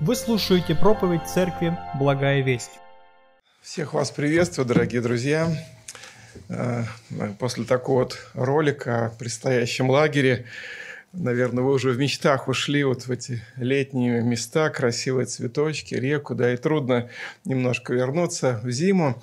Вы 0.00 0.14
слушаете 0.14 0.76
проповедь 0.76 1.26
Церкви 1.26 1.76
«Благая 1.98 2.40
весть». 2.40 2.70
Всех 3.60 3.94
вас 3.94 4.12
приветствую, 4.12 4.64
дорогие 4.64 5.00
друзья. 5.00 5.48
Э, 6.48 6.84
после 7.40 7.64
такого 7.64 8.04
вот 8.04 8.18
ролика 8.34 9.06
о 9.06 9.08
предстоящем 9.10 9.90
лагере, 9.90 10.46
наверное, 11.12 11.64
вы 11.64 11.72
уже 11.72 11.90
в 11.90 11.98
мечтах 11.98 12.46
ушли 12.46 12.84
вот 12.84 13.08
в 13.08 13.10
эти 13.10 13.42
летние 13.56 14.22
места, 14.22 14.70
красивые 14.70 15.26
цветочки, 15.26 15.96
реку, 15.96 16.36
да, 16.36 16.54
и 16.54 16.56
трудно 16.56 17.10
немножко 17.44 17.92
вернуться 17.92 18.60
в 18.62 18.70
зиму. 18.70 19.20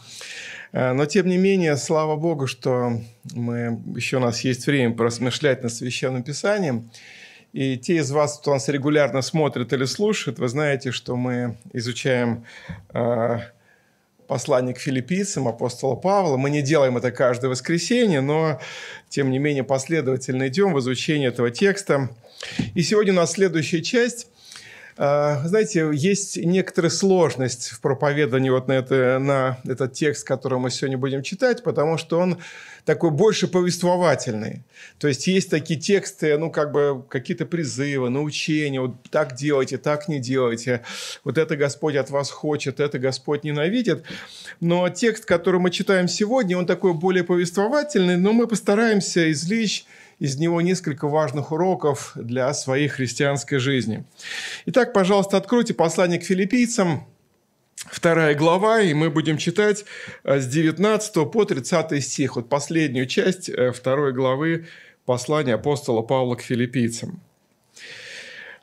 Э, 0.74 0.92
но, 0.92 1.06
тем 1.06 1.28
не 1.28 1.38
менее, 1.38 1.78
слава 1.78 2.18
Богу, 2.18 2.48
что 2.48 3.02
мы, 3.34 3.82
еще 3.96 4.18
у 4.18 4.20
нас 4.20 4.42
есть 4.42 4.68
время 4.68 4.94
поразмышлять 4.94 5.64
над 5.64 5.72
Священным 5.72 6.22
Писанием. 6.22 6.92
И 7.56 7.78
те 7.78 8.00
из 8.00 8.12
вас, 8.12 8.38
кто 8.38 8.52
нас 8.52 8.68
регулярно 8.68 9.22
смотрит 9.22 9.72
или 9.72 9.86
слушает, 9.86 10.40
вы 10.40 10.50
знаете, 10.50 10.92
что 10.92 11.16
мы 11.16 11.56
изучаем 11.72 12.44
э, 12.94 13.38
послание 14.28 14.76
к 14.76 14.80
филиппийцам 14.80 15.48
апостола 15.48 15.96
Павла. 15.96 16.36
Мы 16.36 16.50
не 16.50 16.62
делаем 16.62 16.98
это 16.98 17.12
каждое 17.12 17.48
воскресенье, 17.48 18.20
но, 18.20 18.60
тем 19.08 19.32
не 19.32 19.40
менее, 19.40 19.64
последовательно 19.64 20.50
идем 20.50 20.74
в 20.74 20.80
изучение 20.80 21.30
этого 21.30 21.50
текста. 21.50 22.10
И 22.74 22.82
сегодня 22.82 23.14
у 23.14 23.16
нас 23.16 23.32
следующая 23.32 23.82
часть. 23.82 24.28
А, 24.98 25.42
знаете, 25.46 25.90
есть 25.94 26.38
некоторая 26.38 26.90
сложность 26.90 27.70
в 27.70 27.82
проповедании 27.82 28.50
вот 28.50 28.70
на, 28.70 28.74
это, 28.74 29.20
на 29.20 29.60
этот 29.66 29.92
текст, 29.92 30.26
который 30.26 30.58
мы 30.58 30.72
сегодня 30.72 30.98
будем 30.98 31.22
читать, 31.22 31.64
потому 31.64 31.98
что 31.98 32.18
он 32.18 32.38
такой 32.86 33.10
больше 33.12 33.48
повествовательный. 33.48 34.64
То 34.98 35.10
есть 35.10 35.28
есть 35.28 35.50
такие 35.50 35.78
тексты, 35.78 36.38
ну, 36.38 36.50
как 36.50 36.72
бы 36.72 37.04
какие-то 37.10 37.46
призывы, 37.46 38.10
научения, 38.10 38.80
вот 38.80 38.96
так 39.10 39.36
делайте, 39.36 39.78
так 39.78 40.08
не 40.08 40.20
делайте, 40.20 40.82
вот 41.26 41.38
это 41.38 41.58
Господь 41.58 41.96
от 41.98 42.10
вас 42.10 42.32
хочет, 42.32 42.80
это 42.80 42.98
Господь 42.98 43.44
ненавидит. 43.44 44.04
Но 44.62 44.88
текст, 44.88 45.26
который 45.26 45.60
мы 45.60 45.72
читаем 45.72 46.08
сегодня, 46.08 46.58
он 46.58 46.66
такой 46.66 46.94
более 46.94 47.26
повествовательный, 47.26 48.16
но 48.16 48.32
мы 48.32 48.48
постараемся 48.48 49.30
извлечь 49.30 49.86
из 50.20 50.38
него 50.38 50.62
несколько 50.62 51.08
важных 51.08 51.52
уроков 51.52 52.14
для 52.16 52.54
своей 52.54 52.88
христианской 52.88 53.60
жизни. 53.60 54.06
Итак, 54.66 54.94
пожалуйста, 54.94 55.38
откройте 55.38 55.74
послание 55.74 56.20
к 56.20 56.24
филиппийцам, 56.24 57.06
вторая 57.76 58.36
глава, 58.36 58.82
и 58.82 58.94
мы 58.94 59.10
будем 59.10 59.38
читать 59.38 59.86
э, 60.24 60.40
с 60.40 60.48
19 60.48 61.32
по 61.32 61.46
30 61.46 62.04
стих, 62.04 62.36
вот 62.36 62.50
последнюю 62.50 63.08
часть 63.08 63.50
э, 63.50 63.72
второй 63.72 64.14
главы 64.14 64.68
послания 65.06 65.54
апостола 65.54 66.02
Павла 66.02 66.36
к 66.36 66.42
филиппийцам. 66.42 67.22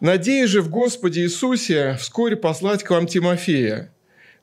«Надеюсь 0.01 0.51
же 0.51 0.63
в 0.63 0.71
Господе 0.71 1.23
Иисусе 1.23 1.97
вскоре 2.01 2.37
послать 2.37 2.83
к 2.83 2.91
вам 2.91 3.07
Тимофея, 3.07 3.93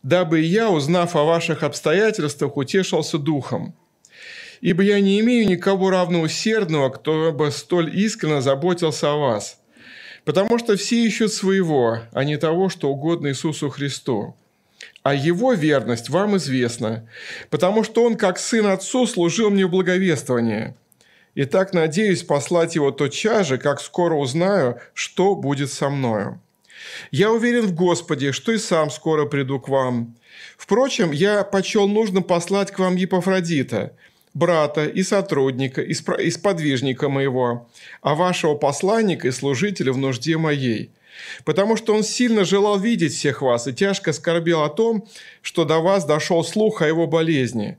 дабы 0.04 0.40
я, 0.40 0.70
узнав 0.70 1.16
о 1.16 1.26
ваших 1.26 1.64
обстоятельствах, 1.64 2.56
утешился 2.56 3.18
духом, 3.18 3.76
Ибо 4.62 4.84
я 4.84 5.00
не 5.00 5.20
имею 5.22 5.48
никого 5.48 5.90
равноусердного, 5.90 6.90
кто 6.90 7.32
бы 7.32 7.50
столь 7.52 7.96
искренне 7.98 8.42
заботился 8.42 9.12
о 9.12 9.18
вас. 9.18 9.60
Потому 10.26 10.60
что 10.60 10.76
все 10.76 11.06
ищут 11.06 11.32
своего, 11.32 12.00
а 12.12 12.24
не 12.24 12.38
того, 12.38 12.70
что 12.70 12.90
угодно 12.90 13.30
Иисусу 13.30 13.70
Христу. 13.70 14.36
А 15.02 15.14
его 15.16 15.54
верность 15.54 16.10
вам 16.10 16.38
известна, 16.38 17.08
потому 17.50 17.84
что 17.84 18.04
он, 18.04 18.16
как 18.16 18.38
сын 18.38 18.68
отцу, 18.68 19.08
служил 19.08 19.50
мне 19.50 19.66
в 19.66 19.72
благовествовании. 19.72 20.76
И 21.36 21.46
так 21.46 21.74
надеюсь 21.74 22.24
послать 22.24 22.76
его 22.76 22.92
тотчас 22.92 23.48
же, 23.48 23.58
как 23.58 23.80
скоро 23.80 24.16
узнаю, 24.16 24.80
что 24.94 25.36
будет 25.36 25.72
со 25.72 25.90
мною. 25.90 26.42
Я 27.12 27.32
уверен 27.32 27.66
в 27.66 27.74
Господе, 27.74 28.32
что 28.34 28.52
и 28.52 28.58
сам 28.58 28.90
скоро 28.90 29.26
приду 29.26 29.60
к 29.60 29.70
вам. 29.70 30.16
Впрочем, 30.58 31.12
я 31.12 31.44
почел 31.44 31.88
нужно 31.88 32.22
послать 32.22 32.72
к 32.72 32.80
вам 32.80 32.98
Епафродита– 32.98 33.94
брата 34.40 34.86
и 34.86 35.04
сотрудника, 35.04 35.82
и 35.82 36.32
сподвижника 36.32 37.10
моего, 37.10 37.70
а 38.02 38.16
вашего 38.16 38.56
посланника 38.56 39.28
и 39.28 39.32
служителя 39.32 39.94
в 39.94 39.98
нужде 39.98 40.38
моей. 40.38 40.92
Потому 41.44 41.76
что 41.76 41.94
он 41.94 42.04
сильно 42.04 42.46
желал 42.46 42.80
видеть 42.80 43.14
всех 43.14 43.42
вас 43.42 43.68
и 43.68 43.74
тяжко 43.74 44.14
скорбел 44.14 44.64
о 44.64 44.70
том, 44.70 45.06
что 45.42 45.66
до 45.66 45.80
вас 45.80 46.06
дошел 46.06 46.44
слух 46.44 46.82
о 46.82 46.88
его 46.88 47.08
болезни. 47.08 47.78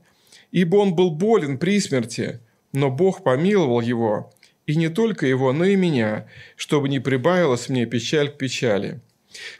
Ибо 0.51 0.77
он 0.77 0.93
был 0.93 1.11
болен 1.11 1.57
при 1.57 1.79
смерти, 1.79 2.39
но 2.71 2.89
Бог 2.89 3.23
помиловал 3.23 3.81
его, 3.81 4.31
и 4.67 4.75
не 4.75 4.89
только 4.89 5.25
его, 5.25 5.51
но 5.53 5.65
и 5.65 5.75
меня, 5.75 6.27
чтобы 6.55 6.87
не 6.87 6.99
прибавилась 6.99 7.69
мне 7.69 7.85
печаль 7.85 8.29
к 8.29 8.37
печали. 8.37 8.99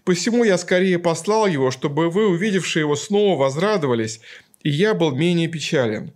Посему 0.04 0.44
я 0.44 0.58
скорее 0.58 1.00
послал 1.00 1.48
его, 1.48 1.72
чтобы 1.72 2.10
вы, 2.10 2.28
увидевшие 2.28 2.82
его, 2.82 2.96
снова 2.96 3.40
возрадовались, 3.40 4.22
и 4.64 4.70
я 4.70 4.94
был 4.94 5.12
менее 5.16 5.48
печален. 5.48 6.14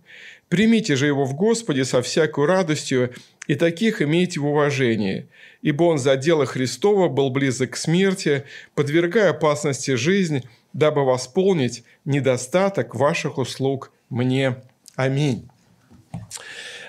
Примите 0.48 0.96
же 0.96 1.06
его 1.06 1.24
в 1.24 1.34
Господе 1.34 1.84
со 1.84 2.02
всякой 2.02 2.46
радостью, 2.46 3.12
и 3.46 3.54
таких 3.54 4.02
имейте 4.02 4.40
в 4.40 4.46
уважении, 4.46 5.28
ибо 5.62 5.84
он 5.84 5.98
за 5.98 6.16
дело 6.16 6.46
Христова 6.46 7.08
был 7.08 7.30
близок 7.30 7.70
к 7.70 7.76
смерти, 7.76 8.44
подвергая 8.74 9.30
опасности 9.30 9.94
жизнь, 9.94 10.42
дабы 10.72 11.04
восполнить 11.04 11.84
недостаток 12.04 12.94
ваших 12.94 13.38
услуг 13.38 13.92
мне. 14.10 14.56
Аминь. 14.96 15.48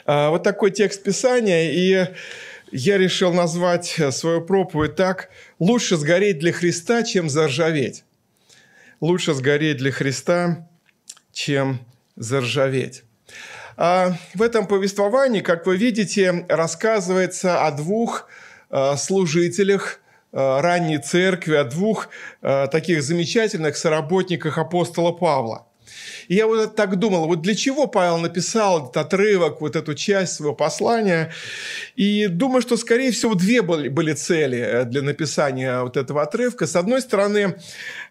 А, 0.05 0.29
вот 0.29 0.43
такой 0.43 0.71
текст 0.71 1.03
Писания, 1.03 1.71
и 1.71 2.07
я 2.71 2.97
решил 2.97 3.33
назвать 3.33 3.99
свою 4.11 4.41
проповедь 4.41 4.95
так 4.95 5.29
«Лучше 5.59 5.95
сгореть 5.95 6.39
для 6.39 6.51
Христа, 6.51 7.03
чем 7.03 7.29
заржаветь». 7.29 8.03
Лучше 8.99 9.33
сгореть 9.33 9.77
для 9.77 9.91
Христа, 9.91 10.67
чем 11.31 11.79
заржаветь. 12.15 13.03
А, 13.77 14.13
в 14.33 14.41
этом 14.41 14.65
повествовании, 14.65 15.41
как 15.41 15.67
вы 15.67 15.77
видите, 15.77 16.45
рассказывается 16.49 17.65
о 17.65 17.71
двух 17.71 18.27
а, 18.69 18.97
служителях 18.97 19.99
а, 20.33 20.61
ранней 20.61 20.97
церкви, 20.97 21.55
о 21.55 21.63
двух 21.63 22.09
таких 22.41 23.03
замечательных 23.03 23.77
соработниках 23.77 24.57
апостола 24.57 25.11
Павла. 25.11 25.67
И 26.27 26.35
я 26.35 26.47
вот 26.47 26.75
так 26.75 26.97
думал, 26.97 27.27
вот 27.27 27.41
для 27.41 27.55
чего 27.55 27.87
Павел 27.87 28.17
написал 28.17 28.83
этот 28.83 28.97
отрывок, 28.97 29.61
вот 29.61 29.75
эту 29.75 29.95
часть 29.95 30.33
своего 30.33 30.53
послания. 30.53 31.31
И 31.95 32.27
думаю, 32.27 32.61
что, 32.61 32.77
скорее 32.77 33.11
всего, 33.11 33.35
две 33.35 33.61
были, 33.61 33.87
были 33.89 34.13
цели 34.13 34.59
э, 34.59 34.85
для 34.85 35.01
написания 35.01 35.81
вот 35.81 35.97
этого 35.97 36.21
отрывка. 36.21 36.67
С 36.67 36.75
одной 36.75 37.01
стороны, 37.01 37.55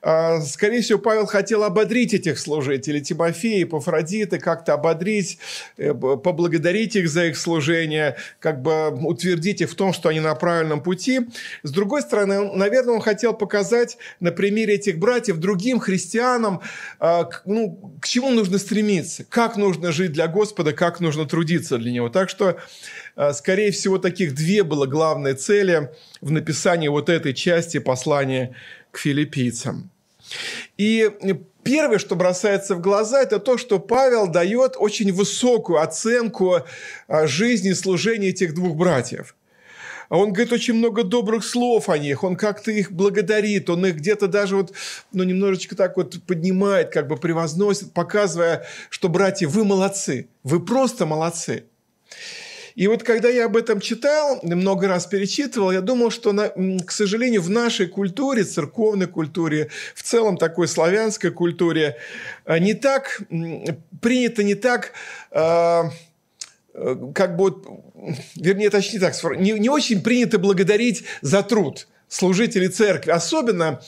а, 0.02 0.40
скорее 0.40 0.80
всего, 0.82 0.98
Павел 0.98 1.26
хотел 1.26 1.64
ободрить 1.64 2.14
этих 2.14 2.38
служителей, 2.38 3.00
Тимофея 3.00 3.60
и 3.60 3.64
Пафродиты, 3.64 4.38
как-то 4.38 4.74
ободрить, 4.74 5.38
э, 5.76 5.92
поблагодарить 5.94 6.96
их 6.96 7.08
за 7.08 7.26
их 7.26 7.36
служение, 7.36 8.16
как 8.38 8.62
бы 8.62 8.90
утвердить 8.90 9.60
их 9.60 9.70
в 9.70 9.74
том, 9.74 9.92
что 9.92 10.08
они 10.08 10.20
на 10.20 10.34
правильном 10.34 10.82
пути. 10.82 11.20
С 11.62 11.70
другой 11.70 12.02
стороны, 12.02 12.52
наверное, 12.52 12.94
он 12.94 13.00
хотел 13.00 13.34
показать 13.34 13.98
на 14.20 14.32
примере 14.32 14.74
этих 14.74 14.98
братьев 14.98 15.38
другим 15.38 15.78
христианам, 15.80 16.60
а, 16.98 17.28
к 18.00 18.06
чему 18.06 18.30
нужно 18.30 18.58
стремиться, 18.58 19.24
как 19.24 19.56
нужно 19.56 19.92
жить 19.92 20.12
для 20.12 20.28
Господа, 20.28 20.72
как 20.72 21.00
нужно 21.00 21.26
трудиться 21.26 21.78
для 21.78 21.92
Него. 21.92 22.08
Так 22.08 22.30
что, 22.30 22.58
а, 23.14 23.32
скорее 23.32 23.70
всего, 23.70 23.98
таких 23.98 24.34
две 24.34 24.62
было 24.62 24.86
главные 24.86 25.34
цели 25.34 25.90
в 26.20 26.30
написании 26.30 26.88
вот 26.88 27.08
этой 27.08 27.34
части 27.34 27.78
послания 27.78 28.54
к 28.90 28.98
филиппийцам. 28.98 29.90
И 30.76 31.10
первое, 31.62 31.98
что 31.98 32.16
бросается 32.16 32.74
в 32.74 32.80
глаза, 32.80 33.22
это 33.22 33.38
то, 33.38 33.58
что 33.58 33.78
Павел 33.78 34.26
дает 34.28 34.74
очень 34.76 35.12
высокую 35.12 35.80
оценку 35.80 36.62
а, 37.08 37.26
жизни 37.26 37.70
и 37.70 37.74
служения 37.74 38.28
этих 38.28 38.54
двух 38.54 38.76
братьев. 38.76 39.34
Он 40.08 40.32
говорит 40.32 40.52
очень 40.52 40.74
много 40.74 41.02
добрых 41.02 41.44
слов 41.44 41.88
о 41.88 41.98
них, 41.98 42.24
он 42.24 42.36
как-то 42.36 42.70
их 42.70 42.92
благодарит, 42.92 43.70
он 43.70 43.86
их 43.86 43.96
где-то 43.96 44.28
даже 44.28 44.56
вот, 44.56 44.72
ну, 45.12 45.24
немножечко 45.24 45.76
так 45.76 45.96
вот 45.96 46.16
поднимает, 46.26 46.90
как 46.90 47.08
бы 47.08 47.16
превозносит, 47.16 47.92
показывая, 47.92 48.66
что, 48.90 49.08
братья, 49.08 49.48
вы 49.48 49.64
молодцы, 49.64 50.28
вы 50.42 50.64
просто 50.64 51.06
молодцы. 51.06 51.64
И 52.76 52.88
вот 52.88 53.02
когда 53.02 53.30
я 53.30 53.46
об 53.46 53.56
этом 53.56 53.80
читал, 53.80 54.38
много 54.42 54.86
раз 54.86 55.06
перечитывал, 55.06 55.72
я 55.72 55.80
думал, 55.80 56.10
что, 56.10 56.32
на, 56.32 56.50
к 56.84 56.92
сожалению, 56.92 57.40
в 57.40 57.48
нашей 57.48 57.86
культуре, 57.86 58.44
церковной 58.44 59.06
культуре, 59.06 59.70
в 59.94 60.02
целом 60.02 60.36
такой 60.36 60.68
славянской 60.68 61.30
культуре, 61.30 61.96
э, 62.44 62.58
не 62.58 62.74
так 62.74 63.22
принято, 64.02 64.42
не 64.42 64.54
так 64.54 64.92
э, 65.30 65.84
э, 66.74 66.96
как 67.14 67.36
бы, 67.38 67.54
вернее, 68.36 68.70
точнее 68.70 69.00
так, 69.00 69.14
не, 69.38 69.52
не 69.52 69.68
очень 69.68 70.02
принято 70.02 70.38
благодарить 70.38 71.04
за 71.22 71.42
труд 71.42 71.86
служителей 72.08 72.68
церкви. 72.68 73.10
Особенно, 73.10 73.80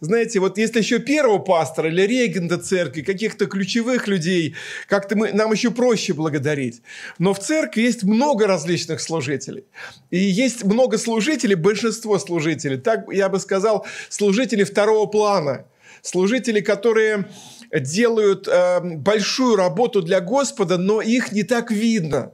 знаете, 0.00 0.40
вот 0.40 0.58
если 0.58 0.80
еще 0.80 0.98
первого 0.98 1.38
пастора 1.38 1.88
или 1.88 2.02
регента 2.02 2.58
церкви, 2.58 3.02
каких-то 3.02 3.46
ключевых 3.46 4.08
людей, 4.08 4.56
как-то 4.88 5.16
мы, 5.16 5.32
нам 5.32 5.52
еще 5.52 5.70
проще 5.70 6.12
благодарить. 6.12 6.82
Но 7.18 7.32
в 7.32 7.38
церкви 7.38 7.82
есть 7.82 8.02
много 8.02 8.46
различных 8.46 9.00
служителей. 9.00 9.64
И 10.10 10.18
есть 10.18 10.64
много 10.64 10.98
служителей, 10.98 11.54
большинство 11.54 12.18
служителей, 12.18 12.76
так 12.76 13.04
я 13.12 13.28
бы 13.28 13.38
сказал, 13.38 13.86
служители 14.08 14.64
второго 14.64 15.06
плана. 15.06 15.66
Служители, 16.02 16.60
которые 16.60 17.28
делают 17.72 18.48
э, 18.48 18.80
большую 18.80 19.56
работу 19.56 20.00
для 20.00 20.20
Господа, 20.20 20.78
но 20.78 21.02
их 21.02 21.30
не 21.30 21.42
так 21.42 21.70
видно. 21.70 22.32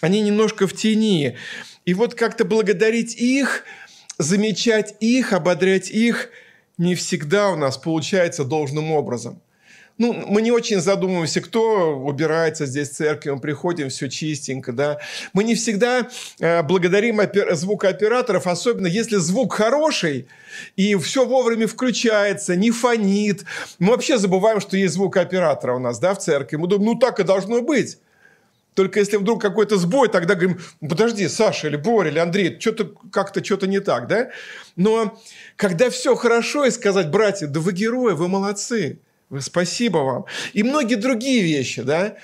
Они 0.00 0.20
немножко 0.20 0.66
в 0.66 0.74
тени. 0.74 1.36
И 1.84 1.94
вот 1.94 2.14
как-то 2.14 2.44
благодарить 2.44 3.14
их– 3.16 3.64
замечать 4.20 4.94
их, 5.00 5.32
ободрять 5.32 5.90
их 5.90 6.30
не 6.76 6.94
всегда 6.94 7.50
у 7.50 7.56
нас 7.56 7.78
получается 7.78 8.44
должным 8.44 8.92
образом. 8.92 9.40
Ну, 9.98 10.14
мы 10.14 10.40
не 10.40 10.50
очень 10.50 10.80
задумываемся, 10.80 11.42
кто 11.42 11.94
убирается 11.98 12.64
здесь 12.64 12.88
в 12.88 12.94
церкви, 12.94 13.30
мы 13.30 13.40
приходим, 13.40 13.90
все 13.90 14.08
чистенько, 14.08 14.72
да. 14.72 14.98
Мы 15.34 15.44
не 15.44 15.54
всегда 15.54 16.08
э, 16.38 16.62
благодарим 16.62 17.18
опер... 17.18 17.54
звукооператоров, 17.54 18.46
особенно 18.46 18.86
если 18.86 19.16
звук 19.16 19.52
хороший, 19.52 20.26
и 20.76 20.94
все 20.96 21.26
вовремя 21.26 21.66
включается, 21.66 22.56
не 22.56 22.70
фонит. 22.70 23.44
Мы 23.78 23.90
вообще 23.90 24.16
забываем, 24.16 24.60
что 24.60 24.78
есть 24.78 24.94
звукооператора 24.94 25.74
у 25.74 25.78
нас, 25.78 25.98
да, 25.98 26.14
в 26.14 26.18
церкви. 26.18 26.56
Мы 26.56 26.66
думаем, 26.66 26.92
ну 26.92 26.98
так 26.98 27.20
и 27.20 27.22
должно 27.22 27.60
быть. 27.60 27.98
Только 28.80 28.98
если 28.98 29.18
вдруг 29.18 29.42
какой-то 29.42 29.76
сбой, 29.76 30.08
тогда 30.08 30.34
говорим, 30.34 30.58
подожди, 30.80 31.28
Саша 31.28 31.66
или 31.66 31.76
Боря 31.76 32.10
или 32.10 32.18
Андрей, 32.18 32.58
что-то 32.58 32.94
как-то 33.12 33.44
что-то 33.44 33.66
не 33.66 33.78
так, 33.78 34.08
да? 34.08 34.30
Но 34.74 35.20
когда 35.56 35.90
все 35.90 36.14
хорошо, 36.14 36.64
и 36.64 36.70
сказать, 36.70 37.10
братья, 37.10 37.46
да 37.46 37.60
вы 37.60 37.74
герои, 37.74 38.14
вы 38.14 38.26
молодцы, 38.26 38.98
спасибо 39.40 39.98
вам. 39.98 40.24
И 40.54 40.62
многие 40.62 40.94
другие 40.94 41.42
вещи, 41.42 41.82
да? 41.82 42.16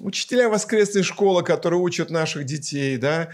Учителя 0.00 0.48
воскресной 0.48 1.04
школы, 1.04 1.44
которые 1.44 1.78
учат 1.78 2.10
наших 2.10 2.46
детей, 2.46 2.96
да, 2.96 3.28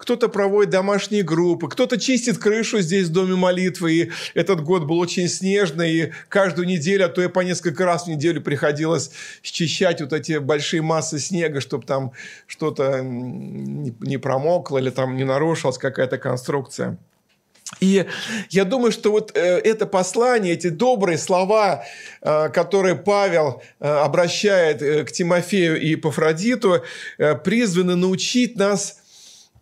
кто-то 0.00 0.28
проводит 0.28 0.70
домашние 0.70 1.22
группы, 1.22 1.68
кто-то 1.68 2.00
чистит 2.00 2.38
крышу 2.38 2.80
здесь 2.80 3.08
в 3.08 3.12
Доме 3.12 3.36
молитвы. 3.36 3.92
И 3.92 4.10
этот 4.32 4.62
год 4.62 4.84
был 4.84 4.98
очень 4.98 5.28
снежный, 5.28 5.92
и 5.92 6.12
каждую 6.28 6.66
неделю, 6.66 7.04
а 7.04 7.08
то 7.08 7.22
и 7.22 7.28
по 7.28 7.40
несколько 7.40 7.84
раз 7.84 8.04
в 8.04 8.08
неделю 8.08 8.40
приходилось 8.40 9.10
счищать 9.42 10.00
вот 10.00 10.14
эти 10.14 10.38
большие 10.38 10.80
массы 10.80 11.18
снега, 11.18 11.60
чтобы 11.60 11.84
там 11.84 12.12
что-то 12.46 13.02
не 13.02 14.16
промокло 14.16 14.78
или 14.78 14.88
там 14.88 15.16
не 15.16 15.24
нарушилась 15.24 15.76
какая-то 15.76 16.16
конструкция. 16.16 16.96
И 17.78 18.06
я 18.48 18.64
думаю, 18.64 18.90
что 18.90 19.12
вот 19.12 19.36
э, 19.36 19.58
это 19.58 19.86
послание, 19.86 20.54
эти 20.54 20.68
добрые 20.68 21.18
слова, 21.18 21.84
э, 22.20 22.48
которые 22.48 22.96
Павел 22.96 23.62
э, 23.78 23.86
обращает 23.86 25.06
к 25.06 25.12
Тимофею 25.12 25.80
и 25.80 25.94
Пафродиту, 25.94 26.82
призваны 27.44 27.94
научить 27.94 28.56
нас 28.56 28.99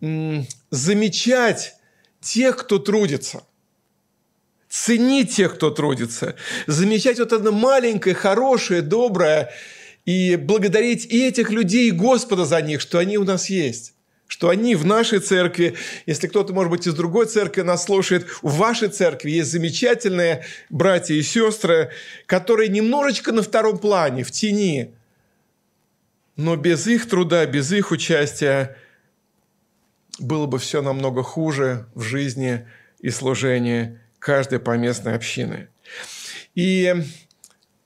замечать 0.01 1.75
тех, 2.21 2.57
кто 2.57 2.79
трудится. 2.79 3.43
Ценить 4.69 5.35
тех, 5.35 5.55
кто 5.55 5.71
трудится. 5.71 6.35
Замечать 6.67 7.19
вот 7.19 7.31
это 7.31 7.51
маленькое, 7.51 8.15
хорошее, 8.15 8.81
доброе. 8.81 9.51
И 10.05 10.35
благодарить 10.35 11.05
и 11.05 11.27
этих 11.27 11.49
людей, 11.49 11.89
и 11.89 11.91
Господа 11.91 12.45
за 12.45 12.61
них, 12.61 12.81
что 12.81 12.99
они 12.99 13.17
у 13.17 13.23
нас 13.23 13.49
есть 13.49 13.93
что 14.29 14.49
они 14.49 14.75
в 14.75 14.85
нашей 14.85 15.19
церкви, 15.19 15.75
если 16.05 16.27
кто-то, 16.27 16.53
может 16.53 16.69
быть, 16.69 16.85
из 16.85 16.93
другой 16.93 17.25
церкви 17.25 17.61
нас 17.61 17.85
слушает, 17.85 18.27
в 18.43 18.57
вашей 18.57 18.89
церкви 18.89 19.31
есть 19.31 19.51
замечательные 19.51 20.45
братья 20.69 21.15
и 21.15 21.23
сестры, 21.23 21.89
которые 22.27 22.69
немножечко 22.69 23.31
на 23.31 23.41
втором 23.41 23.79
плане, 23.79 24.23
в 24.23 24.29
тени, 24.29 24.93
но 26.35 26.55
без 26.55 26.85
их 26.85 27.09
труда, 27.09 27.47
без 27.47 27.71
их 27.71 27.89
участия 27.89 28.77
было 30.19 30.45
бы 30.45 30.59
все 30.59 30.81
намного 30.81 31.23
хуже 31.23 31.87
в 31.95 32.01
жизни 32.01 32.67
и 32.99 33.09
служении 33.09 33.99
каждой 34.19 34.59
поместной 34.59 35.15
общины. 35.15 35.69
И 36.55 36.93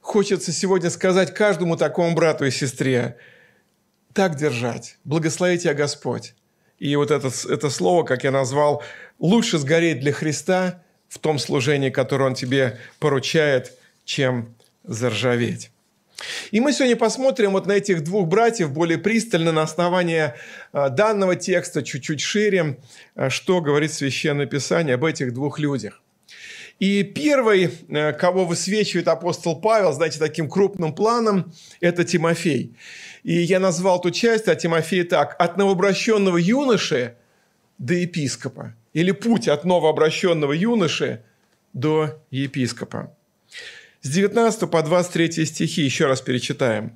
хочется 0.02 0.52
сегодня 0.52 0.90
сказать 0.90 1.34
каждому 1.34 1.78
такому 1.78 2.16
брату 2.16 2.46
и 2.46 2.52
сестре, 2.52 3.18
так 4.14 4.36
держать, 4.36 4.98
благослови 5.04 5.58
тебя 5.58 5.74
Господь. 5.74 6.36
И 6.80 6.96
вот 6.96 7.12
это, 7.12 7.32
это 7.50 7.70
слово, 7.70 8.04
как 8.04 8.24
я 8.24 8.32
назвал, 8.32 8.84
лучше 9.20 9.58
сгореть 9.58 10.00
для 10.00 10.12
Христа 10.12 10.84
в 11.08 11.20
том 11.20 11.40
служении, 11.40 11.90
которое 11.90 12.26
Он 12.26 12.36
тебе 12.36 12.80
поручает, 13.00 13.78
чем 14.06 14.56
заржаветь. 14.84 15.73
И 16.52 16.60
мы 16.60 16.74
сегодня 16.74 16.96
посмотрим 16.96 17.52
вот 17.52 17.66
на 17.66 17.74
этих 17.74 18.04
двух 18.04 18.28
братьев 18.28 18.72
более 18.72 18.98
пристально 18.98 19.52
на 19.52 19.64
основании 19.64 20.34
а, 20.72 20.90
данного 20.90 21.36
текста, 21.36 21.84
чуть-чуть 21.84 22.22
шире, 22.22 22.80
а, 23.16 23.30
что 23.30 23.62
говорит 23.62 23.94
Священное 23.94 24.46
Писание 24.46 24.96
об 24.96 25.06
этих 25.06 25.34
двух 25.34 25.60
людях. 25.60 26.02
И 26.80 27.04
первый, 27.04 27.70
э, 27.90 28.14
кого 28.14 28.46
высвечивает 28.46 29.08
апостол 29.08 29.62
Павел, 29.62 29.94
знаете, 29.94 30.20
таким 30.20 30.50
крупным 30.50 30.94
планом, 30.94 31.54
это 31.80 32.04
Тимофей. 32.04 32.76
И 33.24 33.34
я 33.34 33.60
назвал 33.60 34.02
ту 34.02 34.12
часть 34.12 34.48
о 34.48 34.56
Тимофее 34.56 35.04
так. 35.04 35.36
«От 35.40 35.58
новообращенного 35.58 36.38
юноши 36.38 37.16
до 37.78 37.94
епископа». 37.94 38.76
Или 38.94 39.12
«Путь 39.12 39.48
от 39.48 39.66
новообращенного 39.66 40.52
юноши 40.52 41.24
до 41.74 42.22
епископа». 42.32 43.16
С 44.06 44.10
19 44.10 44.70
по 44.70 44.84
23 44.84 45.46
стихи 45.46 45.82
еще 45.82 46.08
раз 46.08 46.20
перечитаем. 46.20 46.92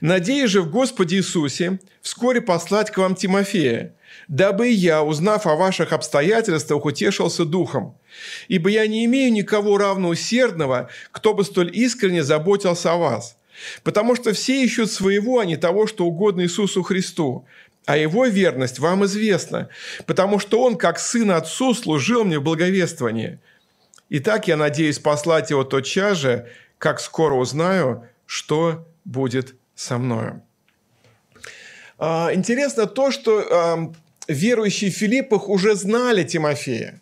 «Надеюсь 0.00 0.50
же 0.50 0.62
в 0.62 0.70
Господе 0.70 1.16
Иисусе 1.16 1.80
вскоре 2.00 2.40
послать 2.40 2.92
к 2.92 2.98
вам 2.98 3.16
Тимофея, 3.16 3.92
дабы 4.28 4.68
я, 4.68 5.02
узнав 5.02 5.48
о 5.48 5.56
ваших 5.56 5.92
обстоятельствах, 5.92 6.84
утешился 6.84 7.44
духом. 7.44 7.98
Ибо 8.46 8.70
я 8.70 8.86
не 8.86 9.04
имею 9.06 9.32
никого 9.32 9.78
равноусердного, 9.78 10.90
кто 11.10 11.34
бы 11.34 11.42
столь 11.42 11.76
искренне 11.76 12.22
заботился 12.22 12.92
о 12.92 12.98
вас. 12.98 13.36
Потому 13.82 14.14
что 14.14 14.32
все 14.32 14.62
ищут 14.62 14.92
своего, 14.92 15.40
а 15.40 15.44
не 15.44 15.56
того, 15.56 15.88
что 15.88 16.06
угодно 16.06 16.42
Иисусу 16.42 16.84
Христу. 16.84 17.44
А 17.84 17.96
его 17.96 18.26
верность 18.26 18.78
вам 18.78 19.04
известна, 19.06 19.70
потому 20.06 20.38
что 20.38 20.62
он, 20.62 20.76
как 20.76 21.00
сын 21.00 21.32
отцу, 21.32 21.74
служил 21.74 22.22
мне 22.24 22.38
в 22.38 22.44
благовествовании. 22.44 23.40
Итак, 24.10 24.48
я 24.48 24.56
надеюсь 24.56 24.98
послать 24.98 25.50
его 25.50 25.64
тотчас 25.64 26.18
же, 26.18 26.48
как 26.78 27.00
скоро 27.00 27.34
узнаю, 27.34 28.06
что 28.26 28.86
будет 29.04 29.54
со 29.74 29.98
мною. 29.98 30.42
А, 31.98 32.30
интересно 32.32 32.86
то, 32.86 33.10
что 33.10 33.92
верующие 34.28 34.90
в 34.90 34.94
Филиппах 34.94 35.48
уже 35.48 35.74
знали 35.74 36.24
Тимофея. 36.24 37.00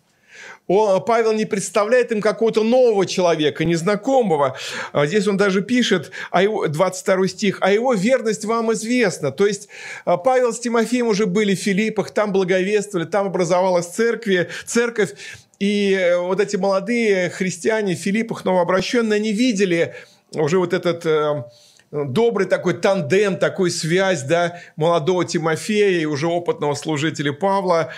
Павел 0.67 1.33
не 1.33 1.45
представляет 1.45 2.11
им 2.11 2.21
какого-то 2.21 2.63
нового 2.63 3.05
человека, 3.05 3.65
незнакомого. 3.65 4.57
А, 4.93 5.05
здесь 5.05 5.27
он 5.27 5.35
даже 5.35 5.61
пишет, 5.61 6.11
22 6.31 7.27
стих, 7.27 7.57
«А 7.61 7.71
его 7.71 7.93
верность 7.93 8.45
вам 8.45 8.71
известна». 8.73 9.31
То 9.31 9.45
есть 9.45 9.67
а, 10.05 10.17
Павел 10.17 10.53
с 10.53 10.59
Тимофеем 10.59 11.07
уже 11.07 11.25
были 11.25 11.53
в 11.53 11.59
Филиппах, 11.59 12.11
там 12.11 12.31
благовествовали, 12.31 13.07
там 13.07 13.27
образовалась 13.27 13.87
церковь, 13.87 14.47
церковь. 14.65 15.13
И 15.63 15.93
э, 15.93 16.17
вот 16.17 16.41
эти 16.41 16.57
молодые 16.57 17.29
христиане 17.29 17.95
в 17.95 17.99
Филиппах, 17.99 18.43
новообращенные, 18.43 19.15
они 19.15 19.31
видели 19.31 19.95
уже 20.33 20.57
вот 20.57 20.73
этот 20.73 21.05
э, 21.05 21.45
добрый 21.89 22.47
такой 22.47 22.73
тандем, 22.73 23.37
такой 23.37 23.71
связь, 23.71 24.23
да, 24.23 24.59
молодого 24.75 25.23
Тимофея 25.23 26.01
и 26.01 26.03
уже 26.03 26.27
опытного 26.27 26.75
служителя 26.75 27.31
Павла. 27.31 27.93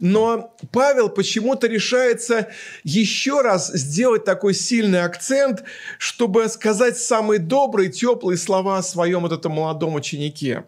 Но 0.00 0.52
Павел 0.72 1.08
почему-то 1.08 1.68
решается 1.68 2.48
еще 2.82 3.40
раз 3.40 3.68
сделать 3.68 4.24
такой 4.24 4.52
сильный 4.52 5.04
акцент, 5.04 5.62
чтобы 5.98 6.48
сказать 6.48 6.98
самые 6.98 7.38
добрые, 7.38 7.88
теплые 7.88 8.36
слова 8.36 8.78
о 8.78 8.82
своем 8.82 9.20
вот 9.20 9.30
этом 9.30 9.52
молодом 9.52 9.94
ученике. 9.94 10.64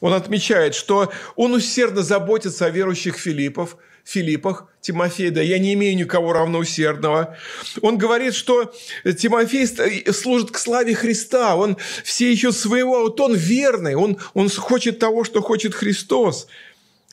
Он 0.00 0.14
отмечает, 0.14 0.74
что 0.74 1.12
он 1.36 1.52
усердно 1.52 2.00
заботится 2.00 2.64
о 2.64 2.70
верующих 2.70 3.18
Филиппов– 3.18 3.76
Филиппах, 4.04 4.68
Тимофей, 4.80 5.30
да 5.30 5.40
я 5.40 5.58
не 5.58 5.74
имею 5.74 5.96
никого 5.96 6.32
равноусердного. 6.32 7.36
Он 7.82 7.98
говорит, 7.98 8.34
что 8.34 8.74
Тимофей 9.04 9.66
служит 10.12 10.50
к 10.50 10.58
славе 10.58 10.94
Христа, 10.94 11.56
он 11.56 11.76
все 12.04 12.30
еще 12.30 12.52
своего, 12.52 13.02
вот 13.02 13.20
он 13.20 13.34
верный, 13.34 13.94
он, 13.94 14.18
он 14.34 14.48
хочет 14.50 14.98
того, 14.98 15.24
что 15.24 15.40
хочет 15.40 15.74
Христос. 15.74 16.48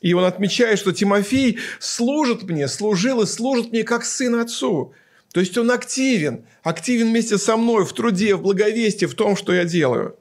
И 0.02 0.14
он 0.14 0.24
отмечает, 0.24 0.78
что 0.78 0.92
Тимофей 0.92 1.58
служит 1.78 2.42
мне, 2.42 2.68
служил 2.68 3.22
и 3.22 3.26
служит 3.26 3.70
мне 3.70 3.84
как 3.84 4.04
сын 4.04 4.34
отцу. 4.40 4.94
То 5.32 5.40
есть 5.40 5.56
он 5.56 5.70
активен, 5.70 6.44
активен 6.62 7.10
вместе 7.10 7.38
со 7.38 7.56
мной 7.56 7.84
в 7.84 7.92
труде, 7.92 8.34
в 8.34 8.42
благовестии, 8.42 9.06
в 9.06 9.14
том, 9.14 9.36
что 9.36 9.52
я 9.52 9.64
делаю. 9.64 10.16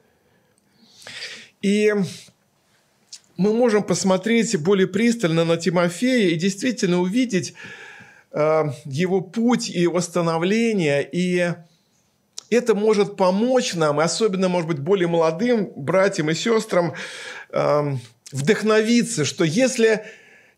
И 1.62 1.94
мы 3.40 3.54
можем 3.54 3.84
посмотреть 3.84 4.58
более 4.58 4.86
пристально 4.86 5.46
на 5.46 5.56
Тимофея 5.56 6.30
и 6.30 6.36
действительно 6.36 7.00
увидеть 7.00 7.54
э, 8.34 8.64
его 8.84 9.22
путь 9.22 9.70
и 9.70 9.88
восстановление, 9.88 11.08
и 11.10 11.54
это 12.50 12.76
может 12.76 13.16
помочь 13.16 13.76
нам, 13.76 14.02
и 14.02 14.04
особенно, 14.04 14.50
может 14.50 14.68
быть, 14.68 14.80
более 14.80 15.08
молодым 15.08 15.72
братьям 15.78 16.30
и 16.30 16.34
сестрам, 16.34 16.94
э, 17.52 17.96
вдохновиться, 18.34 19.24
что 19.24 19.46
если 19.46 20.04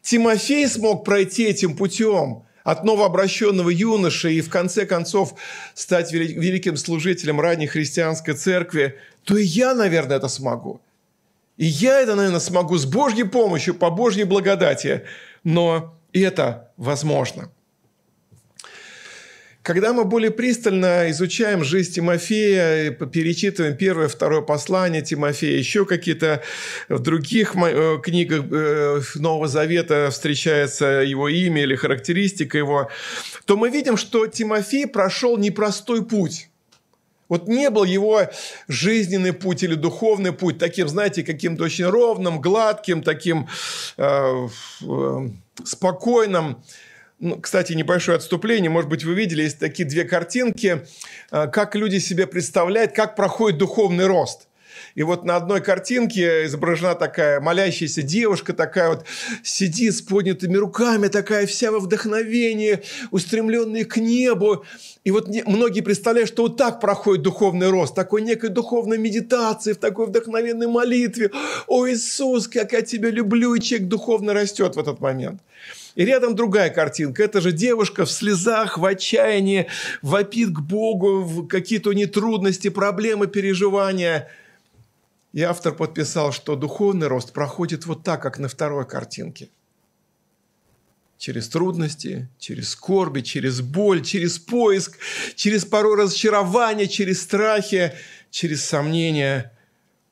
Тимофей 0.01 0.67
смог 0.67 1.05
пройти 1.05 1.43
этим 1.43 1.77
путем 1.77 2.45
от 2.63 2.83
новообращенного 2.83 3.69
юноши 3.69 4.33
и 4.33 4.41
в 4.41 4.49
конце 4.49 4.87
концов 4.87 5.35
стать 5.75 6.11
великим 6.11 6.77
служителем 6.77 7.39
ранней 7.39 7.67
христианской 7.67 8.33
церкви, 8.33 8.97
то 9.23 9.37
и 9.37 9.43
я, 9.43 9.75
наверное, 9.75 10.17
это 10.17 10.29
смогу. 10.29 10.81
И 11.57 11.65
я 11.65 12.01
это, 12.01 12.15
наверное, 12.15 12.39
смогу 12.39 12.77
с 12.77 12.85
Божьей 12.85 13.23
помощью, 13.23 13.75
по 13.75 13.89
Божьей 13.89 14.23
благодати. 14.23 15.03
Но 15.43 15.97
это 16.13 16.71
возможно. 16.77 17.51
Когда 19.63 19.93
мы 19.93 20.05
более 20.05 20.31
пристально 20.31 21.11
изучаем 21.11 21.63
жизнь 21.63 21.93
Тимофея, 21.93 22.89
перечитываем 22.91 23.77
первое, 23.77 24.07
второе 24.07 24.41
послание 24.41 25.03
Тимофея, 25.03 25.55
еще 25.55 25.85
какие-то 25.85 26.41
в 26.89 26.99
других 26.99 27.55
э, 27.55 27.99
книгах 28.03 28.45
э, 28.51 29.01
Нового 29.15 29.47
Завета 29.47 30.09
встречается 30.09 30.85
его 31.05 31.29
имя 31.29 31.61
или 31.61 31.75
характеристика 31.75 32.57
его, 32.57 32.89
то 33.45 33.55
мы 33.55 33.69
видим, 33.69 33.97
что 33.97 34.25
Тимофей 34.25 34.87
прошел 34.87 35.37
непростой 35.37 36.03
путь. 36.03 36.49
Вот 37.31 37.47
не 37.47 37.69
был 37.69 37.85
его 37.85 38.23
жизненный 38.67 39.31
путь 39.31 39.63
или 39.63 39.75
духовный 39.75 40.33
путь 40.33 40.57
таким, 40.57 40.89
знаете, 40.89 41.23
каким-то 41.23 41.63
очень 41.63 41.85
ровным, 41.85 42.41
гладким, 42.41 43.01
таким 43.01 43.47
э, 43.95 44.47
э, 44.81 45.29
спокойным. 45.63 46.61
Ну, 47.19 47.39
кстати, 47.39 47.71
небольшое 47.71 48.17
отступление. 48.17 48.69
Может 48.69 48.89
быть, 48.89 49.05
вы 49.05 49.13
видели, 49.13 49.43
есть 49.43 49.59
такие 49.59 49.87
две 49.87 50.03
картинки, 50.03 50.85
э, 51.31 51.47
как 51.47 51.73
люди 51.77 51.99
себе 51.99 52.27
представляют, 52.27 52.91
как 52.91 53.15
проходит 53.15 53.59
духовный 53.59 54.07
рост. 54.07 54.49
И 54.95 55.03
вот 55.03 55.23
на 55.23 55.35
одной 55.35 55.61
картинке 55.61 56.45
изображена 56.45 56.95
такая 56.95 57.39
молящаяся 57.39 58.01
девушка, 58.01 58.53
такая 58.53 58.89
вот 58.89 59.05
сидит 59.43 59.95
с 59.95 60.01
поднятыми 60.01 60.57
руками, 60.57 61.07
такая 61.07 61.47
вся 61.47 61.71
во 61.71 61.79
вдохновении, 61.79 62.81
устремленная 63.11 63.85
к 63.85 63.97
небу. 63.97 64.65
И 65.03 65.11
вот 65.11 65.27
многие 65.45 65.81
представляют, 65.81 66.29
что 66.29 66.43
вот 66.43 66.57
так 66.57 66.79
проходит 66.79 67.23
духовный 67.23 67.69
рост, 67.69 67.95
такой 67.95 68.21
некой 68.21 68.49
духовной 68.49 68.97
медитации, 68.97 69.73
в 69.73 69.77
такой 69.77 70.07
вдохновенной 70.07 70.67
молитве. 70.67 71.31
«О, 71.67 71.87
Иисус, 71.87 72.47
как 72.47 72.73
я 72.73 72.81
тебя 72.81 73.09
люблю!» 73.09 73.55
И 73.55 73.61
человек 73.61 73.87
духовно 73.87 74.33
растет 74.33 74.75
в 74.75 74.79
этот 74.79 74.99
момент. 74.99 75.41
И 75.95 76.05
рядом 76.05 76.35
другая 76.35 76.69
картинка. 76.69 77.23
Это 77.23 77.41
же 77.41 77.51
девушка 77.51 78.05
в 78.05 78.11
слезах, 78.11 78.77
в 78.77 78.85
отчаянии, 78.85 79.67
вопит 80.01 80.49
к 80.49 80.59
Богу, 80.61 81.21
в 81.21 81.47
какие-то 81.47 81.89
у 81.89 81.93
нее 81.93 82.07
трудности, 82.07 82.69
проблемы, 82.69 83.27
переживания– 83.27 84.29
и 85.33 85.41
автор 85.41 85.73
подписал, 85.73 86.31
что 86.31 86.55
духовный 86.55 87.07
рост 87.07 87.31
проходит 87.31 87.85
вот 87.85 88.03
так, 88.03 88.21
как 88.21 88.37
на 88.37 88.47
второй 88.47 88.85
картинке. 88.87 89.49
Через 91.17 91.47
трудности, 91.49 92.29
через 92.39 92.69
скорби, 92.69 93.21
через 93.21 93.61
боль, 93.61 94.03
через 94.03 94.39
поиск, 94.39 94.97
через 95.35 95.65
порой 95.65 95.95
разочарование, 95.95 96.87
через 96.87 97.21
страхи, 97.21 97.93
через 98.31 98.65
сомнения. 98.65 99.55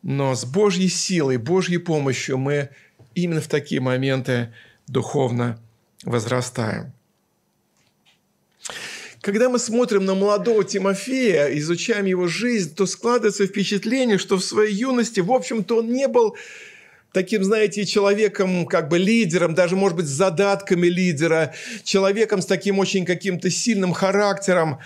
Но 0.03 0.35
с 0.35 0.45
Божьей 0.45 0.87
силой, 0.87 1.37
Божьей 1.37 1.79
помощью 1.79 2.37
мы 2.37 2.69
именно 3.15 3.41
в 3.41 3.47
такие 3.47 3.81
моменты 3.81 4.53
духовно 4.87 5.59
возрастаем. 6.03 6.93
Когда 9.21 9.49
мы 9.49 9.59
смотрим 9.59 10.05
на 10.05 10.15
молодого 10.15 10.63
Тимофея, 10.63 11.47
изучаем 11.57 12.05
его 12.05 12.27
жизнь, 12.27 12.73
то 12.73 12.85
складывается 12.85 13.45
впечатление, 13.45 14.17
что 14.17 14.37
в 14.37 14.43
своей 14.43 14.73
юности, 14.73 15.19
в 15.19 15.31
общем-то, 15.31 15.79
он 15.79 15.91
не 15.91 16.07
был 16.07 16.37
таким, 17.11 17.43
знаете, 17.43 17.85
человеком, 17.85 18.65
как 18.65 18.87
бы 18.87 18.97
лидером, 18.97 19.55
даже, 19.55 19.75
может 19.75 19.97
быть, 19.97 20.05
с 20.05 20.11
задатками 20.11 20.87
лидера, 20.87 21.53
человеком 21.83 22.41
с 22.41 22.45
таким 22.45 22.79
очень 22.79 23.05
каким-то 23.05 23.49
сильным 23.49 23.91
характером. 23.91 24.79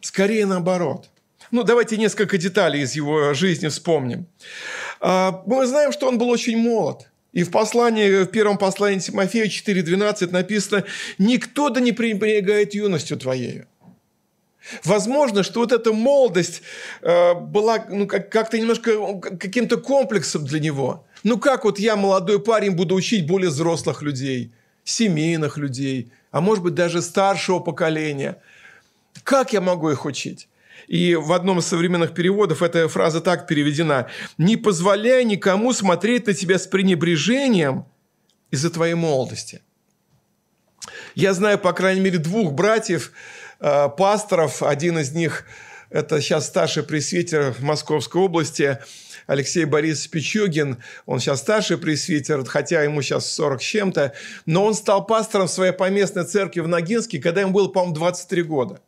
Скорее 0.00 0.46
наоборот. 0.46 1.08
Ну, 1.50 1.64
давайте 1.64 1.96
несколько 1.96 2.38
деталей 2.38 2.82
из 2.82 2.94
его 2.94 3.34
жизни 3.34 3.68
вспомним. 3.68 4.26
А, 5.00 5.42
мы 5.46 5.66
знаем, 5.66 5.92
что 5.92 6.06
он 6.06 6.18
был 6.18 6.28
очень 6.28 6.58
молод. 6.58 7.07
И 7.32 7.44
в 7.44 7.50
послании, 7.50 8.24
в 8.24 8.26
первом 8.26 8.58
послании 8.58 9.00
Тимофея 9.00 9.46
4.12 9.46 10.30
написано 10.30 10.84
«Никто 11.18 11.68
да 11.68 11.80
не 11.80 11.92
пренебрегает 11.92 12.74
юностью 12.74 13.18
твоей». 13.18 13.64
Возможно, 14.84 15.42
что 15.42 15.60
вот 15.60 15.72
эта 15.72 15.92
молодость 15.92 16.62
э, 17.00 17.34
была 17.34 17.86
ну, 17.88 18.06
как- 18.06 18.30
как-то 18.30 18.58
немножко 18.58 19.18
каким-то 19.18 19.78
комплексом 19.78 20.44
для 20.44 20.60
него. 20.60 21.06
Ну 21.22 21.38
как 21.38 21.64
вот 21.64 21.78
я, 21.78 21.96
молодой 21.96 22.40
парень, 22.40 22.72
буду 22.72 22.94
учить 22.94 23.26
более 23.26 23.50
взрослых 23.50 24.02
людей, 24.02 24.52
семейных 24.84 25.56
людей, 25.56 26.10
а 26.30 26.40
может 26.40 26.62
быть 26.62 26.74
даже 26.74 27.02
старшего 27.02 27.60
поколения. 27.60 28.42
Как 29.22 29.52
я 29.52 29.60
могу 29.60 29.90
их 29.90 30.04
учить? 30.04 30.47
И 30.88 31.14
в 31.14 31.32
одном 31.32 31.58
из 31.58 31.66
современных 31.66 32.14
переводов 32.14 32.62
эта 32.62 32.88
фраза 32.88 33.20
так 33.20 33.46
переведена. 33.46 34.08
«Не 34.38 34.56
позволяй 34.56 35.24
никому 35.24 35.72
смотреть 35.72 36.26
на 36.26 36.34
тебя 36.34 36.58
с 36.58 36.66
пренебрежением 36.66 37.84
из-за 38.50 38.70
твоей 38.70 38.94
молодости». 38.94 39.62
Я 41.14 41.34
знаю, 41.34 41.58
по 41.58 41.72
крайней 41.72 42.00
мере, 42.00 42.18
двух 42.18 42.52
братьев, 42.52 43.12
э, 43.60 43.88
пасторов. 43.96 44.62
Один 44.62 44.98
из 44.98 45.12
них– 45.12 45.44
это 45.90 46.20
сейчас 46.20 46.46
старший 46.46 46.82
пресвитер 46.82 47.54
Московской 47.60 48.20
области, 48.20 48.78
Алексей 49.26 49.64
Борисович 49.64 50.10
Пичугин. 50.10 50.82
Он 51.04 51.20
сейчас 51.20 51.40
старший 51.40 51.76
пресвитер, 51.76 52.44
хотя 52.44 52.82
ему 52.82 53.02
сейчас 53.02 53.30
40 53.32 53.60
с 53.60 53.64
чем-то. 53.64 54.14
Но 54.46 54.64
он 54.64 54.74
стал 54.74 55.04
пастором 55.04 55.48
своей 55.48 55.72
поместной 55.72 56.24
церкви 56.24 56.60
в 56.60 56.68
Ногинске, 56.68 57.20
когда 57.20 57.42
ему 57.42 57.52
было, 57.52 57.68
по-моему, 57.68 57.94
23 57.94 58.42
года. 58.42 58.80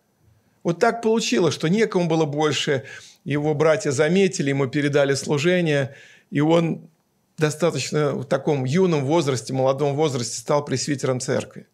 Вот 0.63 0.79
так 0.79 1.03
получилось, 1.03 1.55
что 1.55 1.69
некому 1.69 2.07
было 2.07 2.27
больше. 2.27 2.85
Его 3.25 3.55
братья 3.55 3.91
заметили, 3.91 4.51
ему 4.51 4.67
передали 4.67 5.15
служение, 5.15 5.95
и 6.31 6.41
он 6.41 6.89
достаточно 7.39 8.13
в 8.13 8.25
таком 8.25 8.65
юном 8.65 9.05
возрасте, 9.05 9.53
молодом 9.53 9.95
возрасте 9.95 10.39
стал 10.39 10.65
пресвитером 10.65 11.21
церкви. 11.21 11.67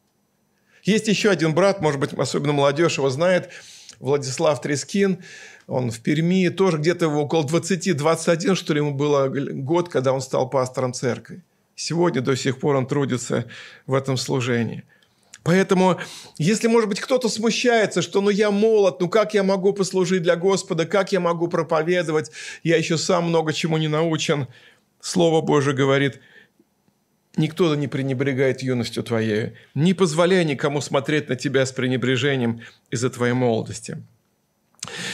Есть 0.82 1.08
еще 1.08 1.30
один 1.30 1.54
брат, 1.54 1.80
может 1.80 1.98
быть, 1.98 2.12
особенно 2.12 2.52
молодежь 2.52 2.98
его 2.98 3.10
знает, 3.10 3.50
Владислав 3.98 4.60
Трескин. 4.60 5.18
Он 5.66 5.90
в 5.90 6.00
Перми, 6.00 6.48
тоже 6.48 6.78
где-то 6.78 7.08
около 7.08 7.44
20-21, 7.44 8.54
что 8.54 8.72
ли, 8.72 8.78
ему 8.78 8.94
было 8.94 9.28
год, 9.28 9.88
когда 9.88 10.12
он 10.12 10.20
стал 10.20 10.48
пастором 10.48 10.92
церкви. 10.92 11.42
Сегодня 11.74 12.20
до 12.20 12.36
сих 12.36 12.60
пор 12.60 12.76
он 12.76 12.86
трудится 12.86 13.46
в 13.86 13.94
этом 13.94 14.16
служении– 14.16 14.84
Поэтому, 15.46 16.00
если, 16.38 16.66
может 16.66 16.88
быть, 16.88 16.98
кто-то 16.98 17.28
смущается, 17.28 18.02
что 18.02 18.20
ну 18.20 18.30
я 18.30 18.50
молод, 18.50 19.00
ну 19.00 19.08
как 19.08 19.32
я 19.32 19.44
могу 19.44 19.72
послужить 19.72 20.24
для 20.24 20.34
Господа, 20.34 20.86
как 20.86 21.12
я 21.12 21.20
могу 21.20 21.46
проповедовать, 21.46 22.32
я 22.64 22.76
еще 22.76 22.98
сам 22.98 23.28
много 23.28 23.52
чему 23.52 23.76
не 23.76 23.86
научен, 23.86 24.48
Слово 25.00 25.42
Божие 25.42 25.76
говорит, 25.76 26.18
никто 27.36 27.72
не 27.76 27.86
пренебрегает 27.86 28.60
юностью 28.60 29.04
твоей, 29.04 29.52
не 29.76 29.94
позволяй 29.94 30.44
никому 30.44 30.80
смотреть 30.80 31.28
на 31.28 31.36
тебя 31.36 31.64
с 31.64 31.70
пренебрежением 31.70 32.62
из-за 32.90 33.08
твоей 33.08 33.34
молодости. 33.34 34.02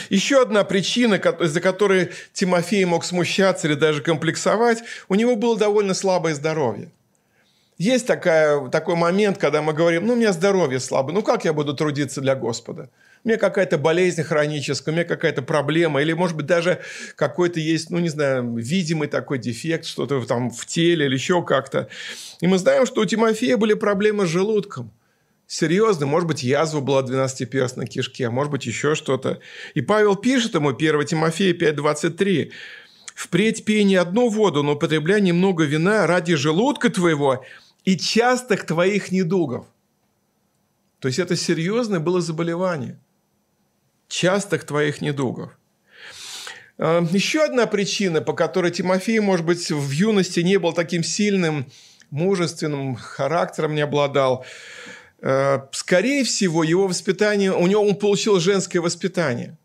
Еще 0.09 0.41
одна 0.41 0.63
причина, 0.63 1.21
из-за 1.41 1.61
которой 1.61 2.09
Тимофей 2.33 2.83
мог 2.85 3.05
смущаться 3.05 3.67
или 3.67 3.75
даже 3.75 4.01
комплексовать, 4.01 4.79
у 5.09 5.13
него 5.13 5.35
было 5.35 5.59
довольно 5.59 5.93
слабое 5.93 6.33
здоровье– 6.33 6.89
есть 7.83 8.07
такая, 8.07 8.69
такой 8.69 8.95
момент, 8.95 9.37
когда 9.37 9.61
мы 9.61 9.73
говорим, 9.73 10.07
ну, 10.07 10.13
у 10.13 10.15
меня 10.15 10.31
здоровье 10.31 10.79
слабое, 10.79 11.13
ну, 11.13 11.21
как 11.21 11.43
я 11.43 11.51
буду 11.51 11.73
трудиться 11.73 12.21
для 12.21 12.35
Господа? 12.35 12.89
У 13.23 13.27
меня 13.27 13.37
какая-то 13.37 13.77
болезнь 13.77 14.23
хроническая, 14.23 14.93
у 14.93 14.95
меня 14.95 15.05
какая-то 15.05 15.41
проблема, 15.41 16.01
или, 16.01 16.13
может 16.13 16.37
быть, 16.37 16.45
даже 16.45 16.79
какой-то 17.15 17.59
есть, 17.59 17.89
ну, 17.89 17.99
не 17.99 18.09
знаю, 18.09 18.55
видимый 18.55 19.07
такой 19.09 19.37
дефект, 19.37 19.85
что-то 19.85 20.25
там 20.25 20.49
в 20.49 20.65
теле 20.65 21.05
или 21.05 21.13
еще 21.13 21.43
как-то. 21.43 21.89
И 22.39 22.47
мы 22.47 22.57
знаем, 22.57 22.85
что 22.85 23.01
у 23.01 23.05
Тимофея 23.05 23.57
были 23.57 23.73
проблемы 23.73 24.25
с 24.25 24.29
желудком. 24.29 24.91
Серьезно, 25.45 26.05
может 26.05 26.27
быть, 26.27 26.41
язва 26.41 26.79
была 26.79 27.01
12-перстной 27.01 27.85
кишке, 27.85 28.27
а 28.27 28.31
может 28.31 28.51
быть, 28.51 28.65
еще 28.65 28.95
что-то. 28.95 29.39
И 29.73 29.81
Павел 29.81 30.15
пишет 30.15 30.55
ему, 30.55 30.69
1 30.69 31.05
Тимофея 31.05 31.53
5.23, 31.53 32.51
«Впредь 33.13 33.63
пей 33.63 33.83
не 33.83 33.95
одну 33.95 34.29
воду, 34.29 34.63
но 34.63 34.73
употребляй 34.73 35.21
немного 35.21 35.65
вина 35.65 36.07
ради 36.07 36.35
желудка 36.35 36.89
твоего, 36.89 37.43
и 37.85 37.97
частых 37.97 38.65
твоих 38.65 39.11
недугов. 39.11 39.65
То 40.99 41.07
есть 41.07 41.19
это 41.19 41.35
серьезное 41.35 41.99
было 41.99 42.21
заболевание. 42.21 42.97
Частых 44.07 44.63
твоих 44.63 45.01
недугов. 45.01 45.51
А, 46.77 47.05
еще 47.11 47.43
одна 47.43 47.65
причина, 47.67 48.21
по 48.21 48.33
которой 48.33 48.71
Тимофей, 48.71 49.19
может 49.19 49.45
быть, 49.45 49.69
в 49.69 49.91
юности 49.91 50.39
не 50.39 50.57
был 50.57 50.73
таким 50.73 51.03
сильным, 51.03 51.65
мужественным 52.09 52.95
характером 52.95 53.75
не 53.75 53.81
обладал, 53.81 54.45
э, 55.21 55.59
скорее 55.71 56.23
всего, 56.23 56.63
его 56.63 56.87
воспитание, 56.87 57.51
у 57.51 57.65
него 57.67 57.81
он 57.81 57.95
получил 57.95 58.39
женское 58.39 58.79
воспитание. 58.79 59.57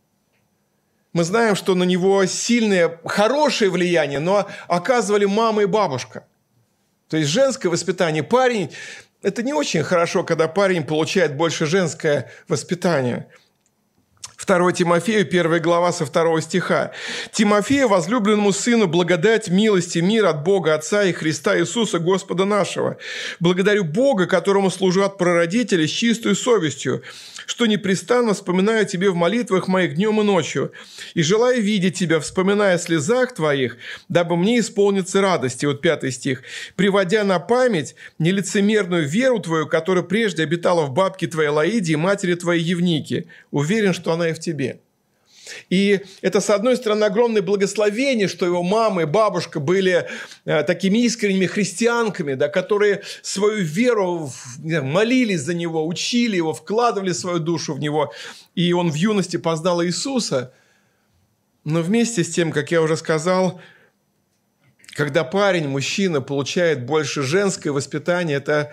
Мы 1.13 1.25
знаем, 1.25 1.57
что 1.57 1.75
на 1.75 1.85
него 1.85 2.25
сильное, 2.27 3.01
хорошее 3.05 3.71
влияние, 3.71 4.19
но 4.19 4.49
оказывали 4.67 5.25
мама 5.25 5.63
и 5.63 5.67
бабушка. 5.67 6.27
То 7.09 7.17
есть 7.17 7.31
женское 7.31 7.69
воспитание. 7.69 8.23
Парень, 8.23 8.71
это 9.23 9.43
не 9.43 9.53
очень 9.53 9.83
хорошо, 9.83 10.25
когда 10.25 10.49
парень 10.49 10.85
получает 10.85 11.37
больше 11.37 11.67
женское 11.67 12.31
воспитание– 12.49 13.29
2 14.49 14.73
Тимофею, 14.73 15.27
1 15.27 15.61
глава 15.61 15.93
со 15.93 16.07
2 16.07 16.41
стиха. 16.41 16.93
«Тимофею, 17.33 17.89
возлюбленному 17.89 18.53
сыну, 18.53 18.87
благодать, 18.87 19.49
милость 19.49 19.97
и 19.97 20.01
мир 20.01 20.27
от 20.27 20.43
Бога 20.43 20.75
Отца 20.75 21.05
и 21.05 21.13
Христа 21.13 21.59
Иисуса, 21.59 21.99
Господа 21.99 22.45
нашего. 22.47 22.97
Благодарю 23.41 23.85
Бога, 23.85 24.27
которому 24.27 24.71
служат 24.71 25.19
прародители 25.19 25.87
с 25.87 25.91
чистой 25.91 26.35
совестью, 26.35 27.03
что 27.49 27.65
непрестанно 27.65 28.35
вспоминаю 28.35 28.85
тебе 28.85 29.11
в 29.11 29.15
молитвах 29.15 29.69
моих 29.69 29.95
днем 29.95 30.21
и 30.21 30.25
ночью, 30.25 30.71
и 31.15 31.23
желаю 31.23 31.63
видеть 31.63 31.99
тебя, 31.99 32.21
вспоминая 32.21 32.75
о 32.75 32.79
слезах 32.79 33.35
твоих, 33.35 33.79
дабы 34.09 34.37
мне 34.37 34.61
исполниться 34.61 35.23
радости». 35.23 35.65
Вот 35.65 35.81
пятый 35.81 36.13
стих. 36.13 36.43
«Приводя 36.77 37.25
на 37.25 37.39
память 37.39 37.95
нелицемерную 38.19 39.09
веру 39.09 39.39
твою, 39.39 39.67
которая 39.67 40.05
прежде 40.05 40.43
обитала 40.43 40.85
в 40.85 40.93
бабке 40.93 41.27
твоей 41.27 41.49
Лаиде 41.49 41.95
и 41.95 41.97
матери 41.97 42.35
твоей 42.35 42.63
Евники. 42.63 43.29
Уверен, 43.51 43.95
что 43.95 44.13
она 44.13 44.29
и 44.29 44.35
в 44.35 44.41
тебе». 44.41 44.81
И 45.71 46.01
это, 46.23 46.41
с 46.41 46.51
одной 46.51 46.77
стороны, 46.77 47.05
огромное 47.05 47.43
благословение, 47.43 48.29
что 48.29 48.47
его 48.47 48.63
мама 48.63 49.03
и 49.03 49.05
бабушка 49.05 49.61
были 49.61 50.07
э, 50.45 50.63
такими 50.65 50.99
искренними 50.99 51.47
христианками, 51.47 52.35
да, 52.35 52.49
которые 52.49 53.03
свою 53.23 53.65
веру 53.65 54.31
молились 54.59 55.41
за 55.41 55.55
него, 55.55 55.87
учили 55.87 56.37
его, 56.37 56.53
вкладывали 56.55 57.13
свою 57.13 57.39
душу 57.39 57.75
в 57.75 57.81
него. 57.81 58.13
И 58.55 58.73
он 58.73 58.91
в 58.91 58.95
юности 58.95 59.37
познал 59.37 59.85
Иисуса. 59.85 60.53
Но 61.65 61.83
вместе 61.83 62.25
с 62.25 62.31
тем, 62.31 62.51
как 62.53 62.71
я 62.71 62.81
уже 62.81 62.97
сказал, 62.97 63.61
когда 64.95 65.23
парень, 65.23 65.69
мужчина 65.69 66.21
получает 66.21 66.85
больше 66.85 67.23
женское 67.23 67.71
воспитание, 67.71 68.39
это 68.39 68.73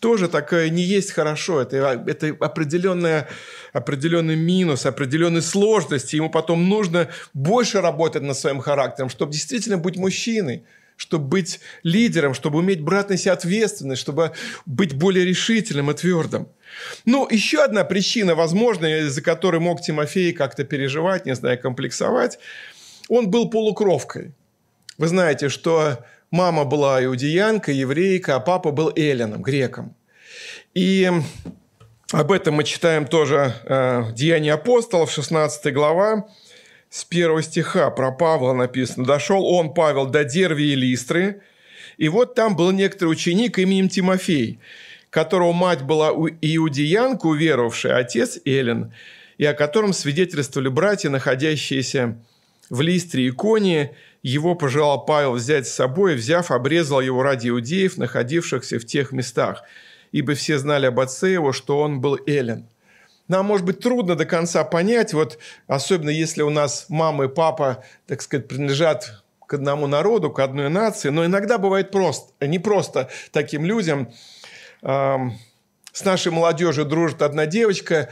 тоже 0.00 0.28
такое 0.28 0.70
не 0.70 0.82
есть 0.82 1.12
хорошо. 1.12 1.60
Это, 1.60 2.02
это 2.06 2.36
определенная, 2.40 3.28
определенный 3.72 4.36
минус, 4.36 4.86
определенные 4.86 5.42
сложности. 5.42 6.16
Ему 6.16 6.30
потом 6.30 6.68
нужно 6.68 7.08
больше 7.34 7.80
работать 7.80 8.22
над 8.22 8.36
своим 8.36 8.60
характером, 8.60 9.10
чтобы 9.10 9.32
действительно 9.32 9.78
быть 9.78 9.96
мужчиной 9.96 10.64
чтобы 10.96 11.28
быть 11.28 11.60
лидером, 11.82 12.34
чтобы 12.34 12.58
уметь 12.58 12.82
брать 12.82 13.08
на 13.08 13.16
себя 13.16 13.32
ответственность, 13.32 14.02
чтобы 14.02 14.32
быть 14.66 14.94
более 14.94 15.24
решительным 15.24 15.90
и 15.90 15.94
твердым. 15.94 16.46
Ну, 17.06 17.26
еще 17.26 17.64
одна 17.64 17.84
причина, 17.84 18.34
возможно, 18.34 18.84
из-за 18.84 19.22
которой 19.22 19.60
мог 19.60 19.80
Тимофей 19.80 20.34
как-то 20.34 20.64
переживать, 20.64 21.24
не 21.24 21.34
знаю, 21.34 21.58
комплексовать, 21.58 22.38
он 23.08 23.30
был 23.30 23.48
полукровкой. 23.48 24.34
Вы 24.98 25.08
знаете, 25.08 25.48
что 25.48 26.04
Мама 26.30 26.64
была 26.64 27.04
иудеянка, 27.04 27.72
еврейка, 27.72 28.36
а 28.36 28.40
папа 28.40 28.70
был 28.70 28.92
эллином, 28.94 29.42
греком. 29.42 29.96
И 30.74 31.10
об 32.12 32.30
этом 32.30 32.54
мы 32.54 32.62
читаем 32.62 33.06
тоже 33.06 33.52
э, 33.64 34.12
Деяния 34.14 34.52
апостолов, 34.52 35.10
16 35.10 35.74
глава, 35.74 36.28
с 36.88 37.04
первого 37.04 37.42
стиха 37.42 37.90
про 37.90 38.12
Павла 38.12 38.52
написано. 38.52 39.04
«Дошел 39.04 39.44
он, 39.44 39.74
Павел, 39.74 40.06
до 40.06 40.22
Дерви 40.22 40.72
и 40.72 40.76
Листры, 40.76 41.42
и 41.96 42.08
вот 42.08 42.36
там 42.36 42.54
был 42.54 42.70
некоторый 42.70 43.08
ученик 43.08 43.58
именем 43.58 43.88
Тимофей, 43.88 44.60
которого 45.10 45.52
мать 45.52 45.82
была 45.82 46.10
иудеянка, 46.10 47.26
уверовавшая, 47.26 47.96
отец 47.96 48.38
Эллин, 48.44 48.92
и 49.36 49.44
о 49.44 49.54
котором 49.54 49.92
свидетельствовали 49.92 50.68
братья, 50.68 51.10
находящиеся 51.10 52.16
в 52.70 52.80
Листре 52.82 53.26
и 53.26 53.30
Конии, 53.30 53.90
его 54.22 54.54
пожелал 54.54 55.04
Павел 55.04 55.32
взять 55.32 55.66
с 55.66 55.74
собой, 55.74 56.14
взяв, 56.14 56.50
обрезал 56.50 57.00
его 57.00 57.22
ради 57.22 57.48
иудеев, 57.48 57.96
находившихся 57.96 58.78
в 58.78 58.84
тех 58.84 59.12
местах, 59.12 59.62
ибо 60.12 60.34
все 60.34 60.58
знали 60.58 60.86
об 60.86 61.00
отце 61.00 61.32
его, 61.32 61.52
что 61.52 61.80
он 61.80 62.00
был 62.00 62.18
Эллен. 62.26 62.68
Нам, 63.28 63.46
может 63.46 63.64
быть, 63.64 63.78
трудно 63.78 64.16
до 64.16 64.26
конца 64.26 64.64
понять, 64.64 65.14
вот 65.14 65.38
особенно 65.68 66.10
если 66.10 66.42
у 66.42 66.50
нас 66.50 66.86
мама 66.88 67.26
и 67.26 67.28
папа, 67.28 67.84
так 68.06 68.22
сказать, 68.22 68.48
принадлежат 68.48 69.22
к 69.46 69.54
одному 69.54 69.86
народу, 69.86 70.30
к 70.30 70.40
одной 70.40 70.68
нации, 70.68 71.10
но 71.10 71.24
иногда 71.24 71.58
бывает 71.58 71.90
просто, 71.90 72.32
не 72.46 72.58
просто 72.58 73.08
таким 73.32 73.64
людям. 73.64 74.10
С 75.92 76.04
нашей 76.04 76.30
молодежью 76.30 76.84
дружит 76.84 77.20
одна 77.20 77.46
девочка, 77.46 78.08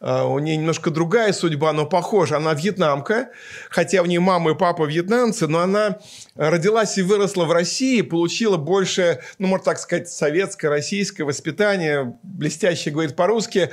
а, 0.00 0.24
у 0.24 0.38
нее 0.38 0.56
немножко 0.56 0.90
другая 0.90 1.32
судьба, 1.32 1.72
но 1.72 1.86
похожа. 1.86 2.36
Она 2.36 2.52
вьетнамка, 2.52 3.30
хотя 3.70 4.02
у 4.02 4.06
нее 4.06 4.20
мама 4.20 4.52
и 4.52 4.54
папа 4.54 4.84
вьетнамцы, 4.84 5.46
но 5.46 5.60
она 5.60 5.98
родилась 6.36 6.98
и 6.98 7.02
выросла 7.02 7.44
в 7.44 7.52
России, 7.52 8.02
получила 8.02 8.56
больше, 8.56 9.20
ну, 9.38 9.46
можно 9.46 9.64
так 9.64 9.78
сказать, 9.78 10.08
советское, 10.08 10.68
российское 10.68 11.24
воспитание, 11.24 12.18
блестяще 12.22 12.90
говорит 12.90 13.16
по-русски 13.16 13.70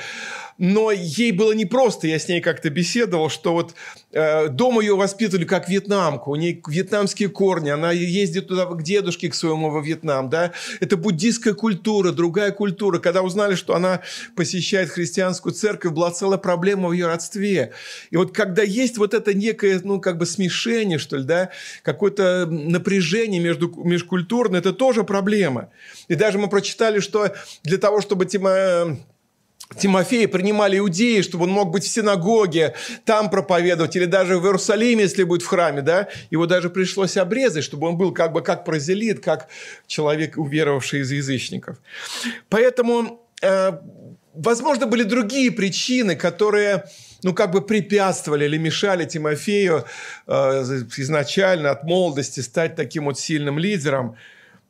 но 0.59 0.91
ей 0.91 1.31
было 1.31 1.53
непросто, 1.53 2.05
я 2.05 2.19
с 2.19 2.27
ней 2.27 2.41
как-то 2.41 2.69
беседовал, 2.69 3.29
что 3.29 3.53
вот 3.53 3.73
э, 4.11 4.49
дома 4.49 4.81
ее 4.81 4.95
воспитывали 4.95 5.45
как 5.45 5.69
вьетнамку, 5.69 6.31
у 6.31 6.35
нее 6.35 6.61
вьетнамские 6.67 7.29
корни, 7.29 7.69
она 7.69 7.91
ездит 7.93 8.49
туда 8.49 8.65
к 8.65 8.83
дедушке 8.83 9.29
к 9.29 9.35
своему 9.35 9.71
во 9.71 9.81
Вьетнам, 9.81 10.29
да, 10.29 10.51
это 10.81 10.97
буддийская 10.97 11.53
культура, 11.53 12.11
другая 12.11 12.51
культура. 12.51 12.99
Когда 12.99 13.21
узнали, 13.21 13.55
что 13.55 13.73
она 13.73 14.01
посещает 14.35 14.89
христианскую 14.89 15.53
церковь, 15.53 15.93
была 15.93 16.11
целая 16.11 16.37
проблема 16.37 16.89
в 16.89 16.91
ее 16.91 17.07
родстве. 17.07 17.71
И 18.11 18.17
вот 18.17 18.35
когда 18.35 18.61
есть 18.61 18.97
вот 18.97 19.13
это 19.13 19.33
некое, 19.33 19.79
ну, 19.81 20.01
как 20.01 20.17
бы 20.17 20.25
смешение, 20.25 20.97
что 20.97 21.15
ли, 21.15 21.23
да, 21.23 21.51
какое-то 21.83 22.45
напряжение 22.45 23.39
между, 23.39 23.73
межкультурное, 23.83 24.59
это 24.59 24.73
тоже 24.73 25.05
проблема. 25.05 25.69
И 26.09 26.15
даже 26.15 26.37
мы 26.37 26.49
прочитали, 26.49 26.99
что 26.99 27.33
для 27.63 27.77
того, 27.77 28.01
чтобы 28.01 28.25
тема 28.25 28.97
Тимофея 29.77 30.27
принимали 30.27 30.79
иудеи, 30.79 31.21
чтобы 31.21 31.43
он 31.43 31.51
мог 31.51 31.69
быть 31.69 31.83
в 31.83 31.87
синагоге, 31.87 32.73
там 33.05 33.29
проповедовать, 33.29 33.95
или 33.95 34.05
даже 34.05 34.39
в 34.39 34.45
Иерусалиме, 34.45 35.03
если 35.03 35.23
будет 35.23 35.43
в 35.43 35.47
храме, 35.47 35.81
да, 35.81 36.07
его 36.31 36.47
даже 36.47 36.69
пришлось 36.69 37.17
обрезать, 37.17 37.63
чтобы 37.63 37.87
он 37.87 37.97
был 37.97 38.11
как 38.11 38.33
бы 38.33 38.41
как 38.41 38.65
прозелит, 38.65 39.23
как 39.23 39.47
человек, 39.85 40.37
уверовавший 40.37 41.01
из 41.01 41.11
язычников. 41.11 41.77
Поэтому, 42.49 43.21
э, 43.43 43.71
возможно, 44.33 44.87
были 44.87 45.03
другие 45.03 45.51
причины, 45.51 46.15
которые, 46.15 46.85
ну, 47.21 47.35
как 47.35 47.51
бы 47.51 47.61
препятствовали 47.61 48.45
или 48.45 48.57
мешали 48.57 49.05
Тимофею 49.05 49.85
э, 50.25 50.31
изначально 50.97 51.69
от 51.69 51.83
молодости 51.83 52.39
стать 52.39 52.75
таким 52.75 53.05
вот 53.05 53.19
сильным 53.19 53.59
лидером, 53.59 54.15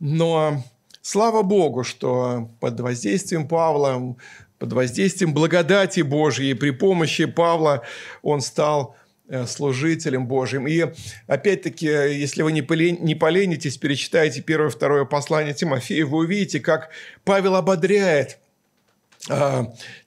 но 0.02 0.62
Слава 1.02 1.44
Богу, 1.44 1.84
что 1.84 2.52
под 2.60 2.80
воздействием 2.82 3.48
Павла 3.48 4.16
под 4.60 4.74
воздействием 4.74 5.34
благодати 5.34 6.02
Божьей 6.02 6.54
при 6.54 6.72
помощи 6.72 7.26
Павла 7.26 7.84
он 8.22 8.42
стал 8.42 8.96
э, 9.28 9.46
служителем 9.48 10.28
Божьим. 10.28 10.68
И 10.68 10.86
опять-таки, 11.28 11.88
если 11.88 12.42
вы 12.42 12.52
не, 12.52 12.62
полен, 12.62 12.98
не 13.04 13.16
поленитесь, 13.16 13.78
перечитайте 13.78 14.42
первое-второе 14.42 15.06
послание 15.06 15.54
Тимофея, 15.54 16.06
вы 16.06 16.20
увидите, 16.20 16.60
как 16.60 16.90
Павел 17.24 17.56
ободряет– 17.56 18.38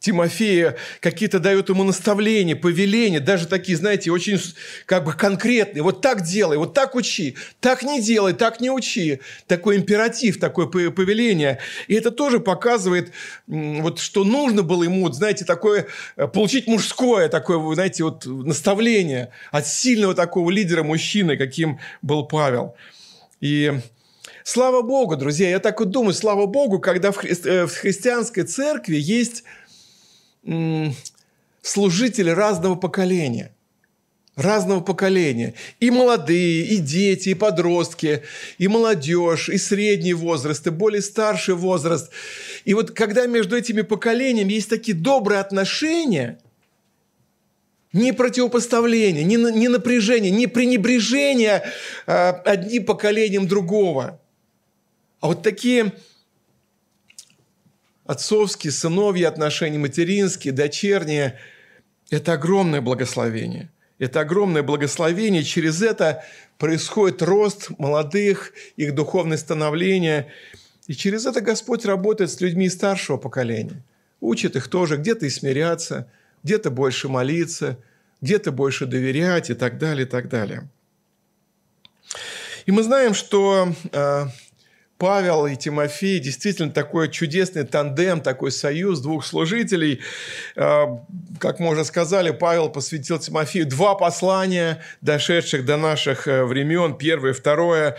Тимофея 0.00 0.76
какие-то 1.00 1.38
дает 1.38 1.68
ему 1.68 1.84
наставления, 1.84 2.56
повеления, 2.56 3.20
даже 3.20 3.46
такие, 3.46 3.76
знаете, 3.76 4.10
очень 4.10 4.40
как 4.86 5.04
бы 5.04 5.12
конкретные. 5.12 5.82
Вот 5.82 6.00
так 6.00 6.22
делай, 6.22 6.56
вот 6.56 6.72
так 6.72 6.94
учи, 6.94 7.36
так 7.60 7.82
не 7.82 8.00
делай, 8.00 8.32
так 8.32 8.60
не 8.60 8.70
учи. 8.70 9.20
Такой 9.46 9.76
императив, 9.76 10.40
такое 10.40 10.66
повеление. 10.66 11.58
И 11.88 11.94
это 11.94 12.10
тоже 12.10 12.40
показывает, 12.40 13.12
вот, 13.46 13.98
что 13.98 14.24
нужно 14.24 14.62
было 14.62 14.82
ему, 14.82 15.02
вот, 15.02 15.14
знаете, 15.14 15.44
такое, 15.44 15.86
э, 16.16 16.26
получить 16.26 16.66
мужское 16.66 17.28
такое, 17.28 17.74
знаете, 17.74 18.04
вот 18.04 18.24
наставление 18.24 19.30
от 19.50 19.66
сильного 19.66 20.14
такого 20.14 20.50
лидера 20.50 20.82
мужчины, 20.82 21.36
каким 21.36 21.78
был 22.00 22.24
Павел. 22.24 22.76
И 23.40 23.72
Слава 24.44 24.82
Богу, 24.82 25.16
друзья, 25.16 25.48
я 25.48 25.58
так 25.60 25.80
вот 25.80 25.90
думаю, 25.90 26.14
слава 26.14 26.46
Богу, 26.46 26.80
когда 26.80 27.12
в, 27.12 27.16
хри... 27.16 27.32
Э, 27.44 27.66
в 27.66 27.76
христианской 27.76 28.44
церкви 28.44 28.96
есть 28.96 29.44
м- 30.44 30.94
служители 31.60 32.30
разного 32.30 32.74
поколения. 32.74 33.54
Разного 34.34 34.80
поколения. 34.80 35.54
И 35.78 35.90
молодые, 35.90 36.64
и 36.64 36.78
дети, 36.78 37.30
и 37.30 37.34
подростки, 37.34 38.22
и 38.58 38.66
молодежь, 38.66 39.48
и 39.48 39.58
средний 39.58 40.14
возраст, 40.14 40.66
и 40.66 40.70
более 40.70 41.02
старший 41.02 41.54
возраст. 41.54 42.10
И 42.64 42.74
вот 42.74 42.92
когда 42.92 43.26
между 43.26 43.56
этими 43.56 43.82
поколениями 43.82 44.54
есть 44.54 44.70
такие 44.70 44.96
добрые 44.96 45.40
отношения– 45.40 46.38
не 47.92 48.12
противопоставление, 48.12 49.22
не, 49.22 49.68
напряжение, 49.68 50.30
не 50.30 50.46
пренебрежение 50.46 51.62
э, 52.06 52.28
одним 52.30 52.86
поколением 52.86 53.46
другого. 53.46 54.21
А 55.22 55.28
вот 55.28 55.42
такие 55.42 55.92
отцовские, 58.04 58.72
сыновья 58.72 59.28
отношения, 59.28 59.78
материнские, 59.78 60.52
дочерние– 60.52 61.38
это 62.10 62.32
огромное 62.32 62.80
благословение. 62.80 63.70
Это 64.00 64.20
огромное 64.20 64.64
благословение. 64.64 65.44
Через 65.44 65.80
это 65.80 66.24
происходит 66.58 67.22
рост 67.22 67.70
молодых, 67.78 68.52
их 68.76 68.96
духовное 68.96 69.36
становление. 69.36 70.32
И 70.88 70.94
через 70.94 71.24
это 71.24 71.40
Господь 71.40 71.84
работает 71.84 72.32
с 72.32 72.40
людьми 72.40 72.68
старшего 72.68 73.16
поколения. 73.16 73.80
Учит 74.20 74.56
их 74.56 74.66
тоже 74.66 74.96
где-то 74.96 75.26
и 75.26 75.30
смиряться, 75.30 76.10
где-то 76.42 76.72
больше 76.72 77.08
молиться, 77.08 77.78
где-то 78.20 78.50
больше 78.50 78.86
доверять 78.86 79.50
и 79.50 79.54
так 79.54 79.78
далее, 79.78 80.04
и 80.04 80.08
так 80.08 80.28
далее. 80.28 80.68
И 82.66 82.72
мы 82.72 82.82
знаем, 82.82 83.14
что 83.14 83.72
э, 83.92 84.26
Павел 85.02 85.46
и 85.48 85.56
Тимофей 85.56 86.20
действительно 86.20 86.70
такой 86.70 87.10
чудесный 87.10 87.64
тандем, 87.64 88.20
такой 88.20 88.52
союз 88.52 89.00
двух 89.00 89.26
служителей. 89.26 89.98
Э, 90.54 90.84
как 91.40 91.58
мы 91.58 91.70
уже 91.70 91.84
сказали, 91.84 92.30
Павел 92.30 92.68
посвятил 92.68 93.18
Тимофею 93.18 93.66
два 93.66 93.96
послания, 93.96 94.80
дошедших 95.00 95.64
до 95.64 95.76
наших 95.76 96.28
э, 96.28 96.44
времен, 96.44 96.96
первое 96.96 97.32
второе. 97.32 97.96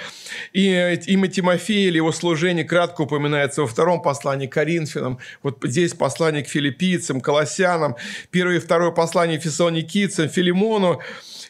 И 0.54 0.98
имя 1.08 1.28
Тимофея 1.28 1.90
или 1.90 1.98
его 1.98 2.14
служение 2.14 2.64
кратко 2.64 3.02
упоминается 3.02 3.64
во 3.64 3.68
втором 3.68 4.02
послании 4.02 4.48
к 4.48 4.54
Коринфянам. 4.54 5.20
Вот 5.42 5.58
здесь 5.62 5.94
послание 5.94 6.42
к 6.42 6.48
филиппийцам, 6.48 7.20
колоссянам, 7.20 7.98
первое 8.32 8.56
и 8.56 8.60
второе 8.60 8.92
послание 8.92 9.42
фессалоникийцам, 9.42 10.30
Филимону. 10.30 11.02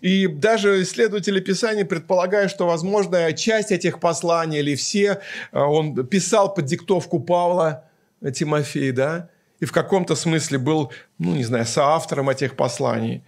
И 0.04 0.28
даже 0.28 0.82
исследователи 0.82 1.40
Писания 1.40 1.86
предполагают, 1.86 2.52
что, 2.52 2.68
возможно, 2.68 3.32
часть 3.32 3.72
этих 3.72 4.02
посланий 4.02 4.60
или 4.60 4.76
все 4.76 5.12
э, 5.12 5.18
он 5.52 6.06
писал 6.08 6.54
под 6.54 6.66
диктовку 6.66 7.20
Павла 7.20 7.86
Тимофей, 8.34 8.92
да, 8.92 9.30
и 9.60 9.66
в 9.66 9.72
каком-то 9.72 10.16
смысле 10.16 10.58
был, 10.58 10.92
ну, 11.18 11.36
не 11.36 11.44
знаю, 11.44 11.66
соавтором 11.66 12.30
этих 12.30 12.56
посланий. 12.56 13.24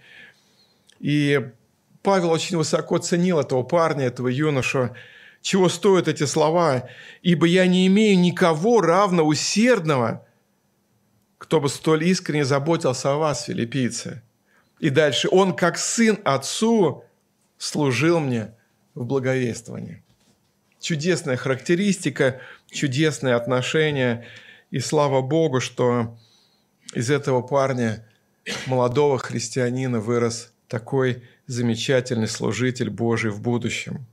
И 0.98 1.50
Павел 2.02 2.30
очень 2.30 2.56
высоко 2.56 2.98
ценил 2.98 3.40
этого 3.40 3.62
парня, 3.62 4.04
этого 4.04 4.28
юношу, 4.28 4.90
чего 5.40 5.68
стоят 5.68 6.08
эти 6.08 6.24
слова, 6.24 6.88
ибо 7.22 7.46
я 7.46 7.66
не 7.66 7.86
имею 7.86 8.18
никого 8.18 8.80
равно 8.80 9.24
усердного, 9.24 10.26
кто 11.38 11.60
бы 11.60 11.68
столь 11.68 12.04
искренне 12.04 12.44
заботился 12.44 13.12
о 13.12 13.16
вас, 13.16 13.44
филиппийцы. 13.44 14.22
И 14.78 14.90
дальше. 14.90 15.28
Он, 15.30 15.54
как 15.54 15.78
сын 15.78 16.18
отцу, 16.24 17.04
служил 17.58 18.20
мне 18.20 18.54
в 18.94 19.04
благовествовании. 19.04 20.02
Чудесная 20.86 21.36
характеристика, 21.36 22.40
чудесное 22.70 23.34
отношение. 23.34 24.24
И 24.70 24.78
слава 24.78 25.20
Богу, 25.20 25.58
что 25.58 26.16
из 26.94 27.10
этого 27.10 27.42
парня, 27.42 28.06
молодого 28.66 29.18
христианина, 29.18 29.98
вырос 29.98 30.52
такой 30.68 31.24
замечательный 31.48 32.28
служитель 32.28 32.88
Божий 32.88 33.32
в 33.32 33.40
будущем. 33.40 34.06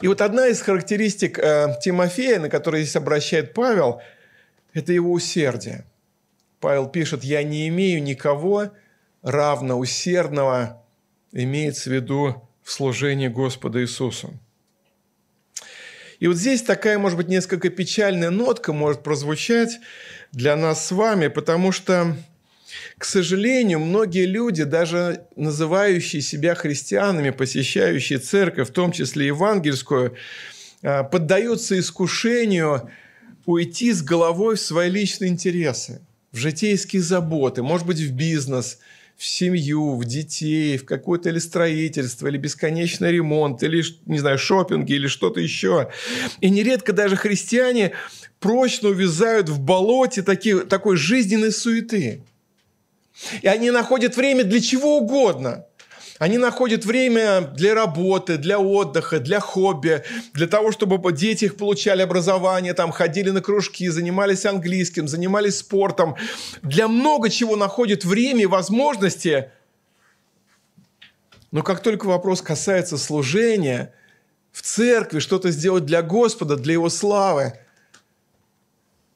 И 0.00 0.06
вот 0.06 0.20
одна 0.20 0.46
из 0.46 0.62
характеристик 0.62 1.40
э, 1.40 1.80
Тимофея, 1.82 2.38
на 2.38 2.48
которую 2.48 2.84
здесь 2.84 2.94
обращает 2.94 3.54
Павел, 3.54 4.02
это 4.72 4.92
его 4.92 5.10
усердие. 5.10 5.84
Павел 6.60 6.88
пишет, 6.88 7.24
«Я 7.24 7.42
не 7.42 7.66
имею 7.66 8.00
никого, 8.00 8.70
равно 9.22 9.80
усердного 9.80 10.80
имеется 11.32 11.90
в 11.90 11.92
виду 11.92 12.48
в 12.62 12.70
служении 12.70 13.26
Господа 13.26 13.82
Иисусу. 13.82 14.38
И 16.20 16.26
вот 16.26 16.36
здесь 16.36 16.62
такая, 16.62 16.98
может 16.98 17.16
быть, 17.16 17.28
несколько 17.28 17.70
печальная 17.70 18.30
нотка 18.30 18.72
может 18.72 19.02
прозвучать 19.02 19.78
для 20.32 20.56
нас 20.56 20.86
с 20.86 20.92
вами, 20.92 21.28
потому 21.28 21.72
что, 21.72 22.16
к 22.98 23.04
сожалению, 23.04 23.80
многие 23.80 24.26
люди, 24.26 24.64
даже 24.64 25.26
называющие 25.36 26.22
себя 26.22 26.54
христианами, 26.54 27.30
посещающие 27.30 28.18
церковь, 28.18 28.68
в 28.68 28.72
том 28.72 28.92
числе 28.92 29.26
евангельскую, 29.26 30.14
а, 30.82 31.04
поддаются 31.04 31.78
искушению 31.78 32.90
уйти 33.46 33.92
с 33.92 34.02
головой 34.02 34.56
в 34.56 34.60
свои 34.60 34.90
личные 34.90 35.30
интересы, 35.30 36.00
в 36.32 36.36
житейские 36.36 37.02
заботы, 37.02 37.62
может 37.62 37.86
быть, 37.86 38.00
в 38.00 38.12
бизнес– 38.12 38.78
в 39.16 39.24
семью, 39.24 39.96
в 39.96 40.04
детей, 40.04 40.76
в 40.76 40.84
какое-то 40.84 41.28
или 41.28 41.38
строительство, 41.38 42.26
или 42.26 42.36
бесконечный 42.36 43.12
ремонт, 43.12 43.62
или, 43.62 43.84
не 44.06 44.18
знаю, 44.18 44.38
шопинги, 44.38 44.92
или 44.92 45.06
что-то 45.06 45.40
еще. 45.40 45.90
И 46.40 46.50
нередко 46.50 46.92
даже 46.92 47.16
христиане 47.16 47.92
прочно 48.40 48.88
увязают 48.88 49.48
в 49.48 49.60
болоте 49.60 50.22
такие, 50.22 50.60
такой 50.60 50.96
жизненной 50.96 51.52
суеты. 51.52 52.22
И 53.42 53.46
они 53.46 53.70
находят 53.70 54.16
время 54.16 54.44
для 54.44 54.60
чего 54.60 54.98
угодно– 54.98 55.66
они 56.18 56.38
находят 56.38 56.84
время 56.84 57.40
для 57.40 57.74
работы, 57.74 58.38
для 58.38 58.60
отдыха, 58.60 59.18
для 59.18 59.40
хобби, 59.40 60.04
для 60.32 60.46
того, 60.46 60.70
чтобы 60.70 61.12
дети 61.12 61.46
их 61.46 61.56
получали 61.56 62.02
образование, 62.02 62.72
там, 62.72 62.92
ходили 62.92 63.30
на 63.30 63.40
кружки, 63.40 63.88
занимались 63.88 64.46
английским, 64.46 65.08
занимались 65.08 65.58
спортом. 65.58 66.14
Для 66.62 66.86
много 66.86 67.30
чего 67.30 67.56
находят 67.56 68.04
время 68.04 68.42
и 68.42 68.46
возможности. 68.46 69.50
Но 71.50 71.62
как 71.62 71.82
только 71.82 72.06
вопрос 72.06 72.42
касается 72.42 72.96
служения 72.96 73.92
в 74.52 74.62
церкви, 74.62 75.18
что-то 75.18 75.50
сделать 75.50 75.84
для 75.84 76.02
Господа, 76.02 76.56
для 76.56 76.74
Его 76.74 76.90
славы, 76.90 77.54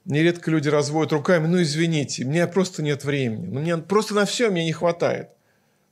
нередко 0.05 0.51
люди 0.51 0.69
разводят 0.69 1.13
руками, 1.13 1.47
ну 1.47 1.63
извините, 1.63 2.25
у 2.25 2.29
меня 2.29 2.49
просто 2.49 2.83
нет 2.83 3.05
времени, 3.05 3.47
ну, 3.47 3.61
мне 3.61 3.77
просто 3.77 4.15
на 4.15 4.25
все 4.25 4.51
мне 4.51 4.65
не 4.65 4.73
хватает. 4.73 5.29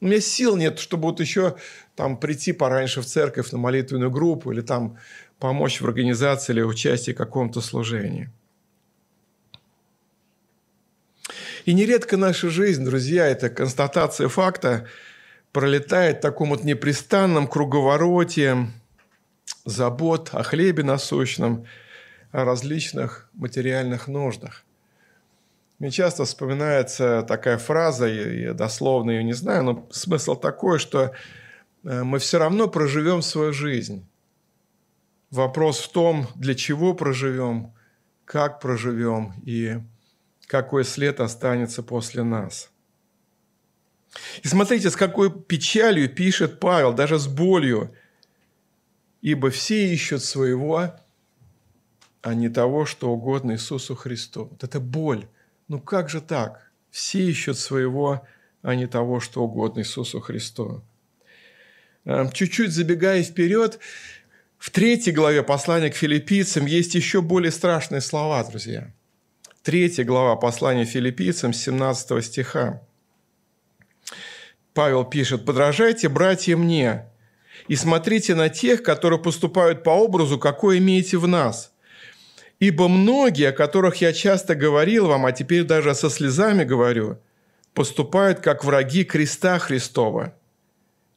У 0.00 0.06
меня 0.06 0.20
сил 0.20 0.56
нет, 0.56 0.78
чтобы 0.78 1.04
вот 1.04 1.20
еще 1.20 1.56
там 1.94 2.18
прийти 2.18 2.52
пораньше 2.52 3.00
в 3.00 3.06
церковь 3.06 3.50
на 3.52 3.58
молитвенную 3.58 4.10
группу 4.10 4.52
или 4.52 4.60
там 4.60 4.98
помочь 5.38 5.80
в 5.80 5.86
организации 5.86 6.52
или 6.52 6.62
участии 6.62 7.12
в 7.12 7.16
каком-то 7.16 7.60
служении. 7.60 8.28
И 11.64 11.72
нередко 11.72 12.16
наша 12.16 12.50
жизнь, 12.50 12.84
друзья, 12.84 13.26
это 13.26 13.48
констатация 13.48 14.28
факта, 14.28 14.86
пролетает 15.50 16.18
в 16.18 16.20
таком 16.20 16.50
вот 16.50 16.62
непрестанном 16.62 17.48
круговороте 17.48 18.68
забот 19.64 20.28
о 20.32 20.42
хлебе 20.42 20.82
насущном, 20.82 21.66
о 22.30 22.44
различных 22.44 23.30
материальных 23.32 24.06
нуждах. 24.06 24.65
Мне 25.78 25.90
часто 25.90 26.24
вспоминается 26.24 27.22
такая 27.28 27.58
фраза, 27.58 28.06
я 28.06 28.54
дословно 28.54 29.10
ее 29.10 29.24
не 29.24 29.34
знаю, 29.34 29.62
но 29.62 29.88
смысл 29.90 30.34
такой, 30.34 30.78
что 30.78 31.12
э, 31.84 32.02
мы 32.02 32.18
все 32.18 32.38
равно 32.38 32.66
проживем 32.66 33.20
свою 33.20 33.52
жизнь. 33.52 34.08
Вопрос 35.30 35.80
в 35.80 35.92
том, 35.92 36.28
для 36.34 36.54
чего 36.54 36.94
проживем, 36.94 37.74
как 38.24 38.60
проживем 38.60 39.34
и 39.44 39.80
какой 40.46 40.84
след 40.84 41.20
останется 41.20 41.82
после 41.82 42.22
нас. 42.22 42.70
И 44.42 44.48
смотрите, 44.48 44.88
с 44.88 44.96
какой 44.96 45.30
печалью 45.30 46.08
пишет 46.08 46.58
Павел, 46.58 46.94
даже 46.94 47.18
с 47.18 47.26
болью. 47.26 47.94
«Ибо 49.20 49.50
все 49.50 49.92
ищут 49.92 50.22
своего, 50.22 50.94
а 52.22 52.34
не 52.34 52.48
того, 52.48 52.86
что 52.86 53.10
угодно 53.10 53.52
Иисусу 53.52 53.94
Христу». 53.96 54.44
Вот 54.44 54.62
это 54.62 54.78
боль 54.78 55.26
ну 55.68 55.80
как 55.80 56.08
же 56.08 56.20
так? 56.20 56.70
Все 56.90 57.20
ищут 57.20 57.58
своего, 57.58 58.26
а 58.62 58.74
не 58.74 58.86
того, 58.86 59.20
что 59.20 59.42
угодно 59.42 59.80
Иисусу 59.80 60.20
Христу. 60.20 60.82
Эм, 62.04 62.30
чуть-чуть 62.30 62.72
забегая 62.72 63.22
вперед, 63.22 63.78
в 64.58 64.70
третьей 64.70 65.12
главе 65.12 65.42
послания 65.42 65.90
к 65.90 65.96
филиппийцам 65.96 66.66
есть 66.66 66.94
еще 66.94 67.20
более 67.20 67.52
страшные 67.52 68.00
слова, 68.00 68.42
друзья. 68.44 68.92
Третья 69.62 70.04
глава 70.04 70.36
послания 70.36 70.84
филиппийцам, 70.84 71.52
17 71.52 72.24
стиха. 72.24 72.82
Павел 74.72 75.04
пишет, 75.04 75.44
«Подражайте, 75.44 76.08
братья, 76.08 76.56
мне, 76.56 77.06
и 77.66 77.76
смотрите 77.76 78.34
на 78.34 78.48
тех, 78.48 78.82
которые 78.82 79.20
поступают 79.20 79.82
по 79.82 79.90
образу, 79.90 80.38
какой 80.38 80.78
имеете 80.78 81.18
в 81.18 81.26
нас, 81.26 81.72
Ибо 82.58 82.88
многие, 82.88 83.50
о 83.50 83.52
которых 83.52 83.96
я 83.96 84.12
часто 84.12 84.54
говорил 84.54 85.08
вам, 85.08 85.26
а 85.26 85.32
теперь 85.32 85.64
даже 85.64 85.94
со 85.94 86.08
слезами 86.08 86.64
говорю, 86.64 87.20
поступают 87.74 88.40
как 88.40 88.64
враги 88.64 89.04
креста 89.04 89.58
Христова. 89.58 90.34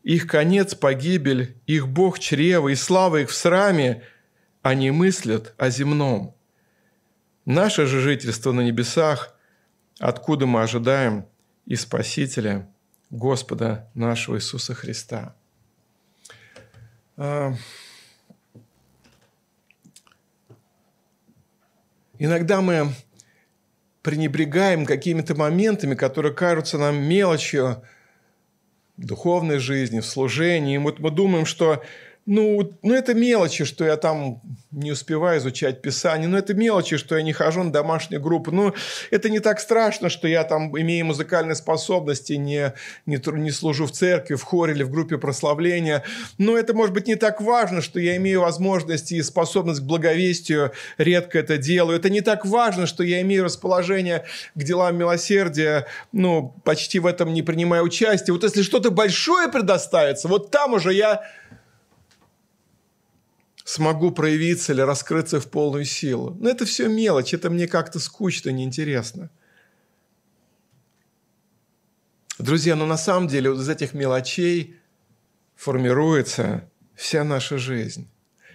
Их 0.04 0.28
конец– 0.28 0.76
погибель, 0.76 1.56
их 1.66 1.88
Бог– 1.88 2.20
чрево, 2.20 2.70
и 2.70 2.76
слава 2.76 3.22
их 3.22 3.30
в 3.30 3.36
сраме, 3.36 4.04
они 4.62 4.92
мыслят 4.92 5.54
о 5.58 5.70
земном. 5.70 6.36
Наше 7.46 7.86
же 7.86 8.02
жительство 8.02 8.52
на 8.52 8.62
небесах, 8.62 9.34
откуда 9.98 10.46
мы 10.46 10.62
ожидаем 10.62 11.26
и 11.66 11.76
Спасителя, 11.76 12.70
Господа 13.10 13.90
нашего 13.94 14.38
Иисуса 14.38 14.74
Христа. 14.74 15.36
Иногда 22.20 22.62
мы 22.62 22.92
пренебрегаем 24.02 24.86
какими-то 24.86 25.36
моментами, 25.36 25.96
которые 25.96 26.34
кажутся 26.34 26.78
нам 26.78 27.02
мелочью 27.02 27.82
в 28.98 29.06
духовной 29.06 29.60
жизни, 29.60 30.02
в 30.02 30.06
служении. 30.06 30.76
И 30.76 30.78
вот 30.78 31.00
мы 31.00 31.12
думаем, 31.12 31.46
что 31.46 31.82
ну, 32.30 32.78
ну, 32.84 32.94
это 32.94 33.16
мелочи, 33.16 33.66
что 33.66 33.84
я 33.84 33.98
там 33.98 34.40
не 34.70 34.92
успеваю 34.92 35.40
изучать 35.40 35.82
Писание. 35.82 36.28
Ну, 36.28 36.38
это 36.38 36.54
мелочи, 36.54 36.98
что 36.98 37.18
я 37.18 37.24
не 37.24 37.34
хожу 37.34 37.64
на 37.64 37.72
домашнюю 37.72 38.22
группу. 38.22 38.52
Ну, 38.52 38.76
это 39.10 39.32
не 39.32 39.40
так 39.40 39.60
страшно, 39.60 40.10
что 40.10 40.28
я 40.28 40.44
там, 40.44 40.80
имею 40.80 41.08
музыкальные 41.08 41.56
способности, 41.56 42.34
не, 42.34 42.76
не, 43.08 43.20
не 43.40 43.50
служу 43.50 43.88
в 43.88 43.92
церкви, 43.92 44.36
в 44.36 44.44
хоре 44.44 44.74
или 44.74 44.84
в 44.84 44.92
группе 44.92 45.18
прославления. 45.18 46.04
Но 46.38 46.56
это, 46.56 46.76
может 46.76 46.94
быть, 46.94 47.08
не 47.08 47.16
так 47.16 47.42
важно, 47.42 47.82
что 47.82 48.00
я 48.00 48.16
имею 48.18 48.42
возможность 48.42 49.12
и 49.12 49.24
способность 49.24 49.80
к 49.80 49.86
благовестию, 49.86 50.72
редко 51.00 51.40
это 51.40 51.58
делаю. 51.58 51.98
Это 51.98 52.12
не 52.12 52.22
так 52.22 52.46
важно, 52.46 52.86
что 52.86 53.02
я 53.02 53.22
имею 53.22 53.44
расположение 53.44 54.24
к 54.54 54.62
делам 54.62 54.96
милосердия, 54.96 55.88
ну, 56.12 56.54
почти 56.64 57.00
в 57.00 57.08
этом 57.08 57.34
не 57.34 57.42
принимаю 57.42 57.86
участие. 57.86 58.36
Вот 58.36 58.44
если 58.44 58.62
что-то 58.62 58.92
большое 58.92 59.48
предоставится, 59.48 60.28
вот 60.28 60.52
там 60.52 60.74
уже 60.74 60.94
я 60.94 61.24
смогу 63.70 64.10
проявиться 64.10 64.74
или 64.74 64.82
раскрыться 64.82 65.40
в 65.40 65.48
полную 65.48 65.86
силу. 65.86 66.36
Но 66.40 66.50
это 66.50 66.66
все 66.66 66.88
мелочь, 66.88 67.36
это 67.36 67.52
мне 67.52 67.68
как-то 67.68 68.00
скучно, 68.00 68.50
неинтересно. 68.50 69.30
Друзья, 72.40 72.76
но 72.76 72.88
на 72.88 72.98
самом 72.98 73.28
деле 73.28 73.52
вот 73.52 73.60
из 73.60 73.70
этих 73.70 73.94
мелочей 73.94 74.78
формируется 75.56 76.68
вся 76.96 77.24
наша 77.24 77.60
жизнь. 77.60 78.10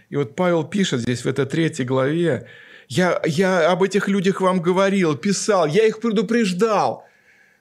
И 0.09 0.17
вот 0.17 0.35
Павел 0.35 0.65
пишет 0.65 1.03
здесь 1.03 1.25
в 1.25 1.27
этой 1.27 1.47
третьей 1.47 1.85
главе, 1.85 2.49
я, 2.89 3.23
я 3.25 3.71
об 3.71 3.85
этих 3.85 4.09
людях 4.09 4.41
вам 4.41 4.61
говорил, 4.61 5.17
писал, 5.17 5.67
я 5.69 5.87
их 5.87 6.01
предупреждал– 6.01 7.07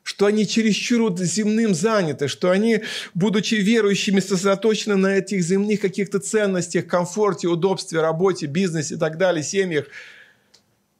что 0.04 0.26
они 0.26 0.46
чересчур 0.46 1.18
земным 1.18 1.74
заняты, 1.74 2.28
что 2.28 2.52
они, 2.52 2.84
будучи 3.14 3.56
верующими, 3.56 4.20
сосредоточены 4.20 4.98
на 4.98 5.16
этих 5.16 5.42
земных 5.42 5.80
каких-то 5.80 6.20
ценностях, 6.20 6.86
комфорте, 6.88 7.48
удобстве, 7.48 8.02
работе, 8.02 8.46
бизнесе 8.46 8.96
и 8.96 8.98
так 8.98 9.18
далее, 9.18 9.44
семьях, 9.44 9.86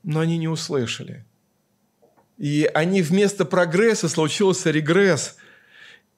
но 0.04 0.22
они 0.22 0.38
не 0.38 0.48
услышали. 0.48 1.26
И 2.38 2.70
они 2.74 3.02
вместо 3.02 3.46
прогресса 3.46 4.10
случился 4.10 4.72
регресс, 4.72 5.36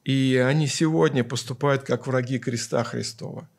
и 0.04 0.38
они 0.38 0.68
сегодня 0.68 1.24
поступают 1.24 1.84
как 1.84 2.06
враги 2.08 2.38
креста 2.38 2.84
Христова. 2.84 3.50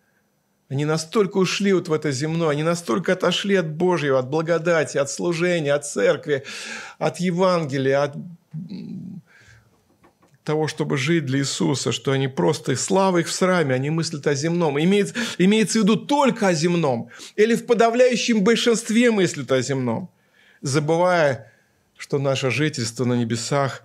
Они 0.68 0.84
настолько 0.84 1.36
ушли 1.36 1.72
вот 1.72 1.88
в 1.88 1.92
это 1.92 2.10
земное, 2.10 2.48
они 2.48 2.64
настолько 2.64 3.12
отошли 3.12 3.54
от 3.54 3.68
Божьего, 3.68 4.18
от 4.18 4.28
благодати, 4.28 4.98
от 4.98 5.10
служения, 5.10 5.72
от 5.72 5.86
церкви, 5.86 6.44
от 6.98 7.18
Евангелия, 7.18 8.02
от 8.02 8.16
того, 10.46 10.68
чтобы 10.68 10.96
жить 10.96 11.26
для 11.26 11.40
Иисуса, 11.40 11.92
что 11.92 12.12
они 12.12 12.28
просто 12.28 12.76
слава 12.76 13.18
их 13.18 13.26
в 13.26 13.32
сраме, 13.32 13.74
они 13.74 13.90
мыслят 13.90 14.26
о 14.28 14.34
земном. 14.34 14.80
Имеется, 14.80 15.14
имеется 15.38 15.80
в 15.80 15.82
виду 15.82 15.96
только 15.96 16.48
о 16.48 16.54
земном. 16.54 17.10
Или 17.34 17.56
в 17.56 17.66
подавляющем 17.66 18.44
большинстве 18.44 19.10
мыслят 19.10 19.50
о 19.50 19.60
земном, 19.60 20.08
забывая, 20.62 21.52
что 21.98 22.18
наше 22.18 22.50
жительство 22.50 23.04
на 23.04 23.14
небесах, 23.14 23.82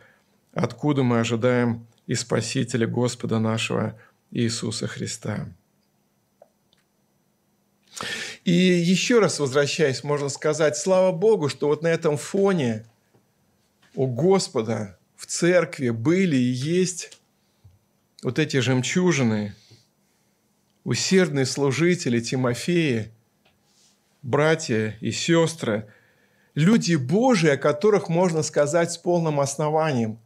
откуда 0.53 1.01
мы 1.01 1.19
ожидаем 1.19 1.87
и 2.05 2.13
Спасителя 2.13 2.85
Господа 2.85 3.39
нашего 3.39 3.99
Иисуса 4.29 4.85
Христа. 4.87 5.47
И 8.45 8.51
еще 8.51 9.19
раз 9.19 9.39
возвращаясь, 9.39 10.03
можно 10.03 10.29
сказать, 10.29 10.77
слава 10.77 11.11
Богу, 11.11 11.49
что 11.49 11.67
вот 11.67 11.81
на 11.81 11.87
этом 11.87 12.17
фоне 12.17 12.85
у 13.95 14.05
Господа 14.05 14.99
в 15.21 15.27
церкви 15.27 15.91
были 15.91 16.35
и 16.35 16.51
есть 16.51 17.19
вот 18.23 18.39
эти 18.39 18.57
жемчужины, 18.57 19.53
усердные 20.83 21.45
служители 21.45 22.19
Тимофеи, 22.19 23.11
братья 24.23 24.97
и 24.99 25.11
сестры, 25.11 25.87
люди 26.55 26.95
Божии, 26.95 27.51
о 27.51 27.57
которых 27.57 28.09
можно 28.09 28.41
сказать 28.41 28.93
с 28.93 28.97
полным 28.97 29.39
основанием, 29.39 30.17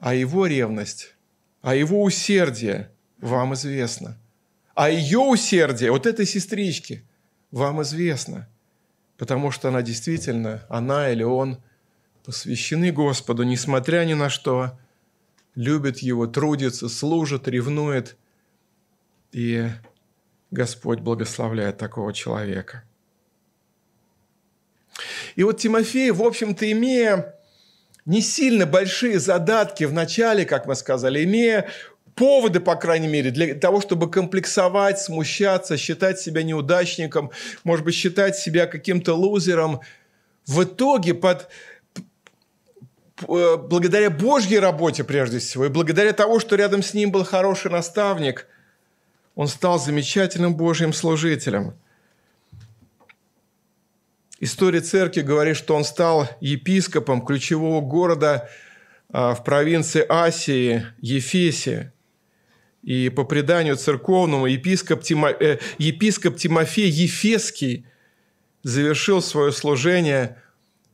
а 0.00 0.14
его 0.14 0.46
ревность, 0.46 1.14
а 1.62 1.76
его 1.76 2.02
усердие 2.02 2.90
вам 3.20 3.54
известно. 3.54 4.18
А 4.74 4.90
ее 4.90 5.20
усердие, 5.20 5.92
вот 5.92 6.06
этой 6.06 6.26
сестрички, 6.26 7.04
вам 7.52 7.82
известно, 7.82 8.48
потому 9.16 9.52
что 9.52 9.68
она 9.68 9.82
действительно, 9.82 10.66
она 10.68 11.10
или 11.12 11.22
он– 11.22 11.62
посвящены 12.26 12.90
Господу, 12.90 13.44
несмотря 13.44 14.04
ни 14.04 14.14
на 14.14 14.28
что, 14.28 14.76
любят 15.54 15.98
Его, 15.98 16.26
трудятся, 16.26 16.88
служат, 16.88 17.46
ревнует. 17.46 18.16
И 19.30 19.68
Господь 20.50 20.98
благословляет 20.98 21.78
такого 21.78 22.12
человека. 22.12 22.82
И 25.36 25.44
вот 25.44 25.58
Тимофей, 25.58 26.10
в 26.10 26.22
общем-то, 26.22 26.70
имея 26.72 27.36
не 28.06 28.20
сильно 28.20 28.66
большие 28.66 29.20
задатки 29.20 29.84
в 29.84 29.92
начале, 29.92 30.44
как 30.44 30.66
мы 30.66 30.74
сказали, 30.74 31.22
имея 31.22 31.68
поводы, 32.16 32.58
по 32.58 32.74
крайней 32.74 33.08
мере, 33.08 33.30
для 33.30 33.54
того, 33.54 33.80
чтобы 33.80 34.10
комплексовать, 34.10 34.98
смущаться, 34.98 35.76
считать 35.76 36.18
себя 36.18 36.42
неудачником, 36.42 37.30
может 37.62 37.84
быть, 37.84 37.94
считать 37.94 38.36
себя 38.36 38.66
каким-то 38.66 39.14
лузером, 39.14 39.80
в 40.46 40.62
итоге 40.64 41.14
под 41.14 41.48
благодаря 43.22 44.10
Божьей 44.10 44.58
работе 44.58 45.04
прежде 45.04 45.38
всего, 45.38 45.66
и 45.66 45.68
благодаря 45.68 46.12
тому, 46.12 46.38
что 46.40 46.56
рядом 46.56 46.82
с 46.82 46.92
ним 46.94 47.10
был 47.10 47.24
хороший 47.24 47.70
наставник, 47.70 48.46
он 49.34 49.48
стал 49.48 49.78
замечательным 49.78 50.54
Божьим 50.54 50.92
служителем. 50.92 51.74
История 54.38 54.80
церкви 54.80 55.22
говорит, 55.22 55.56
что 55.56 55.74
он 55.74 55.84
стал 55.84 56.28
епископом 56.40 57.24
ключевого 57.24 57.80
города 57.80 58.50
а, 59.10 59.34
в 59.34 59.44
провинции 59.44 60.04
Асии, 60.06 60.84
Ефесе. 61.00 61.92
И 62.82 63.08
по 63.08 63.24
преданию 63.24 63.76
церковному 63.76 64.46
епископ, 64.46 65.02
Тимо, 65.02 65.30
э, 65.30 65.58
епископ 65.78 66.36
Тимофей 66.36 66.88
Ефесский 66.88 67.86
завершил 68.62 69.22
свое 69.22 69.52
служение– 69.52 70.36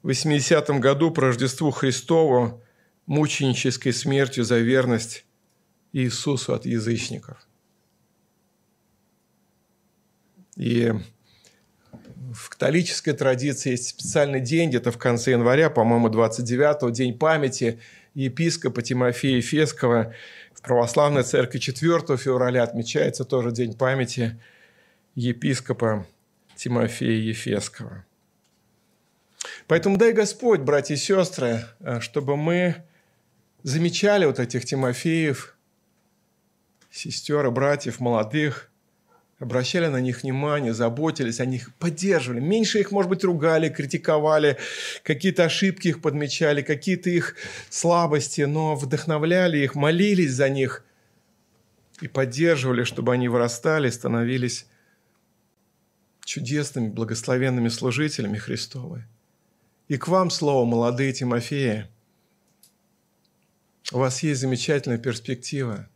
80 0.03 0.69
году 0.81 1.11
по 1.11 1.23
Рождеству 1.23 1.71
Христову 1.71 2.63
мученической 3.07 3.93
смертью 3.93 4.45
за 4.45 4.59
верность 4.59 5.25
Иисусу 5.93 6.55
от 6.55 6.67
язычников. 6.67 7.47
И 10.57 10.93
в 12.35 12.49
католической 12.49 13.13
традиции 13.13 13.71
есть 13.71 13.89
специальный 13.89 14.41
день, 14.41 14.71
где-то 14.71 14.91
в 14.91 14.99
конце 14.99 15.33
января, 15.33 15.71
по-моему, 15.71 16.09
29-го, 16.09 16.91
День 16.91 17.19
памяти 17.19 17.81
епископа 18.15 18.83
Тимофея 18.83 19.41
Фескова. 19.41 20.15
В 20.55 20.63
православной 20.63 21.23
церкви 21.23 21.59
4 21.59 22.17
февраля 22.17 22.63
отмечается 22.63 23.25
тоже 23.25 23.53
День 23.53 23.77
памяти 23.77 24.41
епископа 25.15 26.07
Тимофея 26.57 27.21
Ефескова. 27.21 28.05
Поэтому 29.67 29.97
дай 29.97 30.13
Господь, 30.13 30.61
братья 30.61 30.95
и 30.95 30.99
сестры, 30.99 31.65
э, 31.81 32.01
чтобы 32.01 32.37
мы 32.37 32.77
замечали 33.63 34.25
вот 34.25 34.39
этих 34.39 34.65
Тимофеев, 34.65 35.57
сестер 36.91 37.47
и 37.47 37.51
братьев 37.51 38.01
молодых, 38.01 38.71
обращали 39.39 39.89
на 39.89 40.01
них 40.01 40.23
внимание, 40.23 40.73
заботились 40.73 41.41
о 41.41 41.47
них, 41.47 41.75
поддерживали. 41.75 42.41
Меньше 42.41 42.79
их, 42.79 42.93
может 42.93 43.09
быть, 43.09 43.25
ругали, 43.25 43.69
критиковали, 43.69 44.57
какие-то 45.03 45.45
ошибки 45.45 45.89
их 45.89 46.01
подмечали, 46.01 46.63
какие-то 46.63 47.11
их 47.11 47.35
слабости, 47.69 48.43
но 48.43 48.77
вдохновляли 48.77 49.59
их, 49.59 49.75
молились 49.75 50.33
за 50.33 50.49
них 50.49 50.85
и 52.01 52.09
поддерживали, 52.09 52.85
чтобы 52.85 53.13
они 53.15 53.29
вырастали, 53.29 53.91
становились 53.91 54.67
чудесными, 56.25 56.89
благословенными 56.89 57.69
служителями 57.69 58.39
Христовой. 58.39 59.03
И 59.93 59.99
к 59.99 60.09
вам 60.09 60.31
слово, 60.31 60.65
молодые 60.65 61.13
Тимофеи. 61.13 61.87
У 63.93 63.99
вас 63.99 64.23
есть 64.23 64.41
замечательная 64.41 64.97
перспектива. 64.97 65.87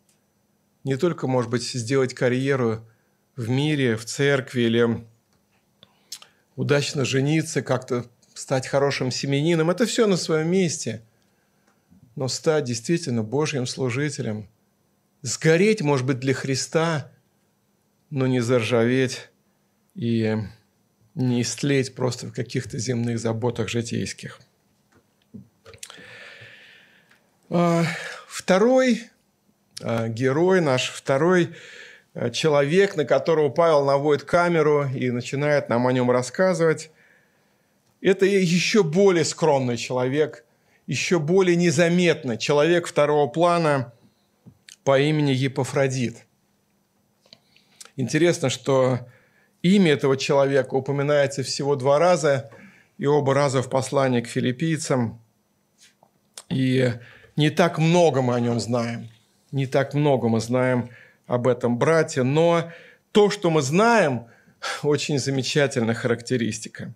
Не 0.84 0.98
только, 0.98 1.26
может 1.26 1.50
быть, 1.50 1.62
сделать 1.62 2.12
карьеру 2.12 2.86
в 3.36 3.48
мире, 3.48 3.96
в 3.96 4.04
церкви 4.04 4.60
или 4.60 5.06
удачно 6.56 7.06
жениться, 7.06 7.62
как-то 7.62 8.04
стать 8.34 8.66
хорошим 8.66 9.10
семенином. 9.10 9.70
Это 9.70 9.86
все 9.86 10.06
на 10.06 10.18
своем 10.18 10.50
месте. 10.50 11.02
Но 12.16 12.28
стать 12.28 12.64
действительно 12.64 13.22
Божьим 13.22 13.66
служителем. 13.66 14.46
Сгореть, 15.22 15.80
может 15.80 16.04
быть, 16.04 16.20
для 16.20 16.34
Христа, 16.34 17.10
но 18.10 18.26
не 18.26 18.40
заржаветь 18.40 19.30
и 19.94 20.36
не 21.16 21.42
истлеть 21.42 21.94
просто 21.94 22.26
в 22.26 22.32
каких-то 22.32 22.78
земных 22.78 23.18
заботах 23.18 23.68
житейских. 23.68 24.38
А, 27.48 27.84
второй 28.28 29.04
а, 29.82 30.08
герой 30.08 30.60
наш, 30.60 30.90
второй 30.90 31.54
а, 32.14 32.30
человек, 32.30 32.96
на 32.96 33.06
которого 33.06 33.48
Павел 33.48 33.84
наводит 33.84 34.24
камеру 34.24 34.86
и 34.86 35.10
начинает 35.10 35.70
нам 35.70 35.86
о 35.86 35.92
нем 35.92 36.10
рассказывать, 36.10 36.90
это 38.02 38.26
еще 38.26 38.82
более 38.82 39.24
скромный 39.24 39.78
человек, 39.78 40.44
еще 40.86 41.18
более 41.18 41.56
незаметный 41.56 42.36
человек 42.36 42.86
второго 42.86 43.26
плана 43.26 43.94
по 44.84 45.00
имени 45.00 45.30
Епофродит. 45.30 46.26
Интересно, 47.96 48.50
что 48.50 49.00
имя 49.62 49.92
этого 49.92 50.16
человека 50.16 50.74
упоминается 50.74 51.42
всего 51.42 51.76
два 51.76 51.98
раза, 51.98 52.50
и 52.98 53.06
оба 53.06 53.34
раза 53.34 53.62
в 53.62 53.68
послании 53.68 54.20
к 54.20 54.26
филиппийцам. 54.26 55.20
И 56.48 56.92
не 57.36 57.50
так 57.50 57.78
много 57.78 58.22
мы 58.22 58.34
о 58.34 58.40
нем 58.40 58.60
знаем. 58.60 59.08
Не 59.52 59.66
так 59.66 59.94
много 59.94 60.28
мы 60.28 60.40
знаем 60.40 60.90
об 61.26 61.48
этом 61.48 61.78
брате, 61.78 62.22
но 62.22 62.70
то, 63.12 63.30
что 63.30 63.50
мы 63.50 63.62
знаем, 63.62 64.26
очень 64.82 65.18
замечательная 65.18 65.94
характеристика. 65.94 66.94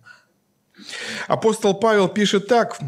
Апостол 1.27 1.75
Павел 1.75 2.07
пишет 2.07 2.47
так, 2.47 2.79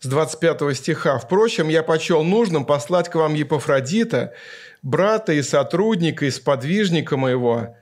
с 0.00 0.06
25 0.06 0.76
стиха. 0.76 1.18
«Впрочем, 1.18 1.68
я 1.68 1.82
почел 1.82 2.24
нужным 2.24 2.64
послать 2.64 3.08
к 3.08 3.14
вам 3.14 3.34
Епофродита, 3.34 4.32
брата 4.82 5.32
и 5.32 5.42
сотрудника 5.42 6.24
и 6.24 6.30
сподвижника 6.30 7.16
моего, 7.16 7.76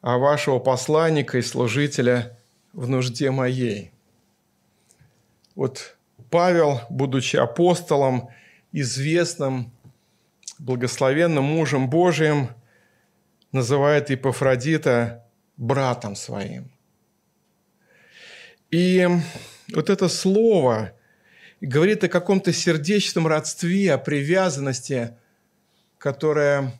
а 0.00 0.18
вашего 0.18 0.58
посланника 0.58 1.38
и 1.38 1.42
служителя 1.42 2.36
в 2.72 2.88
нужде 2.88 3.30
моей». 3.30 3.92
Вот 5.54 5.96
Павел, 6.30 6.80
будучи 6.90 7.36
апостолом, 7.36 8.28
известным, 8.72 9.72
благословенным 10.58 11.44
мужем 11.44 11.88
Божиим, 11.88 12.48
называет 13.52 14.10
Епофродита 14.10 15.24
братом 15.56 16.16
своим. 16.16 16.72
И 18.72 19.06
вот 19.72 19.90
это 19.90 20.08
слово 20.08 20.92
говорит 21.64 22.04
о 22.04 22.08
каком-то 22.08 22.52
сердечном 22.52 23.26
родстве, 23.26 23.92
о 23.92 23.98
привязанности, 23.98 25.16
которая 25.98 26.78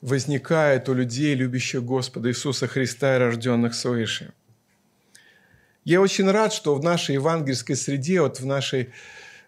возникает 0.00 0.88
у 0.88 0.94
людей, 0.94 1.34
любящих 1.34 1.84
Господа 1.84 2.30
Иисуса 2.30 2.66
Христа 2.66 3.16
и 3.16 3.18
рожденных 3.18 3.74
свыше. 3.74 4.32
Я 5.84 6.00
очень 6.00 6.30
рад, 6.30 6.52
что 6.52 6.74
в 6.74 6.84
нашей 6.84 7.14
евангельской 7.14 7.74
среде, 7.74 8.20
вот 8.20 8.40
в 8.40 8.46
нашей 8.46 8.92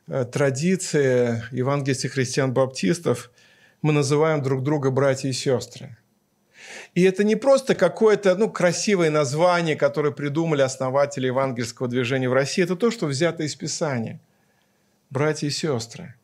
э, 0.08 0.24
традиции 0.24 1.42
евангельских 1.50 2.12
христиан-баптистов 2.12 3.30
мы 3.82 3.92
называем 3.92 4.42
друг 4.42 4.62
друга 4.62 4.90
братья 4.90 5.28
и 5.28 5.32
сестры. 5.32 5.96
И 6.94 7.02
это 7.02 7.24
не 7.24 7.36
просто 7.36 7.74
какое-то 7.74 8.34
ну, 8.36 8.50
красивое 8.50 9.10
название, 9.10 9.76
которое 9.76 10.12
придумали 10.12 10.62
основатели 10.62 11.26
евангельского 11.26 11.88
движения 11.88 12.28
в 12.28 12.32
России. 12.32 12.62
Это 12.62 12.76
то, 12.76 12.90
что 12.90 13.06
взято 13.06 13.42
из 13.42 13.54
Писания. 13.54 14.20
Братья 15.10 15.46
и 15.46 15.50
сестры. 15.50 16.14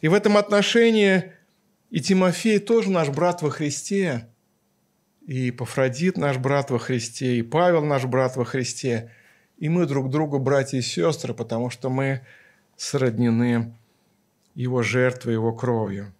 И 0.00 0.08
в 0.08 0.14
этом 0.14 0.36
отношении 0.36 1.32
и 1.90 2.00
Тимофей 2.00 2.58
тоже 2.58 2.90
наш 2.90 3.08
брат 3.08 3.42
во 3.42 3.50
Христе, 3.50 4.28
и 5.26 5.50
Пафродит 5.50 6.16
наш 6.16 6.38
брат 6.38 6.70
во 6.70 6.78
Христе, 6.78 7.36
и 7.36 7.42
Павел 7.42 7.84
наш 7.84 8.04
брат 8.04 8.36
во 8.36 8.44
Христе. 8.44 9.12
И 9.58 9.68
мы 9.68 9.86
друг 9.86 10.10
другу 10.10 10.38
братья 10.38 10.78
и 10.78 10.82
сестры, 10.82 11.34
потому 11.34 11.70
что 11.70 11.90
мы 11.90 12.22
сроднены 12.76 13.74
его 14.54 14.82
жертвой, 14.82 15.34
его 15.34 15.52
кровью. 15.52 16.14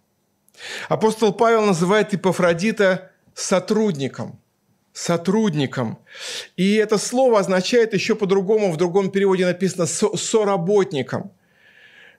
Апостол 0.89 1.33
Павел 1.33 1.65
называет 1.65 2.13
Епафродита 2.13 3.11
сотрудником. 3.39 4.39
Сотрудником. 4.93 5.99
И 6.57 6.75
это 6.75 6.97
слово 6.97 7.39
означает 7.39 7.93
еще 7.93 8.15
по-другому, 8.15 8.71
в 8.71 8.77
другом 8.77 9.11
переводе 9.11 9.45
написано 9.45 9.85
со 9.85 10.15
соработником. 10.17 11.31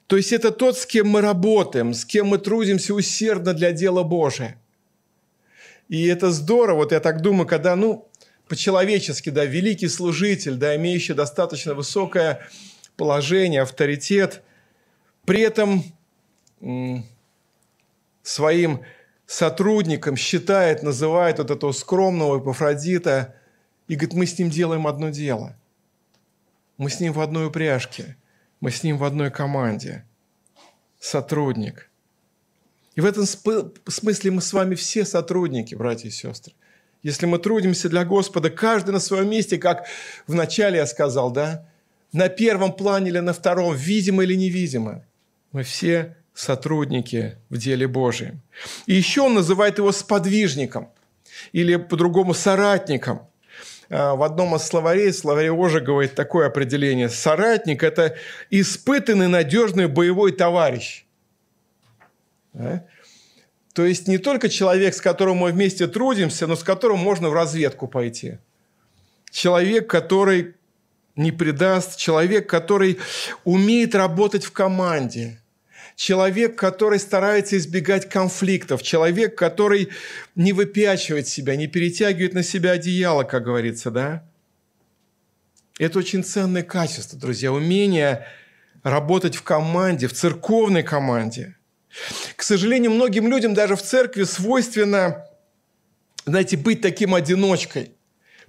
То 0.07 0.17
есть 0.17 0.33
это 0.33 0.51
тот, 0.51 0.79
с 0.79 0.87
кем 0.87 1.09
мы 1.09 1.21
работаем, 1.21 1.95
с 1.95 2.05
кем 2.05 2.29
мы 2.29 2.39
трудимся 2.39 2.95
усердно 2.95 3.55
для 3.55 3.73
дела 3.73 4.03
Божия. 4.03 4.57
И 5.89 6.07
это 6.07 6.31
здорово, 6.31 6.79
вот 6.79 6.93
я 6.93 7.01
так 7.01 7.21
думаю, 7.21 7.47
когда, 7.47 7.77
ну, 7.77 8.09
по-человечески, 8.49 9.31
да, 9.31 9.45
великий 9.45 9.89
служитель, 9.89 10.55
да, 10.55 10.75
имеющий 10.77 11.15
достаточно 11.15 11.75
высокое 11.75 12.49
положение, 12.97 13.63
авторитет, 13.63 14.43
при 15.25 15.43
этом 15.43 15.85
своим 18.23 18.81
сотрудником 19.31 20.17
считает, 20.17 20.83
называет 20.83 21.39
вот 21.39 21.53
этого 21.53 21.71
скромного 21.71 22.41
Эпофродита 22.41 23.37
и 23.87 23.95
говорит, 23.95 24.15
мы 24.15 24.27
с 24.27 24.37
ним 24.37 24.51
делаем 24.51 24.89
одно 24.89 25.11
дело. 25.11 25.57
Мы 26.79 26.91
с 26.91 26.99
ним 26.99 27.13
в 27.13 27.21
одной 27.21 27.47
упряжке. 27.47 28.17
Мы 28.59 28.73
с 28.73 28.83
ним 28.83 28.99
в 28.99 29.05
одной 29.05 29.31
команде. 29.31 30.05
Сотрудник. 30.99 31.91
И 32.97 33.01
в 33.01 33.05
этом 33.05 33.25
смысле 33.25 34.33
мы 34.33 34.43
с 34.43 34.53
вами 34.53 34.75
все 34.75 35.05
сотрудники, 35.05 35.77
братья 35.77 36.09
и 36.09 36.11
сестры. 36.11 36.55
Если 37.05 37.27
мы 37.27 37.39
трудимся 37.39 37.89
для 37.89 38.05
Господа, 38.05 38.51
каждый 38.51 38.91
на 38.91 39.01
своем 39.01 39.31
месте, 39.31 39.59
как 39.59 39.87
в 40.27 40.35
начале 40.35 40.79
я 40.79 40.87
сказал, 40.87 41.31
да, 41.31 41.69
на 42.13 42.29
первом 42.29 42.73
плане 42.73 43.11
или 43.11 43.21
на 43.21 43.33
втором, 43.33 43.77
видимо 43.77 44.25
или 44.25 44.35
невидимо, 44.35 45.07
мы 45.53 45.63
все 45.63 46.17
сотрудники 46.41 47.37
в 47.51 47.59
деле 47.59 47.87
Божьем. 47.87 48.41
И 48.87 48.95
еще 48.95 49.23
он 49.23 49.35
называет 49.35 49.79
его 49.79 49.93
сподвижником 49.93 50.89
или 51.53 51.77
по-другому 51.77 52.35
соратником. 52.35 53.29
А, 53.91 54.15
в 54.15 54.23
одном 54.23 54.57
из 54.57 54.63
словарей, 54.63 55.13
словаре 55.13 55.53
Ожа 55.53 55.81
говорит 55.81 56.15
такое 56.15 56.47
определение. 56.47 57.09
Соратник– 57.09 57.83
это 57.85 58.17
испытанный, 58.51 59.29
надежный 59.29 59.87
боевой 59.87 60.33
товарищ. 60.33 61.05
Да? 62.55 62.87
То 63.75 63.85
есть 63.85 64.09
не 64.09 64.19
только 64.19 64.49
человек, 64.49 64.95
с 64.95 65.01
которым 65.01 65.39
мы 65.39 65.53
вместе 65.53 65.87
трудимся, 65.87 66.47
но 66.47 66.57
с 66.57 66.65
которым 66.65 66.99
можно 66.99 67.29
в 67.29 67.35
разведку 67.35 67.87
пойти. 67.87 68.39
Человек, 69.31 69.89
который 69.89 70.55
не 71.17 71.33
предаст, 71.33 71.97
человек, 71.97 72.49
который 72.49 72.99
умеет 73.45 73.95
работать 73.95 74.45
в 74.45 74.53
команде, 74.53 75.40
человек, 76.01 76.57
который 76.57 76.99
старается 76.99 77.59
избегать 77.59 78.09
конфликтов, 78.09 78.83
человек, 78.83 79.37
который 79.37 79.91
не 80.35 80.55
выпячивает 80.55 81.29
себя, 81.29 81.57
не 81.57 81.67
перетягивает 81.67 82.33
на 82.33 82.43
себя 82.43 82.71
одеяло, 82.71 83.23
как 83.25 83.45
говорится, 83.45 83.91
да? 83.91 84.25
Это 85.79 85.99
очень 85.99 86.25
ценное 86.25 86.63
качество, 86.63 87.19
друзья, 87.19 87.53
умение 87.53 88.27
работать 88.83 89.37
в 89.37 89.43
команде, 89.43 90.07
в 90.07 90.15
церковной 90.15 90.83
команде. 90.83 91.57
К 92.35 92.43
сожалению, 92.45 92.93
многим 92.93 93.29
людям 93.29 93.53
даже 93.53 93.77
в 93.77 93.83
церкви 93.83 94.25
свойственно, 94.25 95.27
знаете, 96.25 96.57
быть 96.57 96.81
таким 96.81 97.15
одиночкой, 97.15 97.91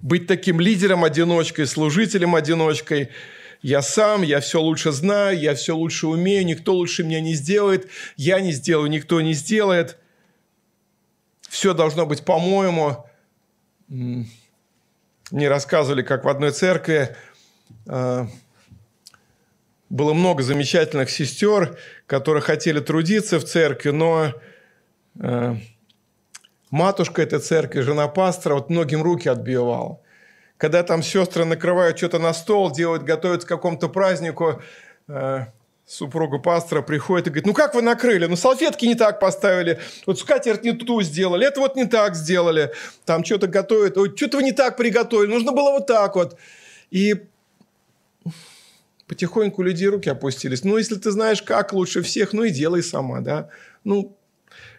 быть 0.00 0.26
таким 0.26 0.58
лидером-одиночкой, 0.58 1.66
служителем-одиночкой– 1.66 3.10
я 3.62 3.80
сам, 3.80 4.22
я 4.22 4.40
все 4.40 4.60
лучше 4.60 4.90
знаю, 4.90 5.38
я 5.38 5.54
все 5.54 5.76
лучше 5.76 6.08
умею, 6.08 6.44
никто 6.44 6.74
лучше 6.74 7.04
меня 7.04 7.20
не 7.20 7.34
сделает, 7.34 7.88
я 8.16 8.40
не 8.40 8.50
сделаю, 8.50 8.90
никто 8.90 9.20
не 9.20 9.32
сделает. 9.32 9.98
Все 11.48 11.72
должно 11.72 12.04
быть 12.04 12.24
по-моему. 12.24 13.06
Мне 13.88 15.48
рассказывали, 15.48 16.02
как 16.02 16.24
в 16.24 16.28
одной 16.28 16.50
церкви 16.50 17.16
а, 17.86 18.26
было 19.88 20.12
много 20.12 20.42
замечательных 20.42 21.10
сестер, 21.10 21.78
которые 22.06 22.42
хотели 22.42 22.80
трудиться 22.80 23.38
в 23.38 23.44
церкви, 23.44 23.90
но 23.90 24.32
а, 25.20 25.56
матушка 26.70 27.22
этой 27.22 27.38
церкви, 27.38 27.80
жена 27.80 28.08
пастора, 28.08 28.54
вот 28.54 28.70
многим 28.70 29.02
руки 29.02 29.28
отбивала 29.28 30.00
когда 30.62 30.84
там 30.84 31.02
сестры 31.02 31.44
накрывают 31.44 31.98
что-то 31.98 32.20
на 32.20 32.32
стол, 32.32 32.70
делают, 32.70 33.02
готовят 33.02 33.44
к 33.44 33.48
какому-то 33.48 33.88
празднику, 33.88 34.62
э, 35.08 35.46
супруга 35.86 36.38
пастора 36.38 36.82
приходит 36.82 37.26
и 37.26 37.30
говорит, 37.30 37.46
ну 37.46 37.52
как 37.52 37.74
вы 37.74 37.82
накрыли? 37.82 38.26
Ну 38.26 38.36
салфетки 38.36 38.84
не 38.84 38.94
так 38.94 39.18
поставили, 39.18 39.80
вот 40.06 40.20
скатерть 40.20 40.62
не 40.62 40.70
ту 40.70 41.02
сделали, 41.02 41.48
это 41.48 41.58
вот 41.58 41.74
не 41.74 41.84
так 41.86 42.14
сделали, 42.14 42.70
там 43.04 43.24
что-то 43.24 43.48
готовят, 43.48 43.98
ой, 43.98 44.14
что-то 44.14 44.36
вы 44.36 44.44
не 44.44 44.52
так 44.52 44.76
приготовили, 44.76 45.28
нужно 45.28 45.50
было 45.50 45.72
вот 45.72 45.88
так 45.88 46.14
вот. 46.14 46.38
И 46.92 47.16
потихоньку 49.08 49.64
людей 49.64 49.88
руки 49.88 50.08
опустились. 50.08 50.62
Ну, 50.62 50.78
если 50.78 50.94
ты 50.94 51.10
знаешь, 51.10 51.42
как 51.42 51.72
лучше 51.72 52.02
всех, 52.02 52.32
ну 52.32 52.44
и 52.44 52.50
делай 52.50 52.84
сама, 52.84 53.18
да. 53.18 53.48
Ну, 53.82 54.16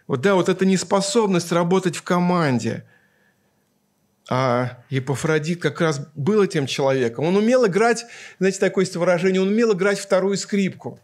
вот 0.06 0.22
да, 0.22 0.34
вот 0.34 0.48
эта 0.48 0.64
неспособность 0.64 1.52
работать 1.52 1.96
в 1.96 2.02
команде– 2.02 2.86
А 4.28 4.78
Епофродит 4.88 5.60
как 5.60 5.80
раз 5.80 6.00
был 6.14 6.42
этим 6.42 6.66
человеком. 6.66 7.26
Он 7.26 7.36
умел 7.36 7.66
играть, 7.66 8.06
знаете, 8.38 8.58
такое 8.58 8.84
есть 8.84 8.96
выражение, 8.96 9.42
он 9.42 9.48
умел 9.48 9.74
играть 9.74 9.98
вторую 9.98 10.36
скрипку. 10.36 10.98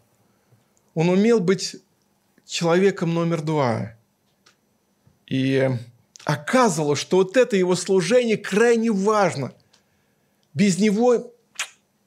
Он 0.95 1.11
умел 1.11 1.41
быть 1.41 1.77
человеком 2.47 3.15
номер 3.15 3.43
два. 3.43 3.95
И 5.27 5.71
оказывалось, 6.25 6.99
что 6.99 7.19
вот 7.19 7.37
это 7.37 7.57
его 7.57 7.77
служение 7.77 8.37
крайне 8.37 8.91
важно. 8.91 9.53
Без 10.55 10.79
него 10.79 11.33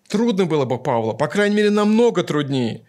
трудно 0.09 0.45
было 0.45 0.65
бы 0.65 0.81
Павла, 0.81 1.13
по 1.13 1.27
крайней 1.27 1.55
мере, 1.55 1.69
намного 1.69 2.23
труднее. 2.23 2.85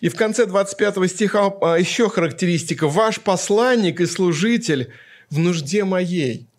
И 0.00 0.08
в 0.08 0.16
конце 0.16 0.46
25 0.46 1.10
стиха 1.10 1.52
а, 1.60 1.76
еще 1.76 2.08
характеристика. 2.08 2.88
«Ваш 2.88 3.20
посланник 3.20 4.00
и 4.00 4.06
служитель 4.06 4.92
в 5.28 5.38
нужде 5.38 5.84
моей». 5.84 6.49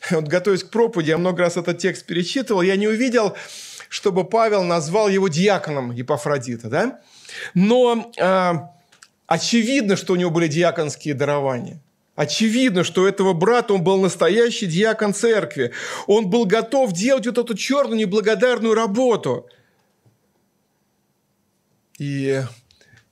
Вот 0.10 0.24
готовясь 0.24 0.64
к 0.64 0.70
проповеди, 0.70 1.10
я 1.10 1.18
много 1.18 1.42
раз 1.42 1.56
этот 1.56 1.78
текст 1.78 2.06
перечитывал, 2.06 2.62
я 2.62 2.76
не 2.76 2.88
увидел, 2.88 3.36
чтобы 3.88 4.24
Павел 4.24 4.64
назвал 4.64 5.08
его 5.08 5.28
диаконом 5.28 5.92
Епафродита, 5.92 6.68
да? 6.68 7.00
Но 7.54 8.12
э, 8.16 8.52
очевидно, 9.26 9.96
что 9.96 10.14
у 10.14 10.16
него 10.16 10.30
были 10.30 10.48
диаконские 10.48 11.14
дарования. 11.14 11.80
Очевидно, 12.16 12.84
что 12.84 13.08
этого 13.08 13.32
брата 13.32 13.74
он 13.74 13.82
был 13.82 14.00
настоящий 14.00 14.66
диакон 14.66 15.14
церкви. 15.14 15.72
Он 16.06 16.30
был 16.30 16.44
готов 16.46 16.92
делать 16.92 17.26
вот 17.26 17.38
эту 17.38 17.54
черную 17.56 17.98
неблагодарную 17.98 18.74
работу. 18.74 19.48
И 21.98 22.40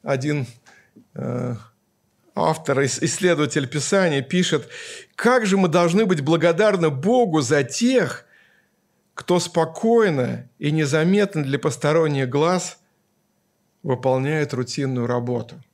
один 0.02 0.46
э, 1.14 1.54
автор, 2.34 2.84
исследователь 2.84 3.68
Писания 3.68 4.22
пишет, 4.22 4.68
как 5.22 5.46
же 5.46 5.56
мы 5.56 5.68
должны 5.68 6.04
быть 6.04 6.20
благодарны 6.20 6.90
Богу 6.90 7.40
за 7.42 7.62
тех, 7.62 8.26
кто 9.14 9.38
спокойно 9.38 10.48
и 10.58 10.70
незаметно 10.70 11.42
для 11.44 11.58
посторонних 11.58 12.28
глаз 12.28 12.78
выполняет 13.82 14.52
рутинную 14.54 15.06
работу– 15.06 15.62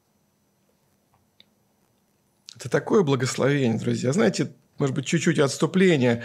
это 2.59 2.69
такое 2.69 3.05
благословение, 3.05 3.79
друзья. 3.79 4.13
Знаете, 4.13 4.51
может 4.79 4.93
быть, 4.93 5.07
чуть-чуть 5.07 5.39
отступление. 5.39 6.25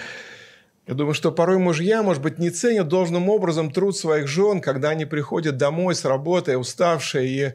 Я 0.88 0.96
думаю, 0.96 1.14
что 1.14 1.32
порой 1.32 1.60
мужья, 1.60 2.02
может 2.02 2.24
быть, 2.24 2.40
не 2.40 2.50
ценят 2.50 2.88
должным 2.88 3.30
образом 3.30 3.72
труд 3.72 3.96
своих 3.96 4.28
жен, 4.28 4.60
когда 4.60 4.90
они 4.90 5.06
приходят 5.06 5.58
домой 5.58 5.94
с 5.94 6.06
работы, 6.06 6.58
уставшие, 6.58 7.28
и, 7.28 7.54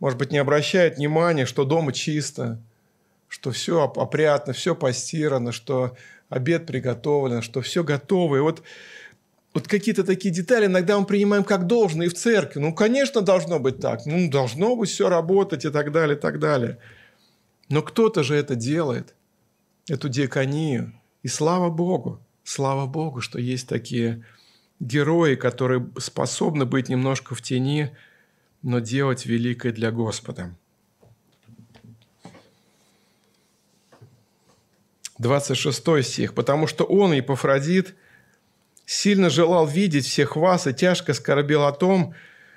может 0.00 0.18
быть, 0.18 0.32
не 0.32 0.38
обращают 0.38 0.96
внимания, 0.96 1.44
что 1.44 1.64
дома 1.64 1.92
чисто, 1.92 2.58
что 3.28 3.50
все 3.50 3.82
опрятно, 3.82 4.52
все 4.52 4.74
постирано, 4.74 5.52
что 5.52 5.96
обед 6.28 6.66
приготовлен, 6.66 7.42
что 7.42 7.60
все 7.60 7.84
готово. 7.84 8.36
И 8.36 8.40
вот, 8.40 8.62
вот 9.54 9.68
какие-то 9.68 10.04
такие 10.04 10.32
детали 10.32 10.66
иногда 10.66 10.98
мы 10.98 11.06
принимаем 11.06 11.44
как 11.44 11.66
должное 11.66 12.06
и 12.06 12.10
в 12.10 12.14
церкви. 12.14 12.60
Ну, 12.60 12.74
конечно, 12.74 13.22
должно 13.22 13.58
быть 13.58 13.78
так. 13.78 14.06
Ну, 14.06 14.30
должно 14.30 14.76
быть 14.76 14.90
все 14.90 15.08
работать 15.08 15.64
и 15.64 15.70
так 15.70 15.92
далее, 15.92 16.16
и 16.16 16.20
так 16.20 16.38
далее. 16.38 16.78
Но 17.68 17.82
кто-то 17.82 18.22
же 18.22 18.34
это 18.34 18.54
делает, 18.54 19.14
эту 19.88 20.08
диаконию. 20.08 20.92
И 21.22 21.28
слава 21.28 21.70
Богу, 21.70 22.20
слава 22.44 22.86
Богу, 22.86 23.20
что 23.20 23.38
есть 23.38 23.68
такие 23.68 24.24
герои, 24.78 25.34
которые 25.34 25.88
способны 25.98 26.64
быть 26.64 26.88
немножко 26.88 27.34
в 27.34 27.42
тени, 27.42 27.90
но 28.62 28.78
делать 28.78 29.26
великое 29.26 29.72
для 29.72 29.90
Господа. 29.90 30.54
26 35.18 36.02
стих. 36.02 36.34
«Потому 36.34 36.66
что 36.66 36.84
он, 36.84 37.12
Епафродит, 37.12 37.94
сильно 38.84 39.30
желал 39.30 39.66
видеть 39.66 40.06
всех 40.06 40.36
вас 40.36 40.66
и 40.66 40.74
тяжко 40.74 41.14
скорбел 41.14 41.64
о 41.64 41.72
том, 41.72 42.14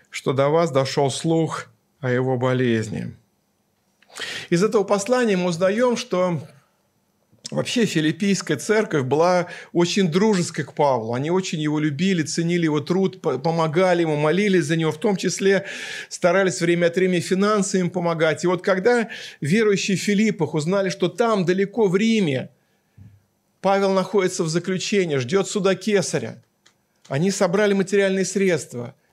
что 0.09 0.33
до 0.33 0.49
вас 0.49 0.71
дошел 0.71 1.09
слух 1.09 1.67
о 1.99 2.11
его 2.11 2.37
болезни». 2.37 3.15
Из 4.49 4.63
этого 4.63 4.83
послания 4.83 5.37
мы 5.37 5.49
узнаем, 5.49 5.95
что 5.95 6.41
Вообще 7.51 7.85
филиппийская 7.85 8.57
церковь 8.57 9.05
была 9.05 9.47
очень 9.73 10.11
дружеской 10.11 10.65
к 10.65 10.73
Павлу. 10.73 11.13
Они 11.13 11.31
очень 11.31 11.59
его 11.59 11.79
любили, 11.79 12.21
ценили 12.21 12.65
его 12.65 12.79
труд, 12.79 13.21
помогали 13.21 14.01
ему, 14.01 14.15
молились 14.17 14.65
за 14.65 14.75
него, 14.75 14.91
в 14.91 14.99
том 14.99 15.15
числе 15.15 15.65
старались 16.09 16.61
время 16.61 16.87
от 16.87 16.95
времени 16.95 17.21
финансы 17.21 17.79
им 17.79 17.89
помогать. 17.89 18.43
И 18.43 18.47
вот 18.47 18.61
когда 18.61 19.09
верующие 19.41 19.97
в 19.97 20.01
Филиппах 20.01 20.53
узнали, 20.53 20.89
что 20.89 21.07
там, 21.07 21.43
далеко 21.43 21.87
в 21.87 21.95
Риме, 21.95 22.49
Павел 23.61 23.93
находится 23.93 24.43
в 24.43 24.49
заключении, 24.49 25.17
ждет 25.17 25.47
суда 25.47 25.73
Кесаря, 25.73 26.43
они 27.07 27.31
собрали 27.31 27.73
материальные 27.73 28.25
средства– 28.25 28.93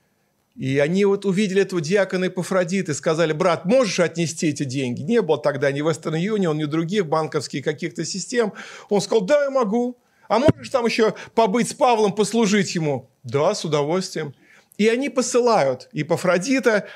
и 0.57 0.79
они 0.79 1.05
вот 1.05 1.27
увидели 1.27 1.61
этого 1.61 1.83
диакона 1.83 2.29
Эпофродита 2.29 2.93
и 2.93 2.95
сказали, 2.95 3.33
брат, 3.33 3.67
можешь 3.67 4.01
отнести 4.01 4.49
эти 4.49 4.65
деньги? 4.65 5.03
Не 5.03 5.21
было 5.21 5.39
тогда 5.39 5.71
ни 5.71 5.83
Western 5.83 6.19
Union, 6.19 6.57
ни 6.57 6.65
других 6.65 7.07
банковских 7.07 7.63
каких-то 7.63 8.07
систем. 8.07 8.55
Он 8.89 9.03
сказал, 9.03 9.27
да, 9.27 9.45
я 9.45 9.51
могу. 9.51 9.99
А 10.29 10.39
можешь 10.39 10.71
там 10.71 10.87
еще 10.87 11.15
побыть 11.35 11.69
с 11.69 11.75
Павлом, 11.75 12.13
послужить 12.15 12.75
ему? 12.75 13.11
Да, 13.23 13.55
с 13.55 13.65
удовольствием. 13.67 14.35
И 14.79 14.89
они 14.89 15.11
посылают 15.11 15.89
Эпофродита. 15.93 16.89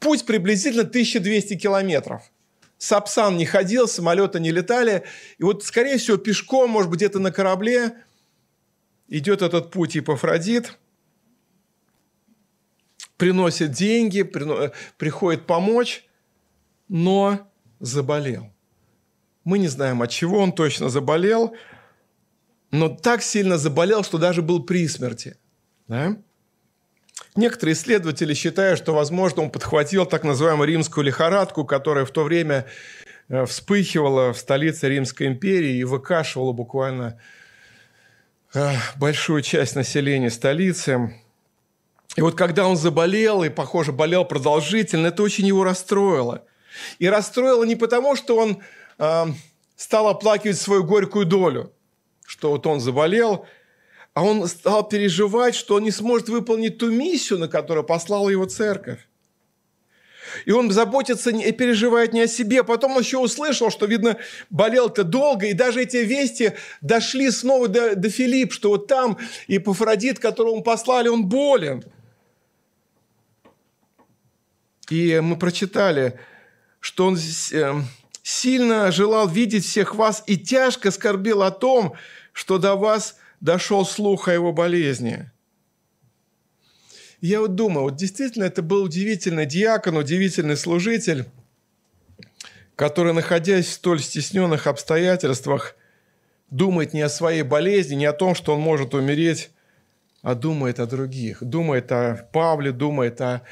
Путь 0.00 0.26
приблизительно 0.26 0.82
1200 0.82 1.54
километров. 1.56 2.22
Сапсан 2.76 3.36
не 3.36 3.46
ходил, 3.46 3.86
самолеты 3.86 4.40
не 4.40 4.50
летали. 4.50 5.04
И 5.38 5.44
вот, 5.44 5.64
скорее 5.64 5.98
всего, 5.98 6.16
пешком, 6.16 6.70
может 6.70 6.90
быть, 6.90 6.98
где-то 6.98 7.20
на 7.20 7.30
корабле 7.30 7.94
идет 9.08 9.42
этот 9.42 9.70
путь 9.70 9.96
Эпофродит– 9.96 10.76
приносит 13.16 13.72
деньги, 13.72 14.22
прино... 14.22 14.72
приходит 14.98 15.46
помочь, 15.46 16.04
но 16.88 17.50
заболел. 17.80 18.52
Мы 19.44 19.58
не 19.58 19.68
знаем, 19.68 20.02
от 20.02 20.10
чего 20.10 20.38
он 20.38 20.52
точно 20.52 20.88
заболел, 20.88 21.54
но 22.70 22.88
так 22.88 23.22
сильно 23.22 23.58
заболел, 23.58 24.02
что 24.02 24.18
даже 24.18 24.42
был 24.42 24.64
при 24.64 24.88
смерти. 24.88 25.36
Да? 25.88 26.16
Некоторые 27.36 27.74
исследователи 27.74 28.34
считают, 28.34 28.78
что, 28.78 28.94
возможно, 28.94 29.42
он 29.42 29.50
подхватил 29.50 30.06
так 30.06 30.24
называемую 30.24 30.68
римскую 30.68 31.04
лихорадку, 31.04 31.64
которая 31.64 32.04
в 32.04 32.10
то 32.10 32.24
время 32.24 32.66
э, 33.28 33.44
вспыхивала 33.44 34.32
в 34.32 34.38
столице 34.38 34.88
Римской 34.88 35.26
империи 35.26 35.76
и 35.76 35.84
выкашивала 35.84 36.52
буквально 36.52 37.20
э, 38.54 38.72
большую 38.96 39.42
часть 39.42 39.76
населения 39.76 40.30
столицы. 40.30 41.14
И 42.16 42.22
вот 42.22 42.34
когда 42.34 42.66
он 42.66 42.76
заболел, 42.76 43.44
и, 43.44 43.50
похоже, 43.50 43.92
болел 43.92 44.24
продолжительно, 44.24 45.08
это 45.08 45.22
очень 45.22 45.46
его 45.46 45.64
расстроило. 45.64 46.44
И 46.98 47.08
расстроило 47.08 47.64
не 47.64 47.76
потому, 47.76 48.16
что 48.16 48.36
он 48.38 48.62
э, 48.98 49.24
стал 49.76 50.08
оплакивать 50.08 50.58
свою 50.58 50.82
горькую 50.82 51.26
долю, 51.26 51.72
что 52.26 52.50
вот 52.50 52.66
он 52.66 52.80
заболел, 52.80 53.46
а 54.14 54.24
он 54.24 54.48
стал 54.48 54.88
переживать, 54.88 55.54
что 55.54 55.74
он 55.74 55.82
не 55.82 55.90
сможет 55.90 56.30
выполнить 56.30 56.78
ту 56.78 56.90
миссию, 56.90 57.38
на 57.38 57.48
которую 57.48 57.84
послала 57.84 58.30
его 58.30 58.46
церковь. 58.46 59.06
И 60.46 60.52
он 60.52 60.70
заботится 60.70 61.30
и 61.30 61.52
переживает 61.52 62.12
не 62.12 62.22
о 62.22 62.26
себе. 62.26 62.64
Потом 62.64 62.92
он 62.92 63.02
еще 63.02 63.18
услышал, 63.18 63.70
что, 63.70 63.86
видно, 63.86 64.16
болел-то 64.48 65.04
долго, 65.04 65.46
и 65.46 65.52
даже 65.52 65.82
эти 65.82 65.98
вести 65.98 66.54
дошли 66.80 67.30
снова 67.30 67.68
до, 67.68 67.94
до 67.94 68.08
Филипп, 68.08 68.52
что 68.52 68.70
вот 68.70 68.86
там 68.86 69.18
и 69.46 69.58
Пафродит, 69.58 70.18
которого 70.18 70.54
он 70.54 70.62
послали, 70.62 71.08
он 71.08 71.26
болен– 71.26 71.84
и 74.90 75.20
мы 75.20 75.36
прочитали, 75.36 76.18
что 76.80 77.06
он 77.06 77.18
э, 77.52 77.74
сильно 78.22 78.90
желал 78.92 79.28
видеть 79.28 79.64
всех 79.64 79.94
вас 79.94 80.22
и 80.26 80.36
тяжко 80.36 80.90
скорбел 80.90 81.42
о 81.42 81.50
том, 81.50 81.94
что 82.32 82.58
до 82.58 82.74
вас 82.74 83.16
дошел 83.40 83.84
слух 83.84 84.28
о 84.28 84.32
его 84.32 84.52
болезни. 84.52 85.30
Я 87.20 87.40
вот 87.40 87.54
думаю, 87.54 87.84
вот 87.84 87.96
действительно 87.96 88.44
это 88.44 88.62
был 88.62 88.84
удивительный 88.84 89.46
диакон, 89.46 89.96
удивительный 89.96 90.56
служитель, 90.56 91.26
который, 92.76 93.14
находясь 93.14 93.66
в 93.66 93.72
столь 93.72 94.00
стесненных 94.00 94.66
обстоятельствах, 94.66 95.76
думает 96.50 96.92
не 96.92 97.00
о 97.00 97.08
своей 97.08 97.42
болезни, 97.42 97.94
не 97.94 98.04
о 98.04 98.12
том, 98.12 98.34
что 98.34 98.54
он 98.54 98.60
может 98.60 98.94
умереть, 98.94 99.50
а 100.22 100.34
думает 100.34 100.78
о 100.78 100.86
других. 100.86 101.42
Думает 101.42 101.90
о 101.90 102.28
Павле, 102.32 102.72
думает 102.72 103.20
о 103.20 103.42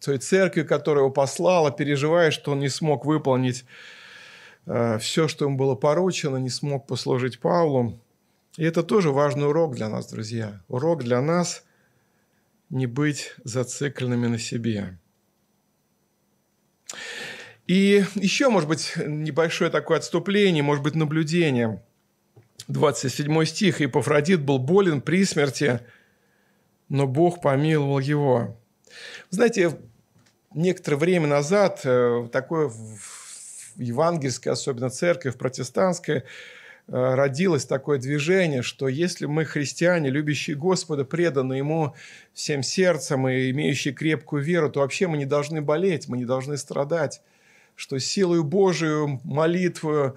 той 0.00 0.18
церкви, 0.18 0.62
которая 0.62 1.04
его 1.04 1.12
послала, 1.12 1.70
переживая, 1.70 2.30
что 2.30 2.52
он 2.52 2.60
не 2.60 2.68
смог 2.68 3.04
выполнить 3.04 3.64
э, 4.66 4.98
все, 4.98 5.28
что 5.28 5.44
ему 5.44 5.56
было 5.56 5.74
поручено, 5.74 6.36
не 6.36 6.50
смог 6.50 6.86
послужить 6.86 7.40
Павлу. 7.40 7.98
И 8.56 8.64
это 8.64 8.82
тоже 8.82 9.10
важный 9.10 9.48
урок 9.48 9.74
для 9.74 9.88
нас, 9.88 10.10
друзья. 10.10 10.62
Урок 10.68 11.04
для 11.04 11.20
нас 11.20 11.64
не 12.70 12.86
быть 12.86 13.34
зацикленными 13.44 14.26
на 14.26 14.38
себе. 14.38 14.98
И 17.66 18.04
еще, 18.14 18.48
может 18.48 18.68
быть, 18.68 18.94
небольшое 18.96 19.70
такое 19.70 19.98
отступление, 19.98 20.62
может 20.62 20.84
быть, 20.84 20.94
наблюдение. 20.94 21.82
27 22.68 23.44
стих. 23.44 23.80
«И 23.80 23.86
Пафродит 23.86 24.42
был 24.42 24.58
болен 24.58 25.00
при 25.00 25.24
смерти, 25.24 25.80
но 26.88 27.06
Бог 27.06 27.40
помиловал 27.40 27.98
его». 27.98 28.56
Знаете, 29.30 29.78
некоторое 30.54 30.96
время 30.96 31.26
назад 31.26 31.80
э, 31.84 32.28
такое 32.32 32.70
евангельская, 33.76 34.52
особенно 34.52 34.90
церковь 34.90 35.36
протестантская, 35.36 36.24
Э, 36.88 37.14
родилось 37.14 37.64
такое 37.64 37.98
движение, 37.98 38.62
что 38.62 38.88
если 38.88 39.26
мы 39.26 39.44
христиане, 39.44 40.10
любящие 40.10 40.56
Господа, 40.56 41.04
преданы 41.04 41.54
Ему 41.54 41.94
всем 42.32 42.62
сердцем 42.62 43.28
и 43.28 43.50
имеющие 43.50 43.92
крепкую 43.92 44.42
веру, 44.42 44.70
то 44.70 44.80
вообще 44.80 45.08
мы 45.08 45.16
не 45.16 45.26
должны 45.26 45.60
болеть, 45.60 46.08
мы 46.08 46.16
не 46.16 46.24
должны 46.24 46.56
страдать, 46.56 47.22
что 47.74 47.98
силою 47.98 48.44
Божию, 48.44 49.20
молитву 49.24 50.16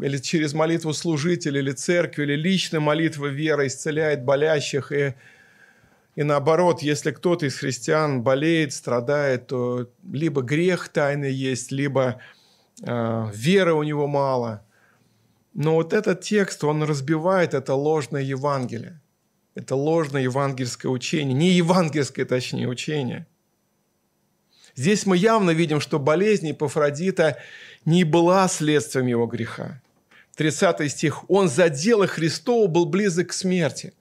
или 0.00 0.18
через 0.18 0.52
молитву 0.52 0.92
служителя, 0.92 1.60
или 1.60 1.72
церкви, 1.72 2.24
или 2.24 2.36
личная 2.36 2.80
молитва 2.80 3.26
вера 3.26 3.66
исцеляет 3.66 4.22
болящих. 4.22 4.92
И, 4.92 5.14
и 6.14 6.22
наоборот, 6.22 6.82
если 6.82 7.10
кто-то 7.10 7.46
из 7.46 7.56
христиан 7.56 8.22
болеет, 8.22 8.72
страдает, 8.72 9.46
то 9.46 9.88
либо 10.10 10.42
грех 10.42 10.88
тайный 10.88 11.32
есть, 11.32 11.72
либо 11.72 12.20
э, 12.82 13.26
веры 13.32 13.74
у 13.74 13.82
него 13.82 14.06
мало– 14.06 14.64
но 15.54 15.74
вот 15.74 15.92
этот 15.92 16.22
текст, 16.22 16.64
он 16.64 16.82
разбивает 16.82 17.54
это 17.54 17.74
ложное 17.74 18.22
Евангелие. 18.22 19.00
Это 19.54 19.76
ложное 19.76 20.22
евангельское 20.22 20.90
учение. 20.90 21.34
Не 21.34 21.50
евангельское, 21.50 22.24
точнее, 22.24 22.68
учение. 22.68 23.26
Здесь 24.74 25.04
мы 25.04 25.18
явно 25.18 25.50
видим, 25.50 25.78
что 25.78 25.98
болезнь 25.98 26.48
Епафродита 26.48 27.36
не 27.84 28.04
была 28.04 28.48
следствием 28.48 29.06
его 29.06 29.26
греха. 29.26 29.82
30 30.36 30.90
стих. 30.90 31.28
«Он 31.28 31.50
за 31.50 31.68
дело 31.68 32.06
Христова 32.06 32.66
был 32.66 32.86
близок 32.86 33.28
к 33.28 33.32
смерти». 33.34 33.92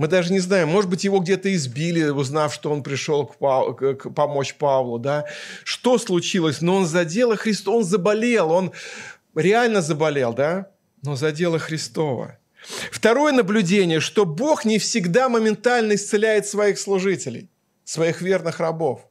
Мы 0.00 0.08
даже 0.08 0.32
не 0.32 0.38
знаем, 0.38 0.70
может 0.70 0.88
быть, 0.88 1.04
его 1.04 1.18
где-то 1.18 1.54
избили, 1.54 2.04
узнав, 2.04 2.54
что 2.54 2.72
он 2.72 2.82
пришел 2.82 3.26
к, 3.26 3.36
Пав... 3.36 3.76
к 3.76 4.08
помочь 4.14 4.54
Павлу, 4.54 4.98
да? 4.98 5.26
Что 5.62 5.98
случилось? 5.98 6.62
Но 6.62 6.76
он 6.76 6.86
за 6.86 7.04
дело 7.04 7.36
Христова, 7.36 7.76
он 7.76 7.84
заболел, 7.84 8.50
он 8.50 8.72
реально 9.34 9.82
заболел, 9.82 10.32
да, 10.32 10.70
но 11.02 11.16
за 11.16 11.32
дело 11.32 11.58
Христова. 11.58 12.38
Второе 12.90 13.34
наблюдение, 13.34 14.00
что 14.00 14.24
Бог 14.24 14.64
не 14.64 14.78
всегда 14.78 15.28
моментально 15.28 15.96
исцеляет 15.96 16.46
своих 16.46 16.78
служителей, 16.78 17.50
своих 17.84 18.22
верных 18.22 18.58
рабов. 18.58 19.02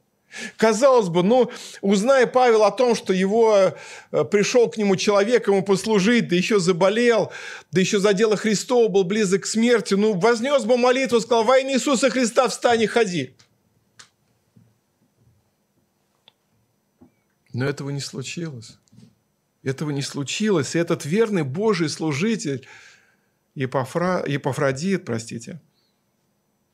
Казалось 0.56 1.08
бы, 1.08 1.22
ну, 1.22 1.50
узная 1.80 2.26
Павел 2.26 2.64
о 2.64 2.70
том, 2.70 2.94
что 2.94 3.12
его 3.12 3.74
э, 4.12 4.24
пришел 4.24 4.70
к 4.70 4.76
нему 4.76 4.96
человек, 4.96 5.48
ему 5.48 5.62
послужить, 5.62 6.28
да 6.28 6.36
еще 6.36 6.60
заболел, 6.60 7.32
да 7.72 7.80
еще 7.80 7.98
за 7.98 8.12
дело 8.12 8.36
Христова 8.36 8.88
был 8.88 9.04
близок 9.04 9.42
к 9.42 9.46
смерти, 9.46 9.94
ну, 9.94 10.14
вознес 10.14 10.64
бы 10.64 10.76
молитву, 10.76 11.20
сказал, 11.20 11.44
во 11.44 11.58
имя 11.58 11.74
Иисуса 11.74 12.10
Христа 12.10 12.48
встань 12.48 12.82
и 12.82 12.86
ходи. 12.86 13.34
Но 17.52 17.64
этого 17.64 17.90
не 17.90 18.00
случилось. 18.00 18.78
Этого 19.62 19.90
не 19.90 20.02
случилось. 20.02 20.74
И 20.74 20.78
этот 20.78 21.04
верный 21.04 21.42
Божий 21.42 21.88
служитель, 21.88 22.66
Епофра... 23.54 24.24
Епофродит, 24.26 25.04
простите, 25.04 25.60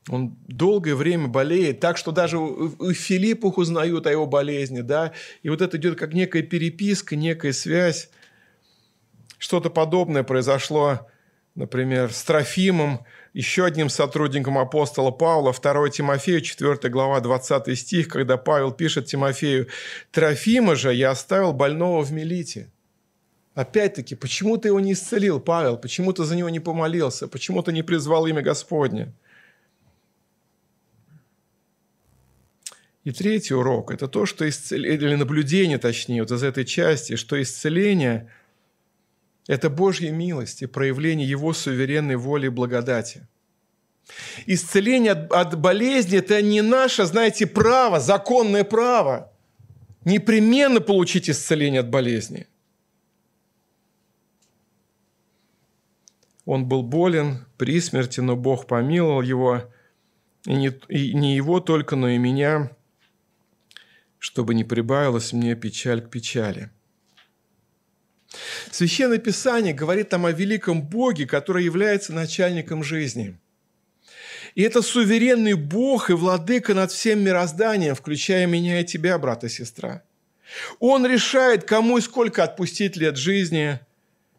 он 0.09 0.37
долгое 0.47 0.95
время 0.95 1.27
болеет, 1.27 1.79
так 1.79 1.97
что 1.97 2.11
даже 2.11 2.37
у 2.37 2.93
Филиппах 2.93 3.57
узнают 3.57 4.07
о 4.07 4.11
его 4.11 4.25
болезни, 4.25 4.81
да, 4.81 5.13
и 5.43 5.49
вот 5.49 5.61
это 5.61 5.77
идет 5.77 5.97
как 5.97 6.13
некая 6.13 6.43
переписка, 6.43 7.15
некая 7.15 7.53
связь. 7.53 8.09
Что-то 9.37 9.69
подобное 9.69 10.23
произошло, 10.23 11.07
например, 11.55 12.11
с 12.11 12.23
Трофимом, 12.23 13.05
еще 13.33 13.65
одним 13.65 13.89
сотрудником 13.89 14.57
апостола 14.57 15.11
Павла, 15.11 15.53
2 15.53 15.89
Тимофею, 15.89 16.41
4 16.41 16.89
глава, 16.89 17.19
20 17.19 17.77
стих, 17.77 18.07
когда 18.07 18.37
Павел 18.37 18.71
пишет 18.71 19.05
Тимофею, 19.05 19.67
«Трофима 20.11 20.75
же 20.75 20.93
я 20.93 21.11
оставил 21.11 21.53
больного 21.53 22.01
в 22.03 22.11
Мелите». 22.11 22.71
Опять-таки, 23.53 24.15
почему 24.15 24.57
ты 24.57 24.69
его 24.69 24.79
не 24.79 24.93
исцелил, 24.93 25.39
Павел? 25.39 25.77
Почему 25.77 26.13
ты 26.13 26.23
за 26.23 26.35
него 26.35 26.49
не 26.49 26.59
помолился? 26.59 27.27
Почему 27.27 27.63
ты 27.63 27.73
не 27.73 27.81
призвал 27.81 28.27
имя 28.27 28.43
Господне? 28.43 29.13
И 33.07 33.11
третий 33.13 33.53
урок– 33.53 33.91
это 33.93 34.09
то, 34.09 34.25
что 34.25 34.49
исцеление, 34.49 34.97
или 34.97 35.15
наблюдение, 35.15 35.77
точнее, 35.77 36.23
вот 36.23 36.31
из 36.31 36.43
этой 36.43 36.65
части, 36.65 37.15
что 37.15 37.41
исцеление– 37.41 38.29
это 39.47 39.69
Божья 39.69 40.11
милость 40.11 40.61
и 40.61 40.65
проявление 40.65 41.25
Его 41.25 41.53
суверенной 41.53 42.17
воли 42.17 42.47
и 42.47 42.49
благодати. 42.49 43.25
Исцеление 44.45 45.13
от, 45.13 45.31
от 45.31 45.57
болезни– 45.57 46.17
это 46.19 46.41
не 46.41 46.61
наше, 46.61 47.05
знаете, 47.05 47.47
право, 47.47 48.01
законное 48.01 48.65
право. 48.65 49.31
Непременно 50.03 50.81
получить 50.81 51.29
исцеление 51.29 51.79
от 51.79 51.89
болезни– 51.89 52.45
Он 56.45 56.65
был 56.65 56.81
болен 56.81 57.45
при 57.57 57.79
смерти, 57.81 58.21
но 58.21 58.37
Бог 58.37 58.67
помиловал 58.67 59.21
его, 59.21 59.63
и 60.45 60.55
не, 60.55 60.71
и 60.87 61.13
не 61.13 61.35
его 61.35 61.59
только, 61.59 61.97
но 61.97 62.07
и 62.07 62.17
меня, 62.17 62.71
чтобы 64.19 64.53
не 64.53 64.63
прибавилась 64.63 65.33
мне 65.33 65.55
печаль 65.55 66.01
к 66.01 66.09
печали. 66.09 66.69
Священное 68.71 69.17
Писание 69.17 69.73
говорит 69.73 70.09
там 70.09 70.25
о 70.25 70.31
великом 70.31 70.81
Боге, 70.81 71.25
который 71.25 71.63
является 71.63 72.13
начальником 72.13 72.83
жизни. 72.83 73.37
И 74.55 74.63
это 74.63 74.81
суверенный 74.81 75.53
Бог 75.53 76.09
и 76.09 76.13
владыка 76.13 76.73
над 76.73 76.91
всем 76.91 77.19
мирозданием, 77.19 77.95
включая 77.95 78.47
меня 78.47 78.81
и 78.81 78.85
тебя, 78.85 79.17
брат 79.17 79.43
и 79.43 79.49
сестра. 79.49 80.03
Он 80.79 81.05
решает, 81.05 81.63
кому 81.63 81.97
и 81.97 82.01
сколько 82.01 82.43
отпустить 82.43 82.97
лет 82.97 83.17
жизни, 83.17 83.79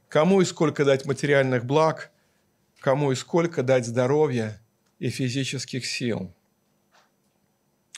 Кому 0.08 0.40
и 0.40 0.46
сколько 0.46 0.84
дать 0.84 1.04
материальных 1.04 1.66
благ, 1.66 2.10
кому 2.80 3.12
и 3.12 3.14
сколько 3.14 3.62
дать 3.62 3.86
здоровья 3.86 4.60
и 4.98 5.10
физических 5.10 5.84
сил. 5.84 6.32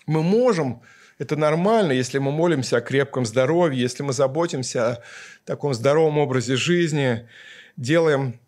Мы 0.07 0.22
можем, 0.22 0.83
это 1.20 1.36
нормально, 1.36 1.92
если 1.92 2.16
мы 2.16 2.32
молимся 2.32 2.78
о 2.78 2.80
крепком 2.80 3.26
здоровье, 3.26 3.78
если 3.78 4.02
мы 4.02 4.14
заботимся 4.14 4.88
о 4.88 5.02
таком 5.44 5.74
здоровом 5.74 6.16
образе 6.16 6.56
жизни, 6.56 7.28
делаем 7.76 8.40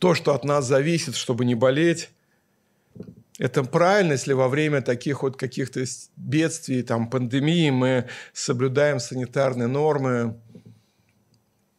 то, 0.00 0.12
что 0.16 0.34
от 0.34 0.42
нас 0.42 0.66
зависит, 0.66 1.14
чтобы 1.14 1.44
не 1.44 1.54
болеть. 1.54 2.10
Это 3.38 3.62
правильно, 3.62 4.14
если 4.14 4.32
во 4.32 4.48
время 4.48 4.82
таких 4.82 5.22
вот 5.22 5.36
каких-то 5.36 5.84
бедствий, 6.16 6.82
там, 6.82 7.08
пандемии 7.08 7.70
мы 7.70 8.08
соблюдаем 8.32 8.98
санитарные 8.98 9.68
нормы, 9.68 10.36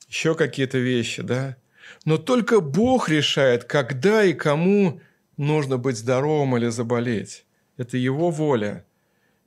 еще 0.07 0.33
какие-то 0.33 0.77
вещи, 0.77 1.23
да. 1.23 1.57
Но 2.05 2.17
только 2.17 2.61
Бог 2.61 3.09
решает, 3.09 3.65
когда 3.65 4.23
и 4.23 4.31
кому 4.31 5.01
нужно 5.35 5.77
быть 5.77 5.97
здоровым 5.97 6.55
или 6.55 6.69
заболеть. 6.69 7.45
Это 7.75 7.97
Его 7.97 8.31
воля, 8.31 8.85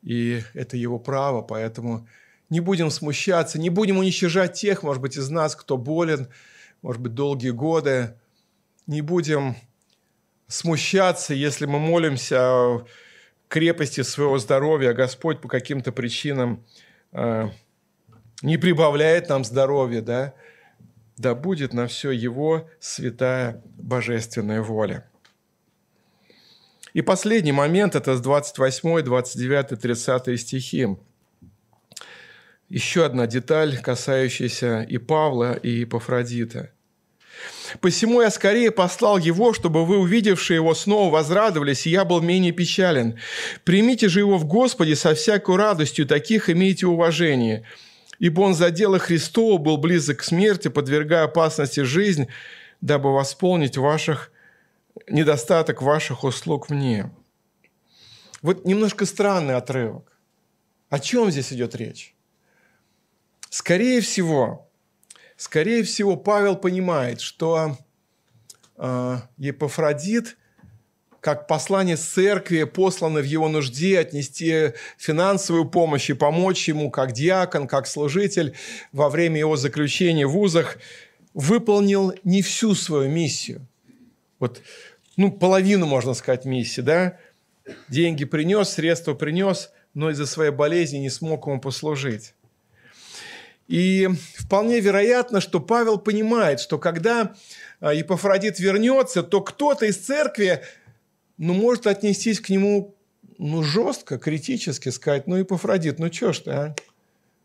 и 0.02 0.42
это 0.54 0.76
Его 0.76 0.98
право, 0.98 1.42
поэтому 1.42 2.06
не 2.50 2.60
будем 2.60 2.90
смущаться, 2.90 3.58
не 3.58 3.70
будем 3.70 3.98
уничтожать 3.98 4.54
тех, 4.54 4.82
может 4.82 5.00
быть, 5.00 5.16
из 5.16 5.30
нас, 5.30 5.56
кто 5.56 5.78
болен, 5.78 6.28
может 6.82 7.00
быть, 7.00 7.14
долгие 7.14 7.50
годы. 7.50 8.14
Не 8.86 9.00
будем 9.00 9.56
смущаться, 10.48 11.34
если 11.34 11.66
мы 11.66 11.78
молимся 11.78 12.40
о 12.42 12.86
крепости 13.48 14.02
своего 14.02 14.38
здоровья, 14.38 14.90
а 14.90 14.94
Господь 14.94 15.40
по 15.40 15.48
каким-то 15.48 15.92
причинам 15.92 16.64
э, 17.12 17.48
не 18.42 18.58
прибавляет 18.58 19.28
нам 19.28 19.44
здоровья, 19.44 20.02
да, 20.02 20.34
да 21.16 21.34
будет 21.34 21.72
на 21.72 21.86
все 21.86 22.10
Его 22.10 22.68
святая 22.80 23.62
божественная 23.76 24.62
воля. 24.62 25.08
И 26.94 27.00
последний 27.00 27.52
момент– 27.52 27.94
это 27.96 28.16
с 28.16 28.20
28, 28.20 29.02
29, 29.02 29.80
30 29.80 30.40
стихи. 30.40 30.88
Еще 32.68 33.04
одна 33.04 33.26
деталь, 33.26 33.78
касающаяся 33.78 34.82
и 34.82 34.98
Павла, 34.98 35.54
и 35.54 35.70
Епафродита. 35.70 36.70
«Посему 37.80 38.20
я 38.20 38.30
скорее 38.30 38.70
послал 38.70 39.16
его, 39.16 39.54
чтобы 39.54 39.86
вы, 39.86 39.98
увидевшие 39.98 40.56
его, 40.56 40.74
снова 40.74 41.10
возрадовались, 41.10 41.86
и 41.86 41.90
я 41.90 42.04
был 42.04 42.20
менее 42.20 42.52
печален. 42.52 43.18
Примите 43.64 44.08
же 44.08 44.20
его 44.20 44.36
в 44.36 44.44
Господе 44.44 44.94
со 44.94 45.14
всякой 45.14 45.56
радостью, 45.56 46.06
таких 46.06 46.50
имейте 46.50 46.86
уважение, 46.86 47.64
ибо 48.18 48.42
он 48.42 48.54
за 48.54 48.70
дело 48.70 48.98
Христова 48.98 49.58
был 49.58 49.78
близок 49.78 50.18
к 50.18 50.24
смерти, 50.24 50.68
подвергая 50.68 51.24
опасности 51.24 51.80
жизнь, 51.80 52.28
дабы 52.82 53.12
восполнить 53.12 53.78
ваших 53.78 54.31
недостаток 55.08 55.82
ваших 55.82 56.24
услуг 56.24 56.70
мне». 56.70 57.10
Вот 58.40 58.64
немножко 58.64 59.06
странный 59.06 59.54
отрывок. 59.54 60.18
О 60.90 60.98
чем 60.98 61.30
здесь 61.30 61.52
идет 61.52 61.74
речь? 61.76 62.14
Скорее 63.50 64.00
всего, 64.00 64.68
Скорее 65.42 65.82
всего, 65.82 66.14
Павел 66.14 66.54
понимает, 66.54 67.20
что 67.20 67.76
э, 68.76 69.16
Епафродит, 69.38 70.36
как 71.18 71.48
послание 71.48 71.96
церкви, 71.96 72.62
посланный 72.62 73.22
в 73.22 73.24
его 73.24 73.48
нужде 73.48 73.98
отнести 73.98 74.74
финансовую 74.98 75.64
помощь 75.64 76.10
и 76.10 76.12
помочь 76.12 76.68
ему 76.68 76.92
как 76.92 77.10
диакон, 77.10 77.66
как 77.66 77.88
служитель 77.88 78.54
во 78.92 79.08
время 79.08 79.40
его 79.40 79.56
заключения 79.56 80.28
в 80.28 80.30
вузах, 80.30 80.78
выполнил 81.34 82.14
не 82.22 82.40
всю 82.40 82.76
свою 82.76 83.10
миссию. 83.10 83.66
Вот, 84.38 84.60
ну, 85.16 85.30
половину, 85.30 85.86
можно 85.86 86.14
сказать, 86.14 86.44
миссии, 86.44 86.80
да? 86.80 87.18
Деньги 87.88 88.24
принес, 88.24 88.70
средства 88.70 89.14
принес, 89.14 89.70
но 89.94 90.10
из-за 90.10 90.26
своей 90.26 90.50
болезни 90.50 90.98
не 90.98 91.10
смог 91.10 91.46
ему 91.46 91.60
послужить. 91.60 92.34
И 93.68 94.08
вполне 94.36 94.80
вероятно, 94.80 95.40
что 95.40 95.60
Павел 95.60 95.98
понимает, 95.98 96.60
что 96.60 96.78
когда 96.78 97.34
а, 97.80 97.94
Епафродит 97.94 98.58
вернется, 98.58 99.22
то 99.22 99.40
кто-то 99.40 99.86
из 99.86 99.96
церкви 99.98 100.62
ну, 101.38 101.54
может 101.54 101.86
отнестись 101.86 102.40
к 102.40 102.48
нему 102.48 102.94
ну, 103.38 103.62
жестко, 103.62 104.18
критически, 104.18 104.88
сказать, 104.90 105.26
ну, 105.26 105.36
Епафродит, 105.36 105.98
ну, 105.98 106.12
что 106.12 106.32
ж 106.32 106.38
ты, 106.40 106.50
а? 106.50 106.74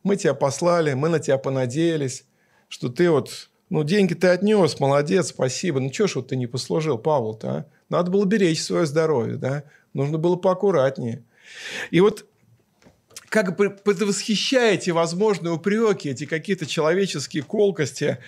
Мы 0.04 0.16
тебя 0.16 0.34
послали, 0.34 0.94
мы 0.94 1.10
на 1.10 1.20
тебя 1.20 1.38
понадеялись, 1.38 2.26
что 2.70 2.90
ты 2.90 3.10
вот, 3.10 3.50
ну, 3.70 3.84
деньги 3.84 4.14
ты 4.14 4.28
отнес, 4.28 4.80
молодец, 4.80 5.28
спасибо. 5.28 5.80
Ну, 5.80 5.92
что 5.92 6.08
ж 6.08 6.16
вот 6.16 6.30
ты 6.30 6.36
не 6.36 6.48
послужил, 6.48 6.98
Павел-то, 6.98 7.50
а? 7.50 7.66
Надо 7.90 8.12
было 8.12 8.26
беречь 8.26 8.62
свое 8.62 8.86
здоровье, 8.86 9.38
да? 9.38 9.64
Нужно 9.94 10.18
было 10.18 10.36
поаккуратнее. 10.36 11.24
И 11.92 12.00
вот 12.00 12.26
как 13.30 13.58
бы 13.58 13.70
предвосхищаете 13.70 14.94
возможные 14.94 15.54
упреки, 15.54 16.10
эти 16.10 16.26
какие-то 16.26 16.66
человеческие 16.66 17.44
колкости, 17.44 18.20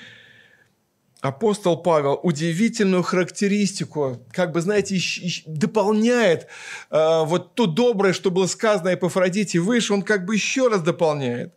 апостол 1.22 1.78
Павел 1.78 2.20
удивительную 2.22 3.04
характеристику, 3.04 4.26
как 4.32 4.52
бы, 4.52 4.62
знаете, 4.62 4.98
дополняет 5.46 6.48
э, 6.90 7.24
вот 7.26 7.56
то 7.56 7.66
доброе, 7.66 8.14
что 8.14 8.32
было 8.32 8.46
сказано 8.46 8.92
о 8.92 8.94
Эпофродите 8.94 9.60
выше, 9.60 9.94
он 9.94 10.02
как 10.02 10.26
бы 10.26 10.36
еще 10.36 10.68
раз 10.68 10.82
дополняет. 10.82 11.54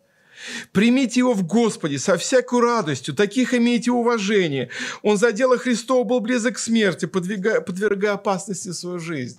Примите 0.73 1.21
его 1.21 1.35
в 1.35 1.45
Господе 1.47 1.99
со 1.99 2.17
всякой 2.17 2.61
радостью, 2.61 3.15
таких 3.15 3.55
имейте 3.55 3.91
уважение. 3.91 4.71
Он 5.03 5.17
за 5.17 5.33
дело 5.33 5.59
Христова 5.59 6.05
был 6.05 6.21
близок 6.21 6.57
к 6.57 6.59
смерти, 6.59 7.07
подвигая, 7.07 7.61
подвергая 7.61 8.13
опасности 8.13 8.73
свою 8.73 8.99
жизнь. 8.99 9.39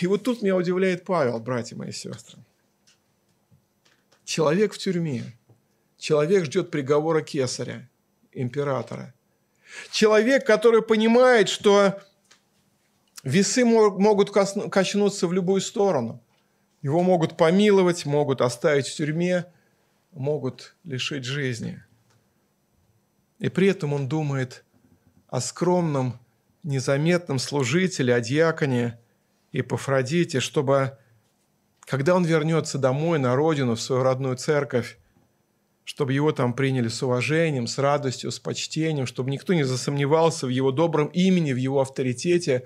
И 0.00 0.06
вот 0.06 0.22
тут 0.22 0.42
меня 0.42 0.56
удивляет 0.56 1.04
Павел, 1.04 1.40
братья 1.40 1.76
мои 1.76 1.90
сестры. 1.90 2.38
Человек 4.24 4.72
в 4.74 4.78
тюрьме. 4.78 5.24
Человек 5.98 6.44
ждет 6.44 6.70
приговора 6.70 7.22
кесаря, 7.22 7.88
императора. 8.32 9.14
Человек, 9.90 10.46
который 10.46 10.82
понимает, 10.82 11.48
что 11.48 12.00
весы 13.24 13.64
могут 13.64 14.30
качнуться 14.30 15.26
в 15.26 15.32
любую 15.32 15.60
сторону. 15.60 16.23
Его 16.84 17.02
могут 17.02 17.36
помиловать, 17.36 18.06
могут 18.06 18.40
оставить 18.40 18.86
в 18.86 18.94
тюрьме, 18.94 19.46
могут 20.12 20.76
лишить 20.84 21.24
жизни. 21.24 21.82
И 23.40 23.48
при 23.48 23.66
этом 23.66 23.92
он 23.92 24.06
думает 24.08 24.64
о 25.26 25.40
скромном, 25.40 26.20
незаметном 26.62 27.40
служителе, 27.40 28.14
о 28.14 28.20
диаконе– 28.20 29.00
и 29.54 29.62
Пафродите, 29.62 30.40
чтобы, 30.40 30.98
когда 31.82 32.16
он 32.16 32.24
вернется 32.24 32.76
домой, 32.76 33.20
на 33.20 33.36
родину, 33.36 33.76
в 33.76 33.80
свою 33.80 34.02
родную 34.02 34.36
церковь, 34.36 34.98
чтобы 35.84 36.12
его 36.12 36.32
там 36.32 36.54
приняли 36.54 36.88
с 36.88 37.00
уважением, 37.04 37.68
с 37.68 37.78
радостью, 37.78 38.32
с 38.32 38.40
почтением, 38.40 39.06
чтобы 39.06 39.30
никто 39.30 39.54
не 39.54 39.62
засомневался 39.62 40.46
в 40.46 40.48
его 40.48 40.72
добром 40.72 41.06
имени, 41.06 41.52
в 41.52 41.56
его 41.56 41.80
авторитете, 41.80 42.64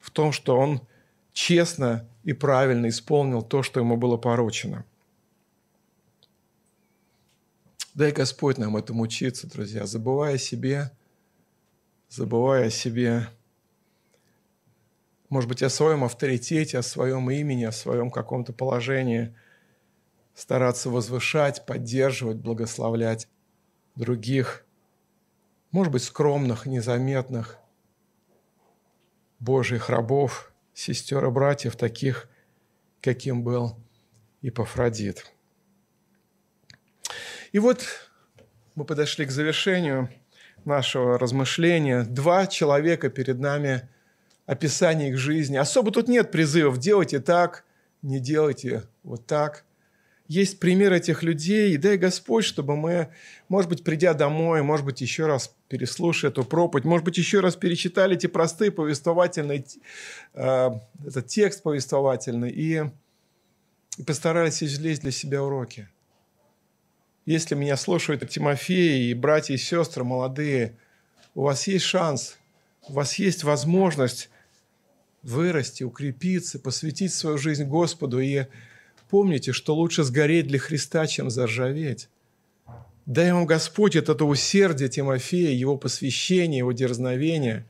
в 0.00 0.10
том, 0.10 0.32
что 0.32 0.58
он 0.58 0.80
честно 1.34 2.08
и 2.22 2.32
правильно 2.32 2.88
исполнил 2.88 3.42
то, 3.42 3.62
что 3.62 3.80
ему 3.80 3.98
было 3.98 4.16
поручено. 4.16 4.86
Дай 7.92 8.12
Господь 8.12 8.56
нам 8.56 8.76
этому 8.76 9.02
учиться, 9.02 9.46
друзья, 9.48 9.84
забывая 9.84 10.36
о 10.36 10.38
себе, 10.38 10.90
забывая 12.08 12.68
о 12.68 12.70
себе, 12.70 13.28
может 15.28 15.48
быть, 15.48 15.62
о 15.62 15.68
своем 15.68 16.04
авторитете, 16.04 16.78
о 16.78 16.82
своем 16.82 17.30
имени, 17.30 17.64
о 17.64 17.72
своем 17.72 18.10
каком-то 18.10 18.52
положении, 18.52 19.36
стараться 20.34 20.88
возвышать, 20.88 21.66
поддерживать, 21.66 22.38
благословлять 22.38 23.28
других, 23.96 24.64
может 25.72 25.92
быть, 25.92 26.04
скромных, 26.04 26.66
незаметных, 26.66 27.58
Божьих 29.40 29.88
рабов, 29.88 30.53
сестер 30.74 31.24
и 31.24 31.30
братьев, 31.30 31.76
таких, 31.76 32.28
каким 33.00 33.42
был 33.42 33.78
Ипофродит. 34.42 35.32
И 37.52 37.58
вот 37.58 37.84
мы 38.74 38.84
подошли 38.84 39.24
к 39.24 39.30
завершению 39.30 40.10
нашего 40.64 41.18
размышления. 41.18 42.02
Два 42.02 42.46
человека 42.46 43.08
перед 43.08 43.38
нами– 43.38 43.88
описание 44.46 45.10
их 45.10 45.18
жизни. 45.18 45.56
Особо 45.56 45.90
тут 45.90 46.08
нет 46.08 46.30
призывов 46.30 46.78
«делайте 46.78 47.20
так», 47.20 47.64
«не 48.02 48.20
делайте 48.20 48.84
вот 49.02 49.26
так». 49.26 49.64
Есть 50.26 50.58
пример 50.58 50.92
этих 50.92 51.22
людей, 51.22 51.74
и 51.74 51.76
дай 51.76 51.98
Господь, 51.98 52.44
чтобы 52.44 52.76
мы, 52.76 53.12
может 53.48 53.68
быть, 53.68 53.84
придя 53.84 54.14
домой, 54.14 54.62
может 54.62 54.86
быть, 54.86 55.02
еще 55.02 55.26
раз 55.26 55.54
переслушая 55.74 56.30
эту 56.30 56.44
проповедь, 56.44 56.84
может 56.84 57.04
быть, 57.04 57.18
еще 57.18 57.40
раз 57.40 57.56
перечитали 57.56 58.14
эти 58.14 58.28
простые 58.28 58.70
повествовательные, 58.70 59.64
э, 60.34 60.70
этот 61.04 61.26
текст 61.26 61.64
повествовательный, 61.64 62.50
и, 62.50 62.84
и 63.98 64.02
постарались 64.04 64.62
извлечь 64.62 65.00
для 65.00 65.10
себя 65.10 65.42
уроки. 65.42 65.88
Если 67.26 67.56
меня 67.56 67.76
слушают 67.76 68.28
Тимофей 68.28 69.10
и 69.10 69.14
братья 69.14 69.54
и 69.54 69.56
сестры 69.56 70.04
молодые, 70.04 70.78
у 71.34 71.42
вас 71.42 71.66
есть 71.66 71.86
шанс, 71.86 72.38
у 72.88 72.92
вас 72.92 73.16
есть 73.16 73.42
возможность 73.42 74.30
вырасти, 75.24 75.82
укрепиться, 75.82 76.60
посвятить 76.60 77.12
свою 77.12 77.36
жизнь 77.36 77.64
Господу. 77.64 78.20
И 78.20 78.44
помните, 79.10 79.50
что 79.50 79.74
лучше 79.74 80.04
сгореть 80.04 80.46
для 80.46 80.60
Христа, 80.60 81.08
чем 81.08 81.30
заржаветь. 81.30 82.08
Дай 83.06 83.32
вам 83.32 83.46
Господь 83.46 83.96
это, 83.96 84.12
это 84.12 84.24
усердие 84.24 84.88
Тимофея, 84.88 85.50
его 85.50 85.76
посвящение, 85.76 86.58
его 86.58 86.72
дерзновение. 86.72 87.66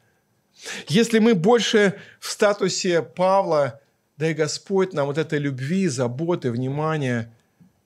Если 0.88 1.18
мы 1.18 1.34
больше 1.34 1.94
в 2.20 2.30
статусе 2.30 3.02
Павла, 3.02 3.80
дай 4.16 4.34
Господь 4.34 4.92
нам 4.92 5.06
вот 5.06 5.18
этой 5.18 5.38
любви, 5.38 5.88
заботы, 5.88 6.50
внимания 6.50 7.32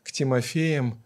к 0.02 0.12
Тимофеям, 0.12 1.02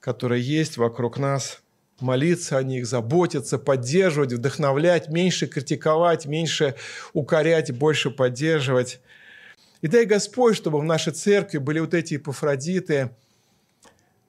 которые 0.00 0.42
есть 0.42 0.76
вокруг 0.76 1.18
нас– 1.18 1.60
молиться 2.02 2.58
о 2.58 2.62
них, 2.62 2.86
заботиться, 2.86 3.58
поддерживать, 3.58 4.32
вдохновлять, 4.32 5.08
меньше 5.08 5.46
критиковать, 5.46 6.26
меньше 6.26 6.74
укорять, 7.12 7.72
больше 7.72 8.10
поддерживать. 8.10 9.00
И 9.80 9.88
дай 9.88 10.04
Господь, 10.04 10.56
чтобы 10.56 10.80
в 10.80 10.84
нашей 10.84 11.12
церкви 11.12 11.58
были 11.58 11.80
вот 11.80 11.94
эти 11.94 12.16
эпофродиты, 12.16 13.10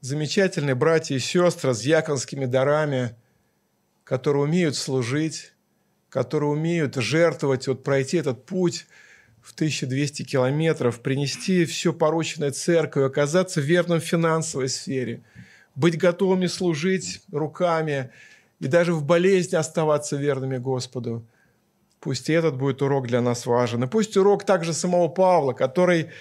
замечательные 0.04 0.76
братья 0.76 1.16
и 1.16 1.20
сестры 1.20 1.74
с 1.74 1.82
яконскими 1.82 2.45
дарами, 2.45 3.16
которые 4.04 4.43
умеют 4.43 4.76
служить, 4.76 5.54
которые 6.10 6.51
умеют 6.51 6.95
жертвовать, 6.95 7.68
вот 7.68 7.84
пройти 7.84 8.18
этот 8.18 8.45
путь 8.45 8.86
в 9.41 9.54
1200 9.54 10.24
километров, 10.24 11.01
принести 11.01 11.66
все 11.66 11.91
порученное 11.91 12.51
церковь, 12.51 13.06
оказаться 13.06 13.62
верным 13.62 13.99
в 13.99 14.06
финансовой 14.06 14.70
сфере– 14.70 15.24
быть 15.76 15.97
готовыми 15.97 16.47
служить 16.47 17.22
руками 17.32 18.12
и 18.60 18.68
даже 18.68 18.93
в 18.93 19.04
болезни 19.04 19.56
оставаться 19.56 20.16
верными 20.16 20.58
Господу. 20.58 21.26
Пусть 21.99 22.30
и 22.30 22.34
этот 22.34 22.58
будет 22.58 22.82
урок 22.82 23.08
для 23.08 23.22
нас 23.22 23.45
важен. 23.45 23.84
И 23.84 23.88
пусть 23.88 24.18
урок 24.18 24.45
также 24.45 24.74
самого 24.74 25.08
Павла, 25.08 25.54
который, 25.54 26.12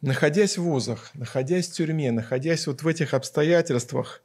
находясь 0.00 0.58
в 0.58 0.62
вузах, 0.62 1.10
находясь 1.14 1.68
в 1.68 1.72
тюрьме, 1.72 2.12
находясь 2.12 2.66
вот 2.66 2.82
в 2.82 2.86
этих 2.88 3.14
обстоятельствах, 3.14 4.22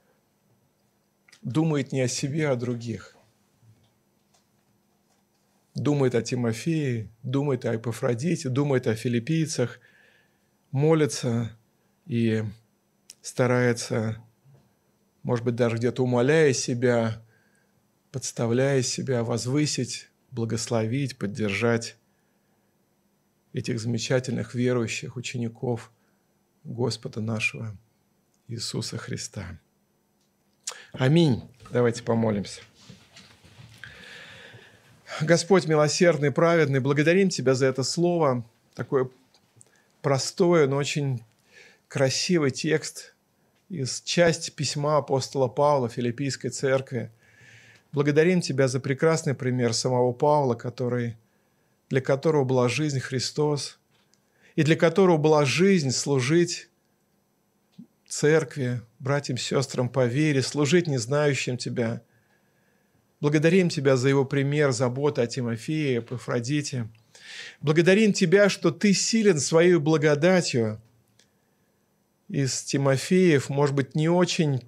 думает 1.41 1.91
не 1.91 2.01
о 2.01 2.07
себе, 2.07 2.49
а 2.49 2.53
о 2.53 2.55
других. 2.55 3.15
Думает 5.75 6.13
о 6.13 6.21
Тимофее, 6.21 7.09
думает 7.23 7.65
о 7.65 7.75
Эпофродите, 7.75 8.49
думает 8.49 8.87
о 8.87 8.95
филиппийцах, 8.95 9.79
молится 10.71 11.57
и 12.05 12.43
старается, 13.21 14.23
может 15.23 15.43
быть, 15.43 15.55
даже 15.55 15.77
где-то 15.77 16.03
умоляя 16.03 16.53
себя, 16.53 17.23
подставляя 18.11 18.83
себя, 18.83 19.23
возвысить, 19.23 20.09
благословить, 20.29 21.17
поддержать 21.17 21.97
этих 23.53 23.79
замечательных 23.79 24.55
верующих 24.55 25.15
учеников 25.15 25.91
Господа 26.63 27.21
нашего 27.21 27.75
Иисуса 28.47 28.97
Христа. 28.97 29.59
Аминь. 30.91 31.41
Давайте 31.71 32.03
помолимся. 32.03 32.61
Господь 35.21 35.67
милосердный, 35.67 36.31
праведный, 36.31 36.79
благодарим 36.79 37.29
Тебя 37.29 37.53
за 37.53 37.67
это 37.67 37.83
слово, 37.83 38.43
такое 38.73 39.09
простое, 40.01 40.67
но 40.67 40.77
очень 40.77 41.23
красивый 41.87 42.51
текст 42.51 43.13
из 43.69 44.01
части 44.01 44.49
письма 44.49 44.97
апостола 44.97 45.47
Павла 45.47 45.89
Филиппийской 45.89 46.49
церкви. 46.49 47.11
Благодарим 47.91 48.41
Тебя 48.41 48.67
за 48.67 48.79
прекрасный 48.79 49.35
пример 49.35 49.73
самого 49.73 50.11
Павла, 50.13 50.55
который, 50.55 51.15
для 51.93 52.01
которого 52.01 52.43
была 52.43 52.69
жизнь 52.69 52.99
Христос, 52.99 53.77
и 54.55 54.63
для 54.63 54.75
которого 54.75 55.17
была 55.17 55.45
жизнь 55.45 55.91
служить 55.91 56.67
церкви, 58.07 58.81
братьям, 58.97 59.37
сестрам 59.37 59.87
по 59.87 60.07
вере, 60.07 60.41
служить 60.41 60.87
незнающим 60.87 61.55
Тебя– 61.55 62.01
Благодарим 63.23 63.69
Тебя 63.69 63.95
за 63.95 64.09
его 64.09 64.25
пример 64.25 64.73
заботы 64.73 65.21
о 65.21 65.27
Тимофее, 65.27 66.01
Пафродите. 66.01 66.89
Благодарим 67.61 68.11
Тебя, 68.11 68.49
что 68.49 68.69
Ты 68.69 68.93
силен 68.93 69.39
своей 69.39 69.77
благодатью. 69.77 70.81
Из 72.27 72.63
Тимофеев, 72.63 73.47
может 73.47 73.75
быть, 73.75 73.95
не 73.95 74.09
очень, 74.09 74.61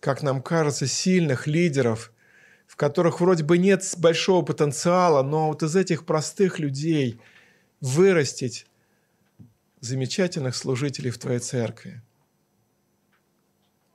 как 0.00 0.22
нам 0.22 0.42
кажется, 0.42 0.88
сильных 0.88 1.46
лидеров, 1.46 2.12
в 2.66 2.76
которых 2.76 3.20
вроде 3.20 3.44
бы 3.44 3.58
нет 3.58 3.82
большого 3.98 4.44
потенциала, 4.44 5.22
но 5.22 5.48
вот 5.48 5.62
из 5.62 5.76
этих 5.76 6.06
простых 6.06 6.58
людей 6.58 7.20
вырастить 7.80 8.66
замечательных 9.80 10.56
служителей 10.56 11.10
в 11.10 11.18
Твоей 11.18 11.40
церкви. 11.40 12.02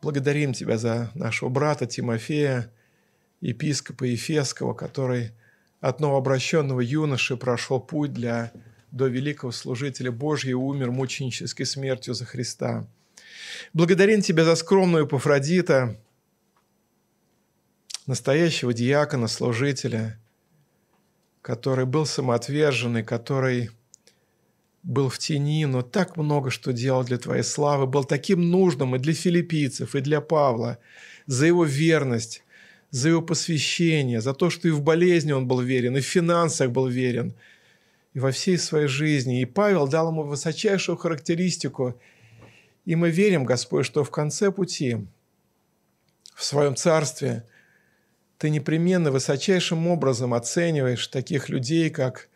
Благодарим 0.02 0.54
Тебя 0.54 0.78
за 0.78 1.12
нашего 1.14 1.50
брата 1.50 1.86
Тимофея, 1.86 2.72
епископа 3.42 4.06
Ефесского, 4.06 4.74
который 4.74 5.32
от 5.82 6.00
новообращенного 6.00 6.82
юноши 6.82 7.38
прошел 7.38 7.80
путь 7.80 8.14
для, 8.14 8.52
до 8.92 9.08
великого 9.08 9.52
служителя 9.52 10.12
Божьего 10.12 10.52
и 10.52 10.54
умер 10.54 10.92
мученической 10.92 11.66
смертью 11.66 12.14
за 12.14 12.26
Христа. 12.26 12.88
Благодарим 13.74 14.22
Тебя 14.22 14.46
за 14.46 14.56
скромную 14.56 15.08
Пафродита, 15.08 15.98
настоящего 18.10 18.74
диакона, 18.74 19.28
служителя, 19.28 20.18
который 21.44 21.86
был 21.86 22.08
самоотверженный, 22.08 23.04
который 23.04 23.70
был 24.82 25.10
в 25.10 25.20
тени, 25.20 25.66
но 25.66 25.84
так 25.84 26.18
много 26.18 26.50
что 26.50 26.74
делал 26.74 27.04
для 27.04 27.20
Твоей 27.20 27.44
славы, 27.44 27.86
был 27.86 28.04
таким 28.04 28.50
нужным 28.50 28.96
и 28.96 29.00
для 29.00 29.14
филиппийцев, 29.14 29.94
и 29.94 30.02
для 30.02 30.22
Павла, 30.22 30.80
за 31.28 31.46
его 31.46 31.66
верность, 31.66 32.44
за 32.90 33.10
его 33.10 33.22
посвящение, 33.22 34.22
за 34.22 34.34
то, 34.34 34.50
что 34.50 34.68
и 34.68 34.72
в 34.72 34.82
болезни 34.82 35.32
он 35.32 35.48
был 35.48 35.62
верен, 35.62 35.96
и 35.96 36.02
в 36.02 36.06
финансах 36.08 36.72
был 36.72 36.88
верен, 36.88 37.36
и 38.16 38.20
во 38.20 38.32
всей 38.32 38.58
своей 38.58 38.88
жизни. 38.88 39.40
И 39.40 39.46
Павел 39.46 39.88
дал 39.88 40.10
ему 40.10 40.24
высочайшую 40.24 40.98
характеристику. 40.98 41.94
И 42.86 42.96
мы 42.96 43.12
верим, 43.12 43.46
Господь, 43.46 43.86
что 43.86 44.04
в 44.04 44.10
конце 44.10 44.52
пути, 44.52 44.98
в 46.34 46.44
своем 46.44 46.76
царстве, 46.76 47.46
ты 48.40 48.50
непременно 48.50 49.12
высочайшим 49.12 49.86
образом 49.88 50.34
оцениваешь 50.34 51.06
таких 51.08 51.50
людей, 51.50 51.90
как 51.90 52.30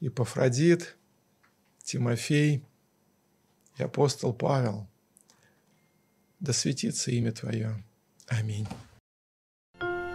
Ипофродит, 0.00 0.96
Тимофей 1.82 2.62
и 3.76 3.82
апостол 3.82 4.32
Павел. 4.32 4.86
Да 6.38 6.52
светится 6.52 7.10
имя 7.10 7.32
Твое. 7.32 7.82
Аминь. 8.28 8.68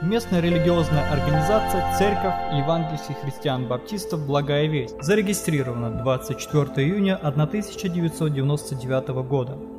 Местная 0.02 0.40
религиозная 0.40 1.12
организация 1.12 1.98
Церковь 1.98 2.58
Евангельских 2.58 3.18
христиан-баптистов 3.18 4.26
«Благая 4.26 4.68
весть» 4.68 4.96
зарегистрирована 5.02 6.02
24 6.02 6.88
июня 6.88 7.18
1999 7.18 9.10
года. 9.28 9.79